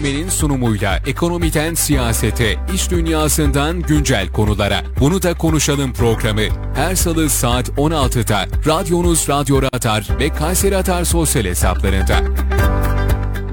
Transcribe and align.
Teğmen'in 0.00 0.28
sunumuyla 0.28 0.98
ekonomiden 1.06 1.74
siyasete, 1.74 2.56
iş 2.74 2.90
dünyasından 2.90 3.80
güncel 3.82 4.32
konulara. 4.32 4.82
Bunu 5.00 5.22
da 5.22 5.34
konuşalım 5.34 5.92
programı. 5.92 6.42
Her 6.74 6.94
salı 6.94 7.30
saat 7.30 7.68
16'da 7.68 8.46
radyonuz 8.66 9.28
Radyo 9.28 9.62
Radar 9.62 10.08
ve 10.20 10.28
Kayseri 10.28 10.74
Radar 10.74 11.04
sosyal 11.04 11.44
hesaplarında. 11.44 12.20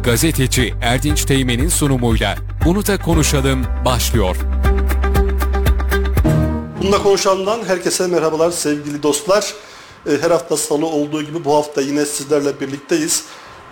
Gazeteci 0.04 0.74
Erdinç 0.82 1.26
Teğmen'in 1.26 1.70
sunumuyla 1.70 2.36
Bunu 2.66 2.88
da 2.88 2.98
konuşalım 2.98 3.66
başlıyor. 3.86 4.38
Bununla 6.82 7.04
konuşandan 7.04 7.60
herkese 7.68 8.08
merhabalar 8.08 8.52
sevgili 8.52 9.04
dostlar. 9.04 9.54
Ee, 10.10 10.12
Her 10.22 10.32
hafta 10.32 10.58
salı 10.58 10.86
olduğu 10.86 11.24
gibi 11.24 11.46
bu 11.46 11.56
hafta 11.56 11.82
yine 11.82 12.06
sizlerle 12.06 12.60
birlikteyiz. 12.60 13.24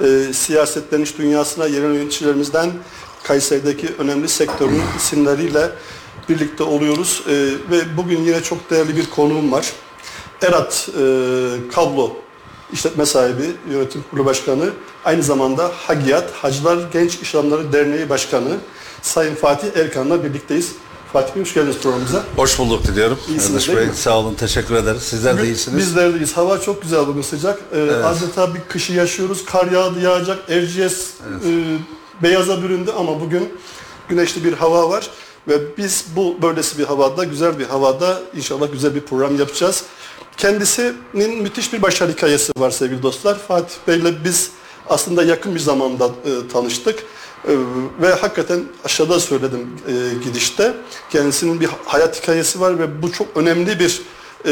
Ee, 0.02 0.34
Siyasetten 0.34 1.02
iş 1.02 1.18
dünyasına 1.18 1.66
yerel 1.66 1.94
yöneticilerimizden 1.94 2.72
Kayseri'deki 3.24 3.88
önemli 4.00 4.28
sektörün 4.28 4.82
isimleriyle 4.98 5.72
birlikte 6.30 6.64
oluyoruz. 6.64 7.24
Ee, 7.30 7.32
Ve 7.72 7.98
bugün 7.98 8.22
yine 8.24 8.44
çok 8.44 8.70
değerli 8.70 8.98
bir 8.98 9.10
konuğum 9.10 9.52
var. 9.52 9.74
Erat 10.42 10.90
e, 10.90 11.02
Kablo 11.74 12.12
işletme 12.74 13.06
sahibi, 13.06 13.44
yönetim 13.72 14.04
kurulu 14.12 14.26
başkanı, 14.26 14.70
aynı 15.06 15.24
zamanda 15.24 15.72
Hagiyat, 15.76 16.32
Hacılar 16.32 16.78
Genç 16.94 17.16
İş 17.22 17.34
Derneği 17.34 18.10
Başkanı 18.10 18.58
Sayın 19.02 19.36
Fatih 19.36 19.68
Erkan'la 19.76 20.24
birlikteyiz. 20.24 20.72
Fatih 21.16 21.36
Bey 21.36 21.42
hoş 21.42 21.54
geldiniz 21.54 21.78
programımıza. 21.78 22.24
Hoş 22.36 22.60
bulduk 22.60 22.84
diliyorum. 22.84 23.20
İyisiniz 23.30 23.64
Erdinç 23.64 23.78
Bey, 23.78 23.88
mi? 23.88 23.96
sağ 23.96 24.20
olun, 24.20 24.34
teşekkür 24.34 24.76
ederiz. 24.76 25.04
Sizler 25.04 25.38
de 25.38 25.46
iyisiniz. 25.46 25.78
Bizler 25.78 26.14
deyiz. 26.14 26.38
Hava 26.38 26.62
çok 26.62 26.82
güzel 26.82 27.08
bugün 27.08 27.22
sıcak. 27.22 27.60
Ee, 27.76 27.92
Adeta 27.92 28.56
bir 28.56 28.62
kışı 28.70 28.94
yaşıyoruz. 28.94 29.46
Kar 29.46 29.72
yağdı 29.72 30.00
yağacak. 30.00 30.40
Erciyes 30.50 31.10
e, 31.46 31.78
beyaza 32.24 32.64
büründü 32.64 32.92
ama 32.98 33.22
bugün 33.22 33.54
güneşli 34.10 34.44
bir 34.44 34.54
hava 34.54 34.90
var. 34.90 35.10
Ve 35.48 35.78
biz 35.78 36.06
bu 36.16 36.38
böylesi 36.42 36.78
bir 36.78 36.84
havada, 36.84 37.24
güzel 37.24 37.60
bir 37.60 37.66
havada 37.66 38.22
inşallah 38.36 38.72
güzel 38.72 38.96
bir 38.96 39.02
program 39.02 39.40
yapacağız. 39.40 39.84
Kendisinin 40.38 41.42
müthiş 41.42 41.74
bir 41.74 41.82
başarı 41.82 42.12
hikayesi 42.12 42.52
var 42.58 42.72
sevgili 42.72 43.04
dostlar. 43.04 43.38
Fatih 43.48 43.76
Bey'le 43.88 44.24
biz 44.24 44.50
aslında 44.90 45.24
yakın 45.24 45.56
bir 45.56 45.60
zamanda 45.60 46.06
e, 46.06 46.48
tanıştık. 46.54 47.04
E, 47.48 47.54
ve 48.02 48.14
hakikaten 48.14 48.64
aşağıda 48.86 49.20
söyledim 49.20 49.70
e, 49.88 50.24
gidişte. 50.24 50.74
Kendisinin 51.10 51.60
bir 51.60 51.70
hayat 51.86 52.22
hikayesi 52.22 52.60
var 52.60 52.80
ve 52.80 53.02
bu 53.02 53.12
çok 53.12 53.28
önemli 53.36 53.80
bir 53.80 54.02
e, 54.46 54.52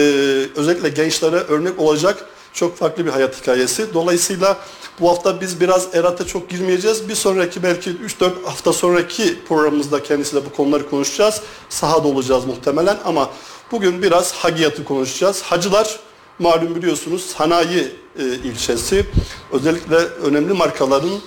özellikle 0.56 0.90
gençlere 0.90 1.36
örnek 1.36 1.80
olacak 1.80 2.26
çok 2.54 2.78
farklı 2.78 3.06
bir 3.06 3.12
hayat 3.12 3.42
hikayesi. 3.42 3.94
Dolayısıyla 3.94 4.58
bu 5.00 5.10
hafta 5.10 5.42
biz 5.42 5.62
biraz 5.62 5.96
Erat'a 5.96 6.28
çok 6.28 6.50
girmeyeceğiz. 6.50 7.10
Bir 7.10 7.16
sonraki 7.16 7.64
belki 7.64 7.90
3-4 7.90 8.44
hafta 8.46 8.74
sonraki 8.74 9.40
programımızda 9.48 10.04
kendisiyle 10.04 10.46
bu 10.46 10.56
konuları 10.56 10.90
konuşacağız. 10.90 11.42
Sahada 11.70 12.08
olacağız 12.08 12.46
muhtemelen 12.46 12.98
ama 13.06 13.30
bugün 13.72 14.02
biraz 14.02 14.34
Hagiyat'ı 14.34 14.84
konuşacağız. 14.84 15.42
Hacılar 15.42 16.00
malum 16.40 16.76
biliyorsunuz 16.76 17.26
sanayi 17.38 17.92
e, 18.20 18.24
ilçesi. 18.24 19.06
Özellikle 19.52 19.96
önemli 19.96 20.54
markaların 20.54 21.20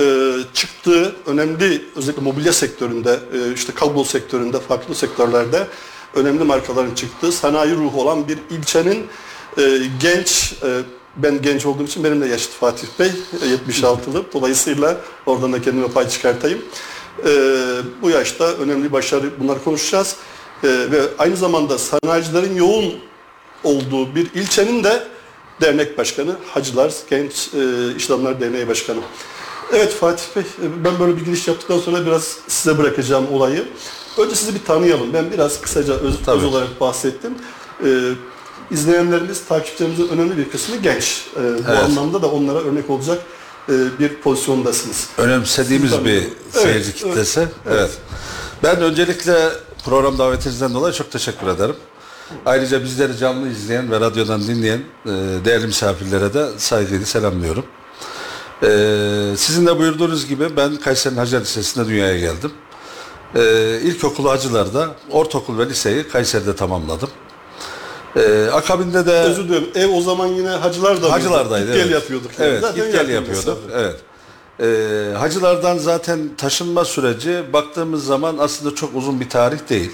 e, 0.00 0.36
çıktığı 0.54 1.14
önemli 1.26 1.82
özellikle 1.96 2.22
mobilya 2.22 2.52
sektöründe, 2.52 3.18
e, 3.34 3.52
işte 3.54 3.74
kablo 3.74 4.04
sektöründe, 4.04 4.60
farklı 4.60 4.94
sektörlerde 4.94 5.66
önemli 6.14 6.44
markaların 6.44 6.94
çıktığı 6.94 7.32
sanayi 7.32 7.74
ruhu 7.74 8.00
olan 8.00 8.28
bir 8.28 8.38
ilçenin 8.50 9.06
e, 9.58 9.80
genç, 10.00 10.54
e, 10.62 10.80
ben 11.16 11.42
genç 11.42 11.66
olduğum 11.66 11.84
için 11.84 12.04
benimle 12.04 12.26
yaşıt 12.28 12.52
Fatih 12.52 12.88
Bey, 12.98 13.10
e, 13.42 13.46
76'lı. 13.46 14.24
Dolayısıyla 14.32 14.96
oradan 15.26 15.52
da 15.52 15.62
kendime 15.62 15.88
pay 15.88 16.08
çıkartayım. 16.08 16.58
E, 17.26 17.32
bu 18.02 18.10
yaşta 18.10 18.44
önemli 18.44 18.92
başarı 18.92 19.40
bunları 19.40 19.64
konuşacağız. 19.64 20.16
E, 20.64 20.68
ve 20.68 21.02
aynı 21.18 21.36
zamanda 21.36 21.78
sanayicilerin 21.78 22.56
yoğun 22.56 22.94
olduğu 23.64 24.14
bir 24.14 24.34
ilçenin 24.34 24.84
de 24.84 25.02
dernek 25.60 25.98
başkanı, 25.98 26.36
Hacılar 26.46 26.92
Genç 27.10 27.50
e, 27.54 27.96
İş 27.96 28.10
Adamları 28.10 28.40
Derneği 28.40 28.68
Başkanı. 28.68 29.00
Evet 29.72 29.94
Fatih 29.94 30.24
Bey, 30.36 30.42
e, 30.42 30.84
ben 30.84 30.98
böyle 31.00 31.16
bir 31.16 31.24
giriş 31.24 31.48
yaptıktan 31.48 31.78
sonra 31.78 32.06
biraz 32.06 32.36
size 32.48 32.78
bırakacağım 32.78 33.26
olayı. 33.32 33.64
Önce 34.18 34.34
sizi 34.34 34.54
bir 34.54 34.64
tanıyalım. 34.64 35.12
Ben 35.12 35.32
biraz 35.32 35.60
kısaca 35.60 35.94
öz, 35.94 36.14
Tabii. 36.26 36.38
öz 36.38 36.44
olarak 36.44 36.80
bahsettim. 36.80 37.34
Ee, 37.84 38.12
izleyenlerimiz, 38.70 39.44
takipçilerimizin 39.48 40.08
önemli 40.08 40.36
bir 40.36 40.50
kısmı 40.50 40.76
genç. 40.76 41.24
Ee, 41.36 41.40
bu 41.40 41.42
Evet. 41.68 41.78
anlamda 41.84 42.22
da 42.22 42.30
onlara 42.30 42.58
örnek 42.58 42.90
olacak 42.90 43.18
e, 43.68 43.72
bir 43.98 44.14
pozisyondasınız. 44.14 45.08
Önemsediğimiz 45.18 45.90
Sizi 45.90 46.04
bir 46.04 46.10
tanıyorum. 46.10 46.30
Evet, 46.54 46.62
seyirci 46.62 46.90
evet, 46.90 46.94
kitlesi. 46.94 47.48
Evet. 47.70 47.90
Ben 48.62 48.76
öncelikle 48.80 49.48
program 49.84 50.18
davetinizden 50.18 50.74
dolayı 50.74 50.94
çok 50.94 51.10
teşekkür 51.10 51.46
ederim. 51.46 51.76
Ayrıca 52.46 52.82
bizleri 52.84 53.16
canlı 53.16 53.48
izleyen 53.48 53.90
ve 53.90 54.00
radyodan 54.00 54.42
dinleyen 54.42 54.80
e, 55.06 55.10
değerli 55.44 55.66
misafirlere 55.66 56.34
de 56.34 56.48
saygıyla 56.58 57.06
selamlıyorum. 57.06 57.64
E, 58.62 58.68
sizin 59.36 59.66
de 59.66 59.78
buyurduğunuz 59.78 60.26
gibi 60.26 60.56
ben 60.56 60.76
Kayseri'nin 60.76 61.18
Hacı 61.18 61.40
Lisesi'nde 61.40 61.86
dünyaya 61.86 62.18
geldim. 62.18 62.52
E, 63.34 63.42
ilkokulu 63.82 64.30
Hacılar'da, 64.30 64.88
ortaokul 65.10 65.58
ve 65.58 65.68
liseyi 65.68 66.08
Kayseri'de 66.08 66.56
tamamladım. 66.56 67.10
E, 68.16 68.50
akabinde 68.52 69.06
de... 69.06 69.12
Özür 69.12 69.48
dilerim. 69.48 69.68
Ev 69.74 69.88
o 69.88 70.00
zaman 70.00 70.26
yine 70.26 70.48
hacılar 70.48 70.96
da 70.96 71.00
mıydı? 71.00 71.08
Hacılardaydı. 71.08 71.66
Git 71.66 71.74
Gel 71.74 71.80
evet. 71.80 71.92
yapıyorduk. 71.92 72.30
yani. 72.38 72.48
Evet, 72.48 72.74
git 72.74 72.92
gel 72.92 73.08
yapıyorduk. 73.08 73.58
Evet. 73.74 73.96
Ee, 74.62 75.14
hacılardan 75.18 75.78
zaten 75.78 76.30
taşınma 76.36 76.84
süreci 76.84 77.42
baktığımız 77.52 78.04
zaman 78.06 78.38
aslında 78.38 78.74
çok 78.74 78.94
uzun 78.94 79.20
bir 79.20 79.28
tarih 79.28 79.58
değil. 79.70 79.90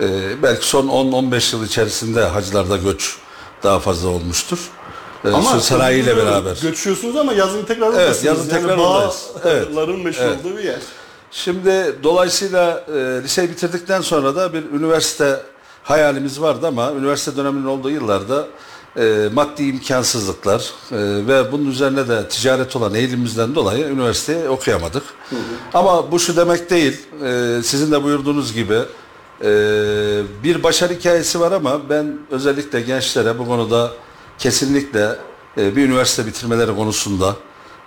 Ee, 0.00 0.42
belki 0.42 0.66
son 0.66 0.88
10-15 0.88 1.56
yıl 1.56 1.66
içerisinde 1.66 2.24
hacılarda 2.24 2.76
göç 2.76 3.16
daha 3.62 3.78
fazla 3.78 4.08
olmuştur. 4.08 4.58
Ee, 5.24 5.28
Ama 5.28 5.56
özür 5.56 5.68
diliyorum. 5.78 6.26
beraber. 6.26 6.58
Göçüyorsunuz 6.62 7.16
ama 7.16 7.32
yazın 7.32 7.64
tekrar 7.64 7.92
Evet, 7.94 8.24
yazın 8.24 8.48
tekrar 8.48 8.78
oradayız. 8.78 9.26
Evet. 9.44 9.76
Bağların 9.76 10.00
meşhur 10.00 10.22
Evet. 10.22 10.36
olduğu 10.44 10.56
bir 10.58 10.64
yer. 10.64 10.78
Şimdi 11.30 11.96
dolayısıyla 12.02 12.84
e, 12.88 13.22
liseyi 13.22 13.50
bitirdikten 13.50 14.00
sonra 14.00 14.36
da 14.36 14.52
bir 14.52 14.62
üniversite 14.62 15.40
hayalimiz 15.82 16.40
vardı 16.40 16.66
ama 16.66 16.92
üniversite 16.92 17.36
döneminin 17.36 17.66
olduğu 17.66 17.90
yıllarda 17.90 18.46
e, 18.96 19.28
maddi 19.32 19.62
imkansızlıklar 19.62 20.60
e, 20.92 20.96
ve 21.26 21.52
bunun 21.52 21.70
üzerine 21.70 22.08
de 22.08 22.28
ticaret 22.28 22.76
olan 22.76 22.94
eğilimimizden 22.94 23.54
dolayı 23.54 23.86
üniversiteyi 23.86 24.48
okuyamadık. 24.48 25.02
Ama 25.74 26.12
bu 26.12 26.18
şu 26.18 26.36
demek 26.36 26.70
değil, 26.70 27.00
e, 27.24 27.60
sizin 27.62 27.92
de 27.92 28.02
buyurduğunuz 28.04 28.52
gibi 28.54 28.78
e, 29.44 29.50
bir 30.44 30.62
başarı 30.62 30.92
hikayesi 30.94 31.40
var 31.40 31.52
ama 31.52 31.88
ben 31.90 32.18
özellikle 32.30 32.80
gençlere 32.80 33.38
bu 33.38 33.46
konuda 33.46 33.90
kesinlikle 34.42 35.16
e, 35.58 35.76
bir 35.76 35.84
üniversite 35.88 36.26
bitirmeleri 36.26 36.76
konusunda 36.76 37.36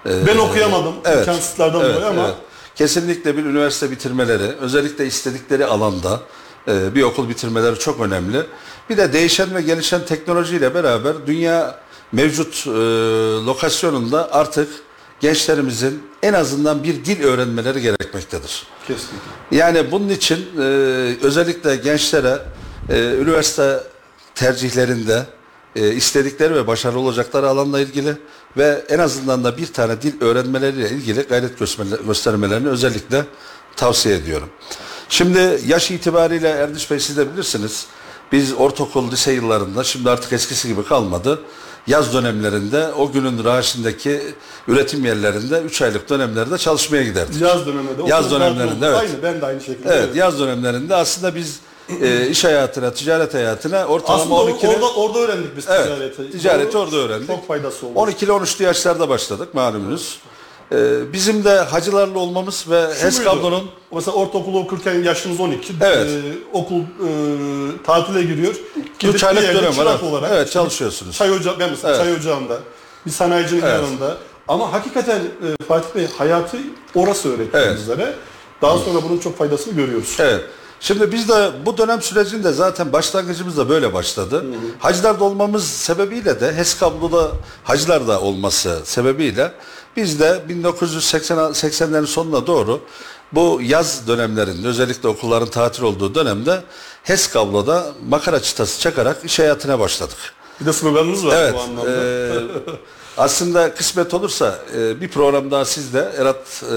e, 0.06 0.28
Ben 0.28 0.38
okuyamadım 0.38 0.94
Evet. 1.06 1.18
imkansızlardan 1.20 1.82
Evet, 1.82 1.96
dolayı 1.96 2.08
ama 2.08 2.26
evet. 2.26 2.36
Kesinlikle 2.76 3.38
bir 3.38 3.46
üniversite 3.46 3.92
bitirmeleri, 3.92 4.44
özellikle 4.44 5.06
istedikleri 5.06 5.66
alanda 5.66 6.20
e, 6.68 6.96
bir 6.96 7.04
okul 7.04 7.30
bitirmeleri 7.30 7.80
çok 7.80 8.00
önemli. 8.02 8.42
Bir 8.90 8.98
de 8.98 9.14
değişen 9.14 9.56
ve 9.56 9.62
gelişen 9.62 10.06
teknolojiyle 10.06 10.74
beraber 10.76 11.14
dünya 11.28 11.80
mevcut 12.12 12.68
e, 12.68 12.70
lokasyonunda 13.46 14.34
artık 14.34 14.70
gençlerimizin 15.20 16.04
en 16.24 16.34
azından 16.34 16.84
bir 16.84 17.06
dil 17.06 17.24
öğrenmeleri 17.24 17.82
gerekmektedir. 17.82 18.64
kesinlikle. 18.88 19.18
Yani 19.52 19.92
bunun 19.92 20.10
için 20.10 20.48
e, 20.58 20.62
özellikle 21.24 21.76
gençlere 21.76 22.40
e, 22.90 22.96
üniversite 23.22 23.84
tercihlerinde 24.36 25.26
e, 25.76 25.94
istedikleri 25.94 26.56
ve 26.56 26.68
başarılı 26.68 27.00
olacakları 27.00 27.50
alanla 27.50 27.80
ilgili 27.80 28.18
ve 28.58 28.86
en 28.90 29.00
azından 29.00 29.44
da 29.44 29.58
bir 29.58 29.68
tane 29.74 30.02
dil 30.02 30.22
öğrenmeleriyle 30.22 30.90
ilgili 30.90 31.22
gayret 31.22 31.60
göstermele- 31.60 32.06
göstermelerini 32.08 32.70
özellikle 32.70 33.26
tavsiye 33.76 34.16
ediyorum. 34.16 34.50
Şimdi 35.10 35.60
yaş 35.68 35.92
itibariyle 35.92 36.50
Erdinç 36.50 36.92
Bey 36.92 37.00
siz 37.00 37.18
de 37.18 37.34
bilirsiniz. 37.34 37.86
Biz 38.32 38.54
ortaokul, 38.54 39.12
lise 39.12 39.32
yıllarında 39.32 39.84
şimdi 39.84 40.10
artık 40.10 40.34
eskisi 40.34 40.68
gibi 40.68 40.86
kalmadı. 40.86 41.40
Yaz 41.88 42.14
dönemlerinde 42.14 42.92
o 42.94 43.12
günün 43.12 43.44
raşindeki 43.44 44.22
üretim 44.68 45.06
yerlerinde 45.06 45.62
3 45.62 45.82
aylık 45.82 46.10
dönemlerde 46.10 46.58
çalışmaya 46.58 47.04
giderdik. 47.04 47.42
Yaz 47.42 47.66
döneminde. 47.66 47.92
Yaz 48.08 48.32
dönemlerinde, 48.32 48.86
evet. 48.86 48.98
Aynı 48.98 49.24
ben 49.24 49.42
de 49.42 49.46
aynı 49.46 49.62
şekilde. 49.62 49.90
Evet, 49.90 50.16
yaz 50.16 50.40
dönemlerinde 50.40 50.96
aslında 50.96 51.36
biz 51.36 51.60
e, 52.02 52.28
iş 52.28 52.44
hayatına, 52.44 52.94
ticaret 52.94 53.34
hayatına 53.34 53.86
ortalama 53.86 54.22
Aslında 54.24 54.36
12 54.36 54.68
orada, 54.68 54.94
orada 54.94 55.20
öğrendik 55.20 55.58
biz 55.58 55.66
Evet, 55.70 55.84
ticareti. 55.84 56.32
ticareti 56.32 56.74
Doğru. 56.74 56.82
orada 56.84 56.96
öğrendik. 56.96 57.28
Çok 57.28 57.48
faydası 57.48 57.88
oldu. 57.88 58.00
12'li 58.00 58.32
13'lü 58.32 58.64
yaşlarda 58.64 59.10
başladık 59.10 59.54
malumunuz. 59.54 60.20
E, 60.72 61.14
bizim 61.14 61.44
de 61.44 61.60
hacılarla 61.60 62.20
olmamız 62.20 62.66
ve 62.70 62.88
Şu 63.00 63.06
HES 63.06 63.18
muydu? 63.18 63.30
kablonun 63.30 63.70
Mesela 63.92 64.18
ortaokulu 64.18 64.60
okurken 64.60 65.04
yaşınız 65.04 65.40
12. 65.40 65.74
Evet. 65.82 66.08
Ee, 66.10 66.22
okul 66.54 66.80
e, 66.80 66.84
tatile 67.86 68.24
giriyor. 68.24 68.56
3 69.04 69.24
aylık 69.24 69.42
bir 69.42 69.48
yerde 69.48 69.60
dönem 69.60 69.70
var. 69.70 69.76
çırak 69.76 70.00
evet. 70.02 70.12
olarak. 70.12 70.32
Evet 70.34 70.52
çalışıyorsunuz. 70.52 71.16
Çay 71.18 71.32
ocağı, 71.32 71.60
ben 71.60 71.70
mesela 71.70 71.90
Evet. 71.96 72.06
çay 72.06 72.14
ocağında, 72.14 72.60
bir 73.06 73.12
sanayicinin 73.12 73.62
Evet. 73.62 73.74
yanında 73.74 74.18
Ama 74.48 74.74
hakikaten 74.74 75.20
e, 75.20 75.64
Fatih 75.68 75.96
Bey 75.96 76.08
hayatı 76.18 76.58
orası 76.96 77.34
öğretti 77.36 77.58
Evet. 77.58 77.78
bizlere. 77.78 78.14
Daha 78.62 78.78
sonra 78.78 79.04
bunun 79.10 79.18
çok 79.20 79.38
faydasını 79.38 79.74
görüyoruz. 79.74 80.16
Evet. 80.20 80.42
Şimdi 80.80 81.12
biz 81.12 81.30
de 81.30 81.52
bu 81.66 81.78
dönem 81.78 82.02
sürecinde 82.02 82.52
zaten 82.52 82.94
başlangıcımız 82.94 83.58
da 83.58 83.70
böyle 83.70 83.94
başladı. 83.94 84.46
Hacılarda 84.80 85.24
olmamız 85.24 85.68
sebebiyle 85.68 86.40
de 86.40 86.54
HESKABLO'da 86.56 87.32
hacılarda 87.64 88.22
olması 88.22 88.80
sebebiyle 88.84 89.52
biz 89.98 90.20
de 90.20 90.44
1980'lerin 90.50 92.06
sonuna 92.08 92.48
doğru 92.48 92.80
bu 93.32 93.60
yaz 93.64 94.08
dönemlerinde 94.08 94.68
özellikle 94.68 95.10
okulların 95.10 95.50
tatil 95.50 95.84
olduğu 95.84 96.16
dönemde 96.16 96.62
HESKABLO'da 97.04 97.86
makara 98.10 98.40
çıtası 98.42 98.80
çakarak 98.82 99.18
iş 99.26 99.40
hayatına 99.40 99.80
başladık. 99.80 100.18
Bir 100.62 100.66
de 100.66 100.74
sloganınız 100.74 101.26
var 101.26 101.36
Evet. 101.38 101.54
bu 101.54 101.60
anlamda. 101.60 101.92
eee, 101.92 102.34
aslında 103.18 103.74
kısmet 103.76 104.14
olursa 104.14 104.60
eee, 104.78 105.02
bir 105.02 105.08
program 105.10 105.52
daha 105.52 105.66
sizle 105.66 106.00
Erat 106.00 106.64
eee 106.64 106.70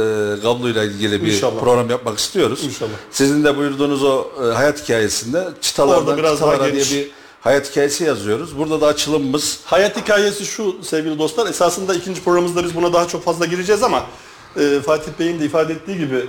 Gablo 0.43 0.69
ile 0.69 0.85
ilgili 0.87 1.23
bir 1.25 1.33
İnşallah. 1.33 1.61
program 1.61 1.91
yapmak 1.91 2.19
istiyoruz. 2.19 2.65
İnşallah. 2.65 2.91
Sizin 3.11 3.45
de 3.45 3.57
buyurduğunuz 3.57 4.05
o 4.05 4.27
eee, 4.43 4.49
hayat 4.51 4.83
hikayesinde 4.83 5.49
çıtalardan 5.61 6.03
Orada 6.07 6.17
biraz 6.17 6.41
daha 6.41 6.51
çıtalara 6.53 6.73
diye 6.73 6.85
geniş. 6.85 6.93
bir 6.93 7.11
hayat 7.41 7.71
hikayesi 7.71 8.05
yazıyoruz. 8.05 8.59
Burada 8.59 8.81
da 8.81 8.87
açılımımız 8.87 9.61
Hayat 9.65 9.97
hikayesi 9.97 10.47
şu 10.47 10.77
sevgili 10.83 11.19
dostlar. 11.19 11.47
Esasında 11.47 11.95
ikinci 11.95 12.25
programımızda 12.25 12.65
biz 12.65 12.75
buna 12.75 12.93
daha 12.93 13.09
çok 13.09 13.25
fazla 13.25 13.47
gireceğiz 13.47 13.83
ama 13.83 14.03
e, 14.57 14.81
Fatih 14.87 15.13
Bey'in 15.19 15.41
de 15.41 15.45
ifade 15.45 15.73
ettiği 15.73 15.99
gibi 15.99 16.27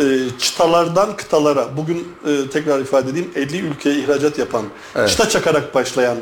e, 0.00 0.02
çıtalardan 0.38 1.16
kıtalara 1.16 1.76
bugün 1.76 2.08
e, 2.26 2.50
tekrar 2.50 2.80
ifade 2.80 3.10
edeyim 3.10 3.30
50 3.36 3.58
ülkeye 3.60 3.94
ihracat 3.98 4.38
yapan, 4.38 4.64
çıta 5.08 5.28
çakarak 5.28 5.74
başlayan 5.74 6.16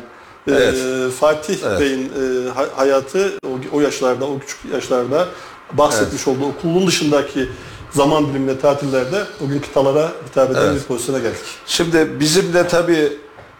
e, 0.48 0.54
Evet. 0.54 1.12
Fatih 1.12 1.58
Bey'in 1.80 2.04
e, 2.04 2.48
ha- 2.48 2.68
hayatı 2.76 3.32
o, 3.46 3.76
o 3.76 3.80
yaşlarda, 3.80 4.24
o 4.24 4.38
küçük 4.38 4.58
yaşlarda 4.72 5.28
bahsetmiş 5.72 6.28
olduğu 6.28 6.46
okulun 6.46 6.86
dışındaki 6.86 7.48
zaman 7.90 8.28
diliminde 8.28 8.58
tatillerde 8.60 9.24
bugün 9.40 9.58
kıtalara 9.58 10.12
hitap 10.30 10.50
eden 10.50 10.74
bir 10.74 10.80
pozisyona 10.80 11.18
geldik. 11.18 11.40
Şimdi 11.66 12.20
bizim 12.20 12.54
de 12.54 12.68
tabii 12.68 13.12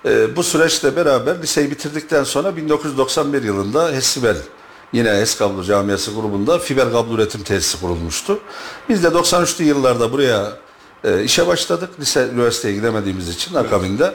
e, 0.05 0.37
bu 0.37 0.43
süreçle 0.43 0.97
beraber 0.97 1.43
liseyi 1.43 1.71
bitirdikten 1.71 2.25
sonra 2.25 2.57
1991 2.57 3.43
yılında 3.43 3.93
HESİBEL 3.93 4.37
yine 4.93 5.11
HES 5.11 5.39
Kablo 5.39 5.63
Camiası 5.65 6.11
grubunda 6.11 6.59
fiber 6.59 6.93
kablo 6.93 7.15
üretim 7.15 7.43
tesisi 7.43 7.81
kurulmuştu. 7.81 8.39
Biz 8.89 9.05
de 9.05 9.09
93'lü 9.09 9.63
yıllarda 9.63 10.13
buraya 10.13 10.53
e, 11.05 11.23
işe 11.25 11.47
başladık. 11.47 11.91
Lise 12.01 12.29
üniversiteye 12.35 12.75
gidemediğimiz 12.75 13.29
için 13.29 13.55
akabinde. 13.55 14.15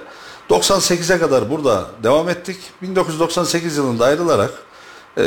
98'e 0.49 1.19
kadar 1.19 1.49
burada 1.49 1.85
devam 2.03 2.29
ettik. 2.29 2.57
1998 2.81 3.77
yılında 3.77 4.05
ayrılarak 4.05 4.51
e, 5.17 5.23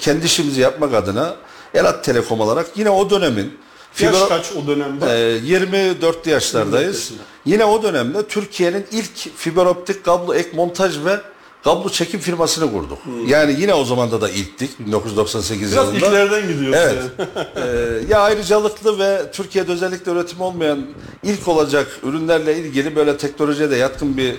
kendi 0.00 0.26
işimizi 0.26 0.60
yapmak 0.60 0.94
adına 0.94 1.36
Elat 1.74 2.04
Telekom 2.04 2.40
olarak 2.40 2.66
yine 2.76 2.90
o 2.90 3.10
dönemin 3.10 3.58
Yaş 4.00 4.14
fiber- 4.14 4.28
kaç 4.28 4.52
o 4.52 4.66
dönemde? 4.66 5.06
ee, 5.34 5.38
24 5.46 6.26
yaşlardayız. 6.26 6.94
yaşında. 6.96 7.22
Yine 7.44 7.64
o 7.64 7.82
dönemde 7.82 8.26
Türkiye'nin 8.28 8.86
ilk 8.92 9.36
fiber 9.36 9.66
optik 9.66 10.04
kablo 10.04 10.34
ek 10.34 10.50
montaj 10.54 11.04
ve 11.04 11.20
kablo 11.66 11.88
çekim 11.88 12.20
firmasını 12.20 12.72
kurduk. 12.72 12.98
Yani 13.26 13.56
yine 13.60 13.74
o 13.74 13.84
zamanda 13.84 14.20
da 14.20 14.28
ilktik 14.28 14.78
1998 14.78 15.72
Biraz 15.72 15.86
yılında. 15.86 16.06
ilklerden 16.06 16.48
gidiyoruz. 16.48 16.78
Evet. 16.82 16.94
yani. 17.18 17.26
Ee, 17.56 18.02
ya 18.08 18.20
ayrıcalıklı 18.20 18.98
ve 18.98 19.30
Türkiye'de 19.32 19.72
özellikle 19.72 20.12
üretim 20.12 20.40
olmayan 20.40 20.86
ilk 21.22 21.48
olacak 21.48 21.86
ürünlerle 22.02 22.56
ilgili 22.58 22.96
böyle 22.96 23.16
teknolojiye 23.16 23.70
de 23.70 23.76
yatkın 23.76 24.16
bir 24.16 24.34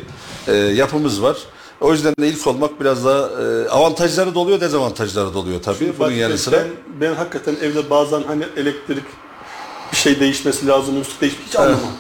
e, 0.47 0.53
yapımız 0.55 1.23
var. 1.23 1.37
O 1.81 1.91
yüzden 1.91 2.13
de 2.19 2.27
ilk 2.27 2.47
olmak 2.47 2.81
biraz 2.81 3.05
daha 3.05 3.19
e, 3.19 3.69
avantajları 3.69 4.35
da 4.35 4.39
oluyor, 4.39 4.61
dezavantajları 4.61 5.33
da 5.33 5.39
oluyor 5.39 5.61
tabii. 5.61 5.93
Bunun 5.99 5.99
Bak, 5.99 6.17
yanı 6.17 6.37
sıra. 6.37 6.55
Ben, 6.57 6.67
ben 7.01 7.15
hakikaten 7.15 7.55
evde 7.61 7.89
bazen 7.89 8.23
hani 8.23 8.43
elektrik 8.57 9.03
bir 9.91 9.97
şey 9.97 10.19
değişmesi 10.19 10.67
lazım, 10.67 11.01
üstlük 11.01 11.21
değişmesi 11.21 11.47
hiç 11.47 11.55
anlamam. 11.55 11.91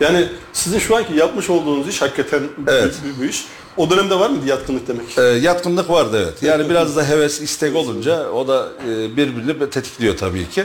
Yani 0.00 0.28
sizin 0.52 0.78
şu 0.78 0.96
anki 0.96 1.14
yapmış 1.16 1.50
olduğunuz 1.50 1.88
iş 1.88 2.02
hakikaten 2.02 2.42
Evet. 2.66 2.94
büyük 3.04 3.22
bir 3.22 3.28
iş. 3.28 3.44
O 3.78 3.90
dönemde 3.90 4.18
var 4.18 4.30
mıydı 4.30 4.46
yatkınlık 4.46 4.88
demek? 4.88 5.18
E, 5.18 5.22
yatkınlık 5.22 5.90
vardı 5.90 6.22
evet. 6.24 6.42
Yani 6.42 6.70
biraz 6.70 6.96
da 6.96 7.08
heves, 7.08 7.40
istek 7.40 7.76
olunca 7.76 8.30
o 8.30 8.48
da 8.48 8.68
e, 8.88 9.16
birbirini 9.16 9.70
tetikliyor 9.70 10.16
tabii 10.16 10.50
ki. 10.50 10.64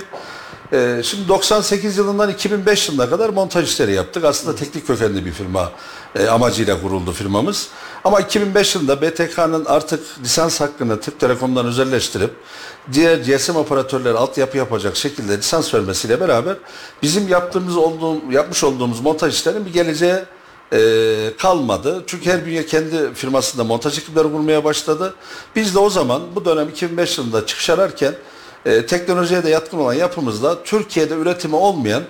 E, 0.74 1.02
şimdi 1.04 1.28
98 1.28 1.98
yılından 1.98 2.30
2005 2.30 2.90
yılına 2.90 3.10
kadar 3.10 3.30
montaj 3.30 3.70
işleri 3.70 3.94
yaptık. 3.94 4.26
Aslında 4.26 4.56
teknik 4.56 4.88
kökenli 4.88 5.26
bir 5.26 5.32
firma 5.32 5.72
e, 6.16 6.28
amacıyla 6.28 6.82
kuruldu 6.82 7.12
firmamız. 7.12 7.68
Ama 8.04 8.20
2005 8.20 8.76
yılında 8.76 9.02
BTK'nın 9.02 9.66
artık 9.66 10.00
lisans 10.24 10.62
hakkını 10.62 11.02
Türk 11.02 11.20
Telekom'dan 11.20 11.66
özelleştirip 11.66 12.32
diğer 12.94 13.18
GSM 13.18 13.56
operatörleri 13.56 14.18
altyapı 14.18 14.58
yapacak 14.58 14.96
şekilde 14.96 15.38
lisans 15.38 15.74
vermesiyle 15.74 16.20
beraber 16.20 16.56
bizim 17.02 17.28
yaptığımız 17.28 17.78
olduğum, 17.78 18.32
yapmış 18.32 18.64
olduğumuz 18.64 19.00
montaj 19.00 19.34
işlerinin 19.34 19.66
bir 19.66 19.74
geleceği 19.74 20.16
e, 20.74 20.80
kalmadı. 21.38 22.04
Çünkü 22.08 22.30
her 22.32 22.46
bünye 22.46 22.66
kendi 22.66 23.14
firmasında 23.14 23.64
montaj 23.64 23.98
ekipleri 24.00 24.24
kurmaya 24.24 24.64
başladı. 24.64 25.14
Biz 25.56 25.76
de 25.76 25.80
o 25.80 25.90
zaman 25.90 26.22
bu 26.36 26.46
dönem 26.46 26.70
2005 26.70 27.18
yılında 27.18 27.46
çıkış 27.46 27.70
ararken 27.70 28.16
e, 28.66 28.86
teknolojiye 28.86 29.44
de 29.44 29.50
yatkın 29.50 29.78
olan 29.80 29.94
yapımızla 29.94 30.64
Türkiye'de 30.64 31.14
üretimi 31.14 31.56
olmayan 31.56 32.04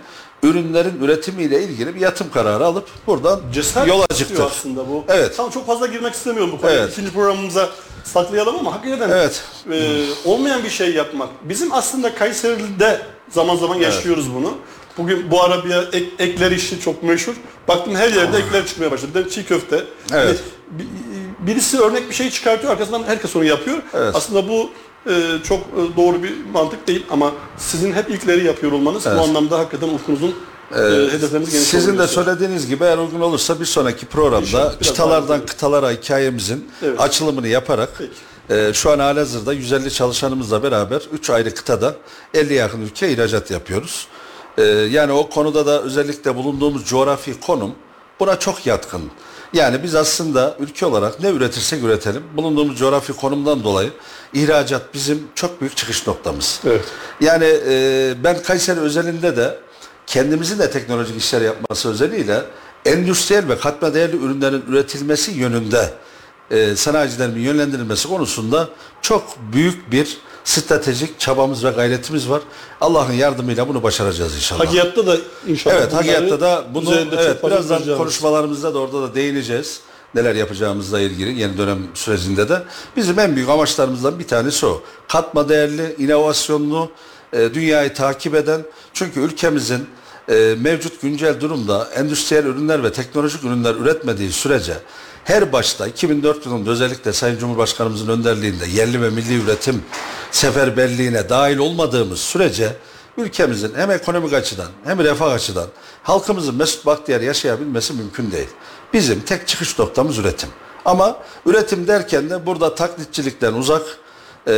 ürünlerin 0.43 1.01
üretimiyle 1.01 1.63
ilgili 1.63 1.95
bir 1.95 2.01
yatım 2.01 2.27
kararı 2.33 2.65
alıp 2.65 2.87
buradan 3.07 3.41
Cesaret 3.53 3.87
yola 3.87 4.07
çıktık. 4.07 4.39
aslında 4.39 4.89
bu. 4.89 5.03
Evet. 5.07 5.33
Tamam 5.37 5.51
çok 5.51 5.67
fazla 5.67 5.87
girmek 5.87 6.13
istemiyorum 6.13 6.51
bu 6.51 6.61
konuya. 6.61 6.79
Evet. 6.79 6.91
İkinci 6.93 7.13
programımıza 7.13 7.69
saklayalım 8.03 8.55
ama 8.59 8.73
hakikaten 8.73 9.09
Evet. 9.09 9.43
e, 9.71 10.05
olmayan 10.25 10.63
bir 10.63 10.69
şey 10.69 10.93
yapmak. 10.93 11.29
Bizim 11.43 11.73
aslında 11.73 12.15
Kayseri'de 12.15 13.01
zaman 13.29 13.55
zaman 13.55 13.75
yaşıyoruz 13.75 14.33
bunu. 14.33 14.53
Bugün 14.97 15.31
bu 15.31 15.43
ara 15.43 15.65
bir 15.65 15.69
ek, 15.93 16.05
ekler 16.19 16.51
işi 16.51 16.79
çok 16.79 17.03
meşhur. 17.03 17.33
Baktım 17.67 17.95
her 17.95 18.09
yerde 18.11 18.37
ekler 18.37 18.67
çıkmaya 18.67 18.91
başladı. 18.91 19.11
Bir 19.15 19.25
de 19.25 19.29
çiğ 19.29 19.45
köfte. 19.45 19.75
Evet. 20.13 20.39
Hani 20.71 20.79
bi- 20.79 21.47
birisi 21.47 21.79
örnek 21.79 22.09
bir 22.09 22.15
şey 22.15 22.29
çıkartıyor 22.29 22.71
arkasından 22.73 23.03
herkes 23.03 23.35
onu 23.35 23.43
yapıyor. 23.43 23.77
Evet. 23.93 24.15
Aslında 24.15 24.49
bu 24.49 24.69
e, 25.09 25.13
çok 25.43 25.59
e, 25.59 25.97
doğru 25.97 26.23
bir 26.23 26.33
mantık 26.53 26.87
değil 26.87 27.05
ama 27.09 27.31
sizin 27.57 27.93
hep 27.93 28.09
ilkleri 28.09 28.45
yapıyor 28.45 28.71
olmanız 28.71 29.05
bu 29.05 29.09
anlamda 29.09 29.59
hakikaten 29.59 29.89
ufkunuzun 29.93 30.35
e, 30.71 30.77
hedefleriniz 31.11 31.51
geniş 31.51 31.67
Sizin 31.67 31.97
de 31.97 32.07
söylediğiniz 32.07 32.67
gibi 32.67 32.83
eğer 32.83 32.97
uygun 32.97 33.19
olursa 33.21 33.59
bir 33.59 33.65
sonraki 33.65 34.05
programda 34.05 34.73
İnşallah, 34.81 35.29
uygun. 35.29 35.45
kıtalara 35.45 35.91
hikayemizin 35.91 36.69
Evet. 36.83 37.01
açılımını 37.01 37.47
yaparak 37.47 37.89
Peki. 37.97 38.59
e, 38.61 38.73
şu 38.73 38.91
an 38.91 38.99
halihazırda 38.99 39.53
150 39.53 39.91
çalışanımızla 39.91 40.63
beraber 40.63 41.01
3 41.13 41.29
ayrı 41.29 41.53
kıtada 41.55 41.95
50 42.33 42.53
yakın 42.53 42.81
ülke 42.81 43.11
ihracat 43.11 43.51
yapıyoruz. 43.51 44.07
E, 44.57 44.63
yani 44.63 45.11
o 45.11 45.29
konuda 45.29 45.65
da 45.65 45.81
özellikle 45.81 46.35
bulunduğumuz 46.35 46.85
coğrafi 46.85 47.39
konum 47.39 47.75
buna 48.19 48.39
çok 48.39 48.65
yatkın. 48.65 49.11
Yani 49.53 49.83
biz 49.83 49.95
aslında 49.95 50.55
ülke 50.59 50.85
olarak 50.85 51.19
ne 51.19 51.29
üretirsek 51.29 51.83
üretelim 51.83 52.23
bulunduğumuz 52.37 52.77
coğrafi 52.77 53.13
konumdan 53.13 53.63
dolayı 53.63 53.91
ihracat 54.33 54.93
bizim 54.93 55.27
çok 55.35 55.61
büyük 55.61 55.77
çıkış 55.77 56.07
noktamız. 56.07 56.59
Evet. 56.65 56.85
Yani 57.21 57.45
e, 57.67 58.13
ben 58.23 58.41
Kayseri 58.43 58.79
özelinde 58.79 59.37
de 59.37 59.57
kendimizin 60.07 60.59
de 60.59 60.71
teknolojik 60.71 61.17
işler 61.17 61.41
yapması 61.41 61.89
özelliğiyle 61.89 62.41
endüstriyel 62.85 63.49
ve 63.49 63.57
katma 63.57 63.93
değerli 63.93 64.15
ürünlerin 64.15 64.63
üretilmesi 64.67 65.31
yönünde 65.31 65.89
e, 66.51 66.75
sanayicilerimin 66.75 67.41
yönlendirilmesi 67.41 68.07
konusunda 68.07 68.69
çok 69.01 69.23
büyük 69.53 69.91
bir 69.91 70.17
stratejik 70.43 71.19
çabamız 71.19 71.65
ve 71.65 71.69
gayretimiz 71.69 72.29
var. 72.29 72.41
Allah'ın 72.81 73.13
yardımıyla 73.13 73.67
bunu 73.67 73.83
başaracağız 73.83 74.35
inşallah. 74.35 74.65
Hakiyatta 74.65 75.07
da 75.07 75.17
inşallah. 75.47 75.75
Evet, 75.75 75.93
hakiyatta 75.93 76.41
da 76.41 76.65
bunu 76.73 76.95
evet 76.95 77.43
birazdan 77.43 77.97
konuşmalarımızda 77.97 78.73
da 78.73 78.79
orada 78.79 79.01
da 79.01 79.15
değineceğiz. 79.15 79.79
Neler 80.15 80.35
yapacağımızla 80.35 80.99
ilgili 80.99 81.39
yeni 81.41 81.57
dönem 81.57 81.87
sürecinde 81.93 82.49
de 82.49 82.63
bizim 82.95 83.19
en 83.19 83.35
büyük 83.35 83.49
amaçlarımızdan 83.49 84.19
bir 84.19 84.27
tanesi 84.27 84.65
o. 84.65 84.81
Katma 85.07 85.49
değerli, 85.49 85.95
inovasyonlu, 85.97 86.91
e, 87.33 87.53
dünyayı 87.53 87.93
takip 87.93 88.35
eden 88.35 88.61
çünkü 88.93 89.19
ülkemizin 89.19 89.87
e, 90.29 90.55
mevcut 90.61 91.01
güncel 91.01 91.41
durumda 91.41 91.89
endüstriyel 91.95 92.45
ürünler 92.45 92.83
ve 92.83 92.91
teknolojik 92.91 93.43
ürünler 93.43 93.75
üretmediği 93.75 94.31
sürece 94.31 94.73
her 95.25 95.53
başta 95.53 95.87
2004 95.87 96.45
yılında 96.45 96.71
özellikle 96.71 97.13
Sayın 97.13 97.37
Cumhurbaşkanımızın 97.37 98.07
önderliğinde 98.07 98.67
yerli 98.67 99.01
ve 99.01 99.09
milli 99.09 99.43
üretim 99.43 99.83
seferberliğine 100.31 101.29
dahil 101.29 101.57
olmadığımız 101.57 102.19
sürece 102.19 102.75
ülkemizin 103.17 103.73
hem 103.75 103.91
ekonomik 103.91 104.33
açıdan 104.33 104.67
hem 104.83 104.99
refah 104.99 105.31
açıdan 105.31 105.67
halkımızın 106.03 106.55
mesut 106.55 106.85
bahtiyar 106.85 107.21
yaşayabilmesi 107.21 107.93
mümkün 107.93 108.31
değil. 108.31 108.49
Bizim 108.93 109.21
tek 109.21 109.47
çıkış 109.47 109.79
noktamız 109.79 110.17
üretim. 110.17 110.49
Ama 110.85 111.17
üretim 111.45 111.87
derken 111.87 112.29
de 112.29 112.45
burada 112.45 112.75
taklitçilikten 112.75 113.53
uzak, 113.53 113.81
e, 114.47 114.51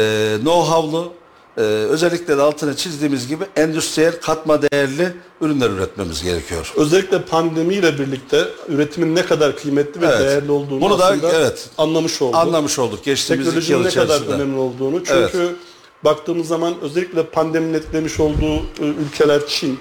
know-how'lu, 0.43 1.13
e, 1.57 1.62
özellikle 1.62 2.38
de 2.38 2.41
altını 2.41 2.75
çizdiğimiz 2.75 3.27
gibi 3.27 3.43
endüstriyel 3.55 4.21
katma 4.21 4.62
değerli 4.62 5.13
ürünler 5.41 5.69
üretmemiz 5.69 6.24
gerekiyor. 6.24 6.74
Özellikle 6.75 7.21
pandemiyle 7.21 8.00
birlikte 8.00 8.47
üretimin 8.67 9.15
ne 9.15 9.25
kadar 9.25 9.57
kıymetli 9.57 10.01
ve 10.01 10.05
Evet. 10.05 10.19
değerli 10.19 10.51
olduğunu 10.51 10.81
Bunu 10.81 11.00
da, 11.00 11.05
aslında 11.05 11.31
evet. 11.33 11.69
anlamış 11.77 12.21
olduk. 12.21 12.35
Anlamış 12.35 12.79
olduk 12.79 13.03
geçtiğimiz 13.03 13.47
iki 13.47 13.55
yıl 13.55 13.63
Teknolojinin 13.63 13.83
ne 14.01 14.05
kadar 14.07 14.15
içerisinde. 14.15 14.43
önemli 14.43 14.59
olduğunu. 14.59 15.03
Çünkü 15.03 15.55
baktığımız 16.03 16.47
zaman 16.47 16.74
özellikle 16.81 17.24
pandeminin 17.25 17.74
etkilemiş 17.74 18.19
olduğu 18.19 18.55
e, 18.55 18.85
ülkeler 19.05 19.47
Çin, 19.47 19.79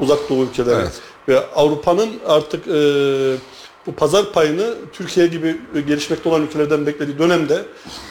uzak 0.00 0.30
doğu 0.30 0.44
ülkeleri 0.44 0.74
Evet. 0.74 0.92
ve 1.28 1.46
Avrupa'nın 1.54 2.10
artık 2.26 2.68
e, 2.68 3.36
bu 3.86 3.92
pazar 3.94 4.32
payını 4.32 4.74
Türkiye 4.92 5.26
gibi 5.26 5.56
e, 5.74 5.80
gelişmekte 5.80 6.28
olan 6.28 6.42
ülkelerden 6.42 6.86
beklediği 6.86 7.18
dönemde 7.18 7.62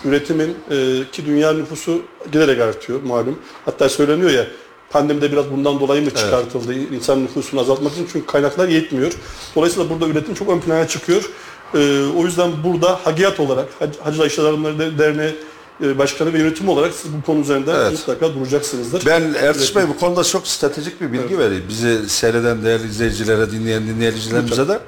üretimin 0.05 0.55
e, 0.71 1.03
ki 1.11 1.25
dünya 1.25 1.53
nüfusu 1.53 2.01
giderek 2.31 2.61
artıyor 2.61 3.01
malum. 3.03 3.39
Hatta 3.65 3.89
söyleniyor 3.89 4.31
ya 4.31 4.47
pandemide 4.89 5.31
biraz 5.31 5.51
bundan 5.51 5.79
dolayı 5.79 6.01
mı 6.01 6.09
çıkartıldı 6.09 6.73
insan 6.73 7.23
nüfusunu 7.23 7.59
azaltmak 7.61 7.93
için 7.93 8.07
çünkü 8.13 8.25
kaynaklar 8.25 8.67
yetmiyor. 8.67 9.11
Dolayısıyla 9.55 9.89
burada 9.89 10.07
üretim 10.07 10.33
çok 10.33 10.49
ön 10.49 10.59
plana 10.59 10.87
çıkıyor. 10.87 11.29
E, 11.73 11.77
o 12.17 12.25
yüzden 12.25 12.51
burada 12.63 12.99
Hagiyat 13.03 13.39
olarak 13.39 13.67
Hac- 13.79 13.99
Hacılar 14.19 14.49
Adamları 14.49 14.99
Derneği 14.99 15.35
e, 15.83 15.97
Başkanı 15.97 16.33
ve 16.33 16.39
yönetim 16.39 16.69
olarak 16.69 16.93
siz 16.93 17.13
bu 17.13 17.25
konu 17.25 17.39
üzerinde 17.39 17.71
Evet. 17.75 17.91
mutlaka 17.91 18.33
duracaksınızdır. 18.33 19.05
Ben 19.05 19.21
Ertuğrul 19.21 19.75
Bey 19.75 19.87
bu 19.87 19.97
konuda 19.99 20.23
çok 20.23 20.47
stratejik 20.47 21.01
bir 21.01 21.13
bilgi 21.13 21.37
vereyim. 21.39 21.63
Bizi 21.69 22.09
seyreden 22.09 22.63
değerli 22.63 22.87
izleyicilere, 22.87 23.51
dinleyen 23.51 23.87
dinleyicilerimize 23.87 24.67
de. 24.67 24.79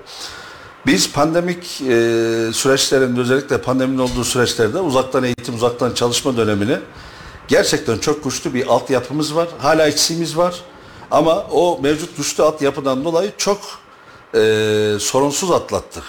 Biz 0.85 1.11
pandemik 1.11 1.81
e, 1.81 1.95
süreçlerinde 2.53 3.21
özellikle 3.21 3.61
pandeminin 3.61 3.97
olduğu 3.97 4.23
süreçlerde 4.23 4.79
uzaktan 4.79 5.23
eğitim, 5.23 5.55
uzaktan 5.55 5.93
çalışma 5.93 6.37
dönemini 6.37 6.77
gerçekten 7.47 7.97
çok 7.97 8.23
güçlü 8.23 8.53
bir 8.53 8.67
altyapımız 8.67 9.35
var. 9.35 9.47
Hala 9.59 9.87
eksiğimiz 9.87 10.37
var. 10.37 10.61
Ama 11.11 11.43
o 11.51 11.79
mevcut 11.83 12.17
güçlü 12.17 12.43
altyapıdan 12.43 13.05
dolayı 13.05 13.31
çok 13.37 13.59
e, 14.35 14.39
sorunsuz 14.99 15.51
atlattık. 15.51 16.03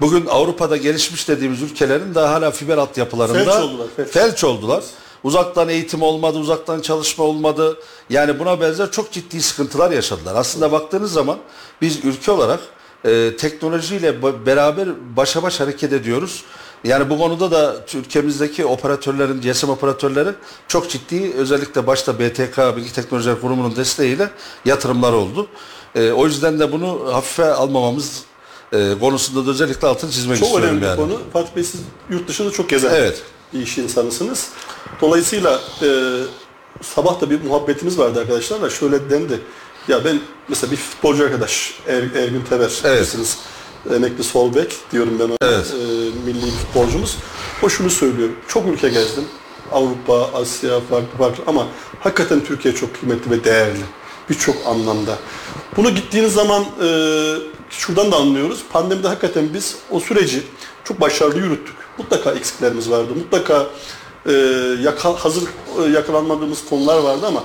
Bugün 0.00 0.26
Avrupa'da 0.26 0.76
gelişmiş 0.76 1.28
dediğimiz 1.28 1.62
ülkelerin 1.62 2.14
daha 2.14 2.34
hala 2.34 2.50
fiber 2.50 2.78
altyapılarında 2.78 3.44
Felç 3.44 3.64
oldular, 3.64 3.86
felç. 3.96 4.08
felç 4.08 4.44
oldular. 4.44 4.84
Uzaktan 5.24 5.68
eğitim 5.68 6.02
olmadı, 6.02 6.38
uzaktan 6.38 6.80
çalışma 6.80 7.24
olmadı. 7.24 7.78
Yani 8.10 8.38
buna 8.38 8.60
benzer 8.60 8.90
çok 8.90 9.12
ciddi 9.12 9.42
sıkıntılar 9.42 9.90
yaşadılar. 9.90 10.34
Aslında 10.34 10.72
baktığınız 10.72 11.12
zaman 11.12 11.38
biz 11.82 12.04
ülke 12.04 12.30
olarak 12.30 12.60
e, 13.04 13.36
teknolojiyle 13.36 14.22
beraber 14.46 14.88
başa 15.16 15.42
baş 15.42 15.60
hareket 15.60 15.92
ediyoruz. 15.92 16.44
Yani 16.84 17.10
bu 17.10 17.18
konuda 17.18 17.50
da 17.50 17.76
ülkemizdeki 17.94 18.64
operatörlerin, 18.64 19.40
GSM 19.40 19.68
operatörleri 19.68 20.28
çok 20.68 20.90
ciddi 20.90 21.32
özellikle 21.36 21.86
başta 21.86 22.18
BTK, 22.18 22.76
Bilgi 22.76 22.92
Teknolojiler 22.92 23.40
Kurumu'nun 23.40 23.76
desteğiyle 23.76 24.30
yatırımlar 24.64 25.12
oldu. 25.12 25.46
E, 25.94 26.10
o 26.12 26.26
yüzden 26.26 26.60
de 26.60 26.72
bunu 26.72 27.14
hafife 27.14 27.44
almamamız 27.52 28.22
e, 28.72 28.92
konusunda 29.00 29.46
da 29.46 29.50
özellikle 29.50 29.88
altını 29.88 30.10
çizmek 30.10 30.38
Çok 30.38 30.46
istiyorum 30.46 30.68
önemli 30.68 30.82
bir 30.82 30.86
yani. 30.86 30.96
konu. 30.96 31.20
Fatih 31.32 31.56
Bey 31.56 31.64
siz 31.64 31.80
yurt 32.10 32.28
dışında 32.28 32.50
çok 32.50 32.68
gezen 32.68 32.94
Evet. 32.94 33.22
bir 33.54 33.60
iş 33.62 33.78
insanısınız. 33.78 34.48
Dolayısıyla 35.00 35.60
e, 35.82 35.88
sabah 36.82 37.20
da 37.20 37.30
bir 37.30 37.42
muhabbetimiz 37.44 37.98
vardı 37.98 38.20
arkadaşlarla. 38.20 38.70
Şöyle 38.70 39.10
dendi. 39.10 39.40
Ya 39.90 40.04
ben 40.04 40.20
mesela 40.48 40.72
bir 40.72 40.76
futbolcu 40.76 41.24
arkadaş 41.24 41.74
er, 41.86 42.02
Ergün 42.02 42.42
Teber 42.50 42.70
Evet. 42.84 42.98
bilirsiniz. 42.98 43.38
Emekli 43.94 44.24
sol 44.24 44.54
bek 44.54 44.76
diyorum 44.92 45.16
ben 45.18 45.24
ona. 45.24 45.36
Evet. 45.42 45.74
E, 45.74 45.84
milli 46.26 46.50
futbolcumuz. 46.50 47.16
O 47.62 47.68
şunu 47.68 47.90
söylüyor. 47.90 48.28
Çok 48.48 48.68
ülke 48.68 48.88
gezdim. 48.88 49.24
Avrupa, 49.72 50.30
Asya 50.34 50.80
farklı 50.80 51.18
farklı 51.18 51.44
ama 51.46 51.66
hakikaten 52.00 52.44
Türkiye 52.44 52.74
çok 52.74 53.00
kıymetli 53.00 53.30
ve 53.30 53.44
değerli. 53.44 53.80
Birçok 54.30 54.56
anlamda. 54.66 55.18
Bunu 55.76 55.94
gittiğiniz 55.94 56.32
zaman 56.32 56.62
e, 56.62 56.88
şuradan 57.70 58.12
da 58.12 58.16
anlıyoruz. 58.16 58.60
Pandemide 58.72 59.08
hakikaten 59.08 59.54
biz 59.54 59.76
o 59.90 60.00
süreci 60.00 60.42
çok 60.84 61.00
başarılı 61.00 61.38
yürüttük. 61.38 61.76
Mutlaka 61.98 62.32
eksiklerimiz 62.32 62.90
vardı. 62.90 63.12
Mutlaka 63.16 63.66
e, 64.26 64.32
yaka, 64.82 65.12
hazır 65.24 65.42
e, 65.42 65.90
yakalanmadığımız 65.90 66.68
konular 66.68 66.98
vardı 66.98 67.26
ama 67.26 67.44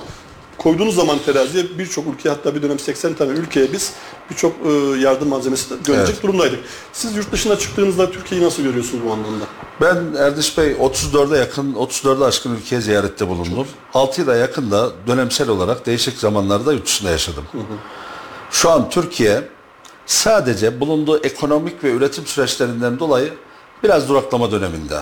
koyduğunuz 0.58 0.94
zaman 0.94 1.18
teraziye 1.26 1.64
birçok 1.78 2.04
ülke 2.14 2.28
hatta 2.28 2.54
bir 2.54 2.62
dönem 2.62 2.78
80 2.78 3.14
tane 3.14 3.30
ülkeye 3.30 3.72
biz 3.72 3.92
birçok 4.30 4.52
e, 4.66 4.70
yardım 5.00 5.28
malzemesi 5.28 5.70
de 5.70 5.74
gönderecek 5.84 6.14
Evet. 6.14 6.22
durumdaydık. 6.22 6.60
Siz 6.92 7.16
yurt 7.16 7.32
dışına 7.32 7.58
çıktığınızda 7.58 8.10
Türkiye'yi 8.10 8.46
nasıl 8.46 8.62
görüyorsunuz 8.62 9.04
bu 9.04 9.12
anlamda? 9.12 9.44
Ben 9.80 10.18
Erdiş 10.18 10.58
Bey 10.58 10.72
34'e 10.72 11.38
yakın, 11.38 11.72
34'e 11.74 12.24
aşkın 12.24 12.56
ülkeye 12.56 12.80
ziyarette 12.80 13.28
bulundum. 13.28 13.66
6 13.94 14.20
yıla 14.20 14.36
yakın 14.36 14.70
da 14.70 14.90
dönemsel 15.06 15.48
olarak 15.48 15.86
değişik 15.86 16.18
zamanlarda 16.18 16.72
yurt 16.72 16.86
dışında 16.86 17.10
yaşadım. 17.10 17.44
Şu 18.50 18.70
an 18.70 18.90
Türkiye 18.90 19.48
sadece 20.06 20.80
bulunduğu 20.80 21.18
ekonomik 21.18 21.84
ve 21.84 21.90
üretim 21.90 22.26
süreçlerinden 22.26 22.98
dolayı 22.98 23.32
biraz 23.84 24.08
duraklama 24.08 24.50
döneminde. 24.50 25.00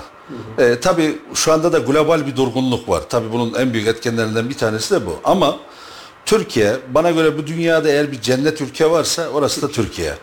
Ee, 0.59 0.81
tabii 0.81 1.19
şu 1.35 1.53
anda 1.53 1.73
da 1.73 1.79
global 1.79 2.27
bir 2.27 2.37
durgunluk 2.37 2.89
var. 2.89 3.03
Tabii 3.09 3.33
bunun 3.33 3.55
en 3.55 3.73
büyük 3.73 3.87
etkenlerinden 3.89 4.49
bir 4.49 4.55
tanesi 4.55 4.95
de 4.95 5.07
bu. 5.07 5.17
Ama 5.25 5.57
Türkiye 6.27 6.77
bana 6.95 7.11
göre 7.11 7.39
bu 7.39 7.47
dünyada 7.47 7.89
eğer 7.89 8.13
bir 8.13 8.21
cennet 8.21 8.61
ülke 8.61 8.91
varsa 8.91 9.29
orası 9.29 9.63
da 9.63 9.69
Türkiye. 9.69 10.15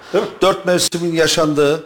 Dört 0.41 0.65
mevsimin 0.65 1.13
yaşandığı 1.13 1.83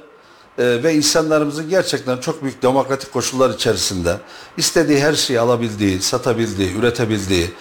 e, 0.58 0.84
ve 0.84 0.94
insanlarımızın 0.94 1.70
gerçekten 1.70 2.18
çok 2.18 2.44
büyük 2.44 2.62
demokratik 2.62 3.14
koşullar 3.14 3.50
içerisinde 3.50 4.18
istediği 4.58 5.00
her 5.00 5.14
şeyi 5.14 5.40
alabildiği, 5.40 6.02
satabildiği, 6.02 6.76
üretebildiği 6.76 7.52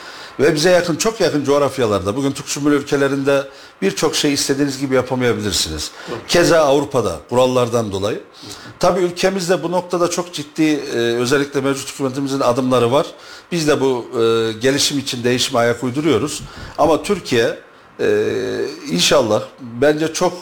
ve 0.41 0.55
bize 0.55 0.71
yakın 0.71 0.97
çok 0.97 1.21
yakın 1.21 1.45
coğrafyalarda 1.45 2.17
bugün 2.17 2.33
Türk 2.33 2.67
ülkelerinde 2.67 3.49
birçok 3.83 4.17
şey 4.17 4.33
istediğiniz 4.33 4.81
gibi 4.81 4.95
yapamayabilirsiniz. 4.95 5.91
Keza 6.29 6.59
Avrupa'da 6.59 7.21
kurallardan 7.29 7.93
dolayı. 7.93 8.21
Tabii 8.79 9.01
ülkemizde 9.01 9.63
bu 9.63 9.73
noktada 9.73 10.11
çok 10.11 10.35
ciddi 10.35 10.63
e, 10.63 10.97
özellikle 10.97 11.61
mevcut 11.61 11.93
hükümetimizin 11.93 12.41
adımları 12.41 12.93
var. 12.93 13.07
Biz 13.53 13.69
de 13.69 13.81
bu 13.81 14.07
e, 14.13 14.53
gelişim 14.53 14.99
için 14.99 15.25
değişime 15.25 15.61
ayak 15.61 15.85
uyduruyoruz. 15.85 16.43
Ama 16.79 17.03
Türkiye 17.03 17.59
e, 18.01 18.07
inşallah 18.91 19.43
bence 19.61 20.13
çok 20.13 20.33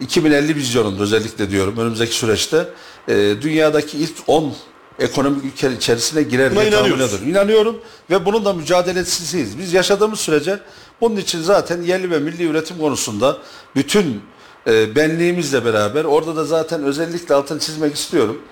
2050 0.00 0.56
vizyonunda 0.56 1.02
özellikle 1.02 1.50
diyorum 1.50 1.78
önümüzdeki 1.78 2.14
süreçte 2.14 2.68
e, 3.08 3.14
dünyadaki 3.42 3.98
ilk 3.98 4.14
10 4.26 4.54
ekonomik 4.98 5.44
ülke 5.44 5.72
içerisine 5.72 6.22
girer 6.22 6.50
Buna 6.50 6.60
diye 6.60 6.70
tahmin 6.70 6.86
inanıyoruz. 6.88 7.14
ediyorum. 7.14 7.28
İnanıyorum 7.30 7.76
ve 8.10 8.24
bunun 8.24 8.44
da 8.44 8.52
mücadelesisiyiz. 8.52 9.58
Biz 9.58 9.72
yaşadığımız 9.72 10.20
sürece 10.20 10.58
bunun 11.00 11.16
için 11.16 11.42
zaten 11.42 11.82
yerli 11.82 12.10
ve 12.10 12.18
milli 12.18 12.44
üretim 12.44 12.78
konusunda 12.78 13.38
bütün 13.76 14.22
e, 14.66 14.96
benliğimizle 14.96 15.64
beraber 15.64 16.04
orada 16.04 16.36
da 16.36 16.44
zaten 16.44 16.82
özellikle 16.84 17.34
altını 17.34 17.58
çizmek 17.58 17.94
istiyorum. 17.94 18.42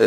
E, 0.00 0.06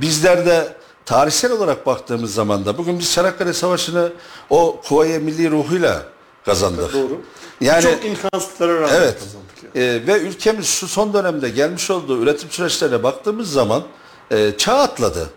bizler 0.00 0.46
de 0.46 0.76
tarihsel 1.06 1.52
olarak 1.52 1.86
baktığımız 1.86 2.34
zaman 2.34 2.66
da 2.66 2.78
bugün 2.78 2.98
biz 2.98 3.12
Çanakkale 3.12 3.52
Savaşı'nı 3.52 4.12
o 4.50 4.80
Kuvayi 4.88 5.18
Milli 5.18 5.50
ruhuyla 5.50 6.02
kazandık. 6.44 6.92
Doğru. 6.92 7.20
Yani 7.60 7.82
çok 7.82 8.04
imkansızlıklara 8.04 8.80
rağmen 8.80 8.94
Evet. 8.94 9.14
kazandık. 9.18 9.74
yani. 9.74 9.86
Ee, 9.86 10.06
ve 10.06 10.18
ülkemiz 10.20 10.66
şu 10.66 10.88
son 10.88 11.12
dönemde 11.14 11.48
gelmiş 11.48 11.90
olduğu 11.90 12.22
üretim 12.22 12.50
süreçlerine 12.50 13.02
baktığımız 13.02 13.52
zaman 13.52 13.82
e, 14.30 14.52
çağ 14.58 14.74
atladı. 14.74 15.30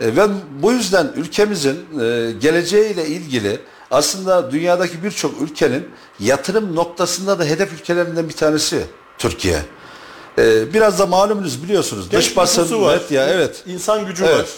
E, 0.00 0.16
ve 0.16 0.26
bu 0.62 0.72
yüzden 0.72 1.12
ülkemizin 1.16 2.00
e, 2.00 2.32
geleceğiyle 2.32 3.06
ilgili 3.06 3.60
aslında 3.90 4.50
dünyadaki 4.50 5.04
birçok 5.04 5.42
ülkenin 5.42 5.88
yatırım 6.20 6.76
noktasında 6.76 7.38
da 7.38 7.44
hedef 7.44 7.72
ülkelerinden 7.72 8.28
bir 8.28 8.34
tanesi 8.34 8.86
Türkiye. 9.18 9.62
E, 10.38 10.74
biraz 10.74 10.98
da 10.98 11.06
malumunuz 11.06 11.62
biliyorsunuz. 11.62 12.08
Genç 12.10 12.22
Dış 12.24 12.36
basın, 12.36 12.82
var. 12.82 13.00
medya 13.02 13.26
evet. 13.26 13.62
İnsan 13.66 14.06
gücü 14.06 14.24
Evet. 14.24 14.48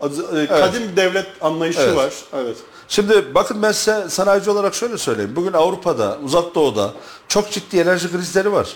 var. 0.00 0.10
E, 0.42 0.46
Kadim 0.46 0.82
devlet 0.96 1.26
anlayışı 1.40 1.80
Evet. 1.80 1.96
var. 1.96 2.12
Evet. 2.34 2.56
Şimdi 2.88 3.34
bakın 3.34 3.62
ben 3.62 3.72
size 3.72 4.04
sanayici 4.08 4.50
olarak 4.50 4.74
şöyle 4.74 4.98
söyleyeyim. 4.98 5.32
Bugün 5.36 5.52
Avrupa'da, 5.52 6.18
Uzak 6.24 6.54
Doğu'da 6.54 6.92
çok 7.28 7.50
ciddi 7.50 7.78
enerji 7.78 8.10
krizleri 8.12 8.52
var. 8.52 8.68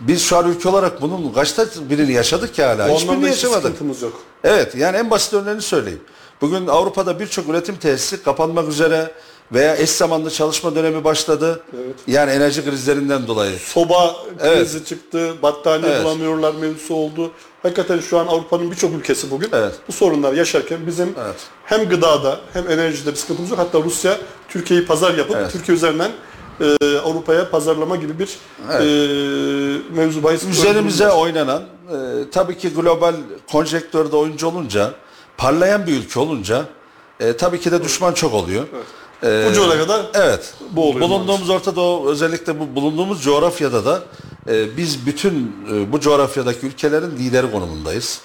Biz 0.00 0.22
şu 0.22 0.36
an 0.36 0.50
ülke 0.50 0.68
olarak 0.68 1.02
bunun 1.02 1.32
kaçta 1.32 1.66
birini 1.90 2.12
yaşadık 2.12 2.54
ki 2.54 2.62
hala? 2.62 2.88
Hiçbirini 2.88 3.26
yaşamadık. 3.26 3.62
sıkıntımız 3.62 4.02
yok. 4.02 4.12
Evet 4.44 4.74
yani 4.74 4.96
en 4.96 5.10
basit 5.10 5.34
örneğini 5.34 5.62
söyleyeyim. 5.62 6.00
Bugün 6.40 6.66
Avrupa'da 6.66 7.20
birçok 7.20 7.48
üretim 7.48 7.76
tesisi 7.76 8.22
kapanmak 8.22 8.68
üzere 8.68 9.10
veya 9.52 9.76
eş 9.76 9.90
zamanlı 9.90 10.30
çalışma 10.30 10.74
dönemi 10.74 11.04
başladı. 11.04 11.62
Evet. 11.74 11.94
Yani 12.06 12.30
enerji 12.30 12.64
krizlerinden 12.64 13.26
dolayı. 13.26 13.58
Soba 13.58 14.16
Evet. 14.40 14.58
krizi 14.58 14.84
çıktı, 14.84 15.34
battaniye 15.42 15.92
Evet. 15.92 16.04
bulamıyorlar 16.04 16.54
mevzusu 16.54 16.94
oldu. 16.94 17.30
Hakikaten 17.62 18.00
şu 18.00 18.18
an 18.18 18.26
Avrupa'nın 18.26 18.70
birçok 18.70 18.92
ülkesi 18.94 19.30
bugün 19.30 19.48
Evet. 19.52 19.74
bu 19.88 19.92
sorunlar 19.92 20.32
yaşarken 20.32 20.78
bizim 20.86 21.14
Evet. 21.24 21.36
hem 21.64 21.88
gıdada 21.88 22.40
hem 22.52 22.70
enerjide 22.70 23.10
bir 23.10 23.16
sıkıntımız 23.16 23.50
yok. 23.50 23.58
Hatta 23.58 23.82
Rusya 23.82 24.18
Türkiye'yi 24.48 24.86
pazar 24.86 25.14
yapıp 25.14 25.36
Evet. 25.36 25.52
Türkiye 25.52 25.76
üzerinden 25.76 26.10
e, 26.60 26.98
Avrupa'ya 26.98 27.50
pazarlama 27.50 27.96
gibi 27.96 28.12
bir 28.18 28.38
e, 28.72 29.78
mevzu 29.94 30.22
bahis 30.22 30.44
Üzerimize 30.44 31.08
oynanan 31.10 31.62
e, 31.62 31.96
tabii 32.32 32.58
ki 32.58 32.68
global 32.68 33.14
konjektörde 33.52 34.16
oyuncu 34.16 34.46
olunca 34.46 34.94
parlayan 35.36 35.86
bir 35.86 35.92
ülke 35.96 36.20
olunca 36.20 36.64
e, 37.20 37.36
tabii 37.36 37.60
ki 37.60 37.72
de 37.72 37.84
düşman 37.84 38.12
çok 38.12 38.34
oluyor. 38.34 38.64
E, 39.22 39.48
Ucuna 39.50 39.78
kadar 39.78 40.06
Evet. 40.14 40.54
Bu 40.70 40.88
oluyor 40.90 41.08
Bulunduğumuz 41.08 41.50
Orta 41.50 41.76
Doğu 41.76 42.10
özellikle 42.10 42.60
bu 42.60 42.74
bulunduğumuz 42.76 43.22
coğrafyada 43.22 43.84
da 43.84 44.02
e, 44.48 44.76
biz 44.76 45.06
bütün 45.06 45.56
e, 45.72 45.92
bu 45.92 46.00
coğrafyadaki 46.00 46.66
ülkelerin 46.66 47.10
lideri 47.10 47.50
konumundayız. 47.50 48.20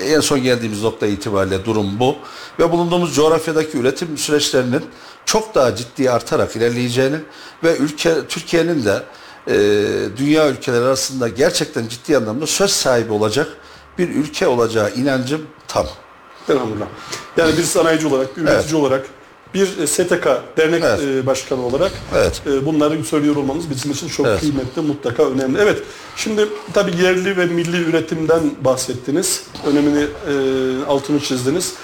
En 0.00 0.20
son 0.20 0.42
geldiğimiz 0.42 0.82
nokta 0.82 1.06
itibariyle 1.06 1.64
durum 1.64 2.00
bu. 2.00 2.16
Ve 2.58 2.72
bulunduğumuz 2.72 3.14
coğrafyadaki 3.14 3.78
üretim 3.78 4.18
süreçlerinin 4.18 4.82
çok 5.26 5.54
daha 5.54 5.76
ciddi 5.76 6.10
artarak 6.10 6.56
ilerleyeceğini 6.56 7.16
ve 7.64 7.76
ülke 7.76 8.14
Türkiye'nin 8.28 8.84
de 8.84 9.02
e, 9.48 9.54
dünya 10.16 10.48
ülkeleri 10.48 10.84
arasında 10.84 11.28
gerçekten 11.28 11.88
ciddi 11.88 12.16
anlamda 12.16 12.46
söz 12.46 12.70
sahibi 12.70 13.12
olacak 13.12 13.48
bir 13.98 14.08
ülke 14.08 14.46
olacağı 14.46 14.94
inancım 14.94 15.46
tam. 15.68 15.86
Elhamdülillah. 16.48 16.86
Yani 17.36 17.58
bir 17.58 17.62
sanayici 17.62 18.06
olarak, 18.06 18.36
bir 18.36 18.42
üretici 18.42 18.62
Evet. 18.62 18.74
olarak, 18.74 19.06
bir 19.54 19.86
STK, 19.86 20.26
dernek 20.56 20.84
Evet. 20.84 21.00
e, 21.02 21.26
başkanı 21.26 21.66
olarak 21.66 21.92
Evet. 22.16 22.42
e, 22.46 22.66
bunları 22.66 23.04
söylüyor 23.04 23.36
olmamız 23.36 23.70
bizim 23.70 23.90
için 23.90 24.08
çok 24.08 24.26
Evet. 24.26 24.40
kıymetli, 24.40 24.82
mutlaka 24.82 25.22
önemli. 25.22 25.58
Evet, 25.60 25.82
şimdi 26.16 26.48
tabii 26.74 27.02
yerli 27.02 27.36
ve 27.36 27.46
milli 27.46 27.82
üretimden 27.82 28.40
bahsettiniz. 28.64 29.42
Önemini, 29.66 30.02
e, 30.02 30.84
altını 30.88 31.20
çizdiniz. 31.20 31.74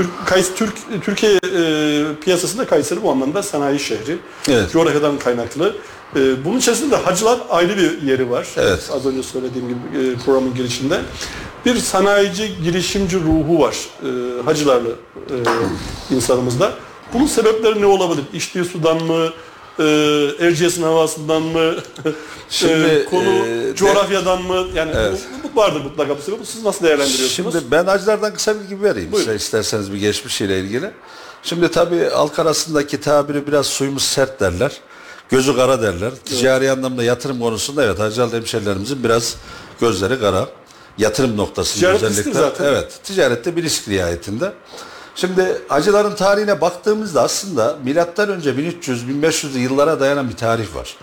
Türk, 0.00 0.26
Kays, 0.26 0.54
Türk, 0.54 0.74
Türkiye 1.04 1.32
e, 1.32 2.04
piyasasında 2.24 2.66
Kayseri 2.66 3.02
bu 3.02 3.10
anlamda 3.10 3.42
sanayi 3.42 3.78
şehri. 3.78 4.18
Evet. 4.48 4.72
Coğrafyadan 4.72 5.18
kaynaklı. 5.18 5.76
E, 6.16 6.44
bunun 6.44 6.58
içerisinde 6.58 6.90
de 6.90 6.96
hacılar 6.96 7.40
ayrı 7.50 7.76
bir 7.76 8.02
yeri 8.02 8.30
var. 8.30 8.48
Evet. 8.56 8.90
Az 8.92 9.06
önce 9.06 9.22
söylediğim 9.22 9.68
gibi 9.68 9.78
e, 9.78 10.14
programın 10.24 10.54
girişinde. 10.54 11.00
Bir 11.66 11.76
sanayici, 11.76 12.52
girişimci 12.64 13.16
ruhu 13.20 13.60
var 13.60 13.76
e, 14.02 14.42
hacılarlı 14.42 14.90
e, 16.10 16.14
insanımızda. 16.14 16.72
Bunun 17.14 17.26
sebepleri 17.26 17.80
ne 17.80 17.86
olabilir? 17.86 18.24
İçtiği 18.32 18.64
sudan 18.64 19.04
mı? 19.04 19.28
E, 19.80 20.46
Erciyes'in 20.46 20.82
havasından 20.82 21.42
mı? 21.42 21.74
Şimdi, 22.50 22.72
e, 22.72 23.04
konu 23.04 23.46
e, 23.46 23.74
coğrafyadan 23.76 24.42
mı? 24.42 24.66
Yani 24.74 24.92
Evet. 24.96 25.18
bu, 25.44 25.48
bu 25.56 25.60
vardır 25.60 25.80
mutlaka 25.80 26.18
bu 26.18 26.22
sebep. 26.22 26.38
Siz 26.44 26.64
nasıl 26.64 26.84
değerlendiriyorsunuz? 26.84 27.52
Şimdi 27.52 27.70
ben 27.70 27.86
acılardan 27.86 28.34
kısa 28.34 28.60
bilgi 28.60 28.82
vereyim 28.82 29.12
Buyurun. 29.12 29.26
size 29.26 29.36
isterseniz 29.36 29.92
bir 29.92 29.98
geçmişiyle 29.98 30.60
ilgili. 30.60 30.90
Şimdi 31.42 31.70
tabii 31.70 32.08
halk 32.10 32.38
arasındaki 32.38 33.00
tabiri 33.00 33.46
biraz 33.46 33.66
suyumuz 33.66 34.02
sert 34.02 34.40
derler. 34.40 34.72
Gözü 35.30 35.56
kara 35.56 35.82
derler. 35.82 36.10
Ticari 36.24 36.70
anlamda 36.70 37.04
yatırım 37.04 37.40
konusunda 37.40 37.84
evet 37.84 37.98
Hacıalı 37.98 38.36
hemşerilerimizin 38.36 39.04
biraz 39.04 39.36
gözleri 39.80 40.20
kara. 40.20 40.48
Yatırım 40.98 41.36
noktası 41.36 41.86
özellikle. 41.86 42.32
zaten. 42.32 42.64
Evet. 42.64 43.00
Ticarette 43.04 43.56
bir 43.56 43.62
risk 43.62 43.88
nihayetinde. 43.88 44.52
Şimdi 45.14 45.62
hacıların 45.68 46.14
tarihine 46.14 46.60
baktığımızda 46.60 47.22
aslında 47.22 47.76
milattan 47.84 48.28
önce 48.28 48.50
1300-1500'lü 48.50 49.58
yıllara 49.58 50.00
dayanan 50.00 50.28
bir 50.28 50.36
tarih 50.36 50.74
var. 50.76 50.96